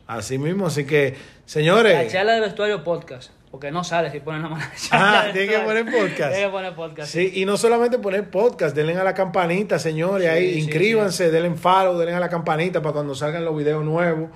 Así 0.05 0.37
mismo, 0.37 0.67
así 0.67 0.83
que, 0.85 1.15
señores. 1.45 1.93
La 1.93 2.11
charla 2.11 2.33
de 2.33 2.41
vestuario 2.41 2.83
podcast. 2.83 3.31
Porque 3.49 3.71
no 3.71 3.85
sale 3.85 4.11
si 4.11 4.19
ponen 4.19 4.41
la 4.41 4.49
mano. 4.49 4.65
Ah, 4.91 5.29
tiene 5.31 5.47
que 5.47 5.59
poner 5.59 5.85
podcast. 5.85 6.33
Tiene 6.33 6.45
que 6.47 6.51
poner 6.51 6.75
podcast. 6.75 7.09
Sí, 7.13 7.31
y 7.35 7.45
no 7.45 7.55
solamente 7.55 7.97
poner 7.97 8.29
podcast, 8.29 8.75
denle 8.75 8.97
a 8.97 9.03
la 9.05 9.13
campanita, 9.13 9.79
señores, 9.79 10.27
Sí, 10.27 10.29
ahí 10.29 10.53
sí, 10.55 10.59
inscríbanse, 10.59 11.31
denle 11.31 11.47
en 11.47 11.57
follow, 11.57 11.97
denle 11.97 12.15
a 12.15 12.19
la 12.19 12.27
campanita 12.27 12.81
para 12.81 12.91
cuando 12.91 13.15
salgan 13.15 13.45
los 13.45 13.55
videos 13.55 13.85
nuevos, 13.85 14.29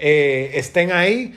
eh, 0.00 0.50
estén 0.54 0.90
ahí. 0.90 1.32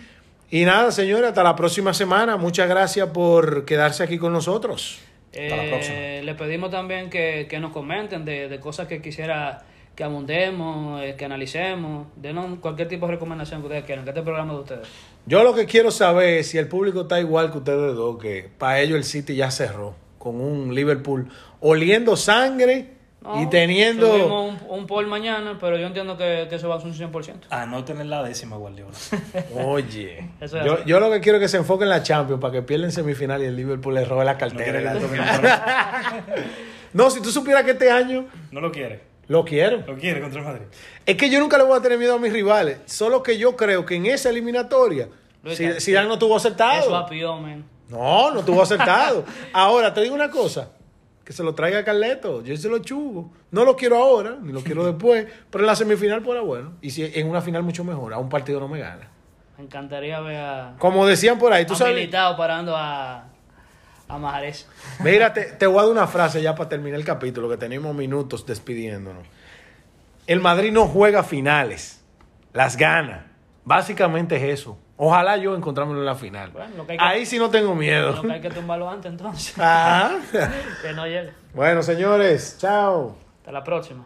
Y 0.51 0.65
nada, 0.65 0.91
señores, 0.91 1.27
hasta 1.29 1.43
la 1.43 1.55
próxima 1.55 1.93
semana. 1.93 2.37
Muchas 2.37 2.67
gracias 2.67 3.09
por 3.09 3.65
quedarse 3.65 4.03
aquí 4.03 4.17
con 4.17 4.33
nosotros. 4.33 4.99
Hasta 5.31 5.55
la 5.55 5.63
Eh, 5.65 5.69
próxima. 5.69 5.97
Le 6.23 6.35
pedimos 6.35 6.71
también 6.71 7.09
que, 7.09 7.45
que 7.49 7.59
nos 7.59 7.71
comenten 7.71 8.25
de, 8.25 8.49
de 8.49 8.59
cosas 8.59 8.87
que 8.87 9.01
quisiera 9.01 9.63
que 9.95 10.03
abundemos, 10.03 11.03
eh, 11.03 11.15
que 11.17 11.25
analicemos. 11.25 12.07
Denos 12.15 12.57
cualquier 12.59 12.87
tipo 12.87 13.05
de 13.05 13.13
recomendación 13.13 13.61
que 13.61 13.67
ustedes 13.67 13.83
quieran, 13.83 14.05
que 14.05 14.11
este 14.11 14.21
programa 14.23 14.53
de 14.53 14.59
ustedes. 14.59 14.87
Yo 15.25 15.43
lo 15.43 15.53
que 15.53 15.65
quiero 15.65 15.91
saber 15.91 16.39
es 16.39 16.47
si 16.47 16.57
el 16.57 16.67
público 16.67 17.01
está 17.01 17.19
igual 17.19 17.51
que 17.51 17.59
ustedes 17.59 17.95
dos, 17.95 18.17
que 18.17 18.49
para 18.57 18.79
ellos 18.79 18.97
el 18.97 19.03
City 19.03 19.35
ya 19.35 19.51
cerró 19.51 19.95
con 20.17 20.41
un 20.41 20.73
Liverpool 20.73 21.29
oliendo 21.59 22.15
sangre 22.17 22.93
No, 23.21 23.41
y 23.43 23.47
teniendo... 23.49 24.43
Un, 24.43 24.57
un 24.69 24.87
poll 24.87 25.05
mañana, 25.07 25.57
pero 25.59 25.77
yo 25.77 25.87
entiendo 25.87 26.15
que, 26.17 26.47
que 26.49 26.55
eso 26.55 26.69
va 26.69 26.75
a 26.75 26.79
ser 26.79 26.87
un 26.87 26.95
100%. 26.95 27.33
Anoten 27.49 27.99
en 27.99 28.09
la 28.09 28.23
décima, 28.23 28.55
Guardiola. 28.55 28.91
Oye, 29.65 30.29
Eso 30.39 30.57
es 30.57 30.65
yo, 30.65 30.83
yo 30.85 30.99
lo 31.01 31.11
que 31.11 31.19
quiero 31.19 31.37
es 31.37 31.41
que 31.41 31.47
se 31.49 31.57
enfoque 31.57 31.83
en 31.83 31.89
la 31.89 32.01
Champions 32.01 32.39
para 32.39 32.53
que 32.53 32.61
pierdan 32.61 32.91
semifinal 32.93 33.41
y 33.41 33.45
el 33.47 33.55
Liverpool 33.57 33.93
le 33.95 34.05
robe 34.05 34.23
la 34.23 34.33
No 34.33 34.39
cartera. 34.39 34.79
y 34.79 34.83
la 34.85 36.23
no, 36.93 37.09
si 37.09 37.21
tú 37.21 37.29
supieras 37.31 37.63
que 37.63 37.71
este 37.71 37.91
año 37.91 38.25
No 38.51 38.61
lo 38.61 38.71
quiere. 38.71 39.01
lo 39.27 39.43
quiero. 39.43 39.83
Lo 39.85 39.97
quiere 39.97 40.21
contra 40.21 40.39
el 40.39 40.45
Madrid. 40.47 40.65
Es 41.05 41.17
que 41.17 41.29
yo 41.29 41.39
nunca 41.41 41.57
le 41.57 41.65
voy 41.65 41.77
a 41.77 41.81
tener 41.81 41.97
miedo 41.97 42.15
a 42.15 42.19
mis 42.19 42.31
rivales, 42.33 42.77
solo 42.85 43.21
que 43.21 43.37
yo 43.37 43.55
creo 43.57 43.85
que 43.85 43.95
en 43.95 44.05
esa 44.05 44.29
eliminatoria 44.29 45.09
Luis, 45.43 45.57
Si- 45.57 45.81
Zidane 45.81 46.07
no 46.07 46.17
tuvo 46.17 46.37
Eso 46.37 46.47
acertado. 46.47 46.95
apió, 46.95 47.37
men. 47.37 47.65
No, 47.89 48.31
no 48.31 48.43
tuvo 48.43 48.61
acertado. 48.61 49.25
Ahora, 49.53 49.93
te 49.93 50.01
digo 50.01 50.13
una 50.15 50.29
cosa. 50.29 50.69
Que 51.29 51.33
se 51.33 51.43
lo 51.43 51.53
traiga 51.53 51.83
Carleto. 51.83 52.41
Yo 52.43 52.57
se 52.57 52.67
lo 52.67 52.79
chugo. 52.79 53.29
No 53.51 53.63
lo 53.63 53.75
quiero 53.75 53.97
ahora, 53.97 54.39
ni 54.41 54.51
lo 54.51 54.61
quiero 54.61 54.83
después. 54.91 55.27
Pero 55.51 55.63
en 55.63 55.67
la 55.67 55.75
semifinal, 55.75 56.23
pues 56.23 56.41
bueno. 56.41 56.73
Y 56.81 56.89
si 56.89 57.03
en 57.05 57.29
una 57.29 57.39
final 57.39 57.61
mucho 57.61 57.83
mejor. 57.83 58.15
A 58.15 58.17
un 58.17 58.29
partido 58.29 58.59
no 58.59 58.67
me 58.67 58.79
gana. 58.79 59.07
Me 59.55 59.65
encantaría 59.65 60.19
ver 60.21 60.37
a, 60.37 60.75
Como 60.79 61.05
decían 61.05 61.37
por 61.37 61.53
ahí, 61.53 61.67
tú 61.67 61.75
sabes. 61.75 61.93
Militao 61.93 62.35
parando 62.35 62.75
a, 62.75 63.25
a 64.07 64.17
Mahrez. 64.17 64.65
Mira, 65.03 65.31
te, 65.31 65.43
te 65.59 65.67
voy 65.67 65.77
a 65.77 65.81
dar 65.83 65.91
una 65.91 66.07
frase 66.07 66.41
ya 66.41 66.55
para 66.55 66.67
terminar 66.67 66.99
el 66.99 67.05
capítulo, 67.05 67.47
que 67.47 67.57
tenemos 67.57 67.93
minutos 67.93 68.43
despidiéndonos. 68.47 69.27
El 70.25 70.39
Madrid 70.39 70.71
no 70.71 70.87
juega 70.87 71.21
finales, 71.21 72.03
las 72.53 72.75
gana. 72.75 73.27
Básicamente 73.65 74.35
es 74.37 74.61
eso. 74.61 74.79
Ojalá 75.01 75.37
yo 75.37 75.55
encontrármelo 75.55 75.99
en 76.01 76.05
la 76.05 76.15
final. 76.15 76.49
Bueno, 76.51 76.85
que 76.85 76.97
que- 76.97 77.01
Ahí 77.03 77.25
sí 77.25 77.39
no 77.39 77.49
tengo 77.49 77.73
miedo. 77.73 78.11
Lo 78.11 78.21
que 78.21 78.33
hay 78.33 78.41
que 78.41 78.49
tumbarlo 78.49 78.89
antes, 78.89 79.09
entonces. 79.09 79.55
Ah. 79.57 80.17
que 80.81 80.91
no 80.93 81.07
llegue. 81.07 81.31
Bueno, 81.53 81.81
señores, 81.81 82.57
chao. 82.59 83.15
Hasta 83.39 83.51
la 83.53 83.63
próxima. 83.63 84.05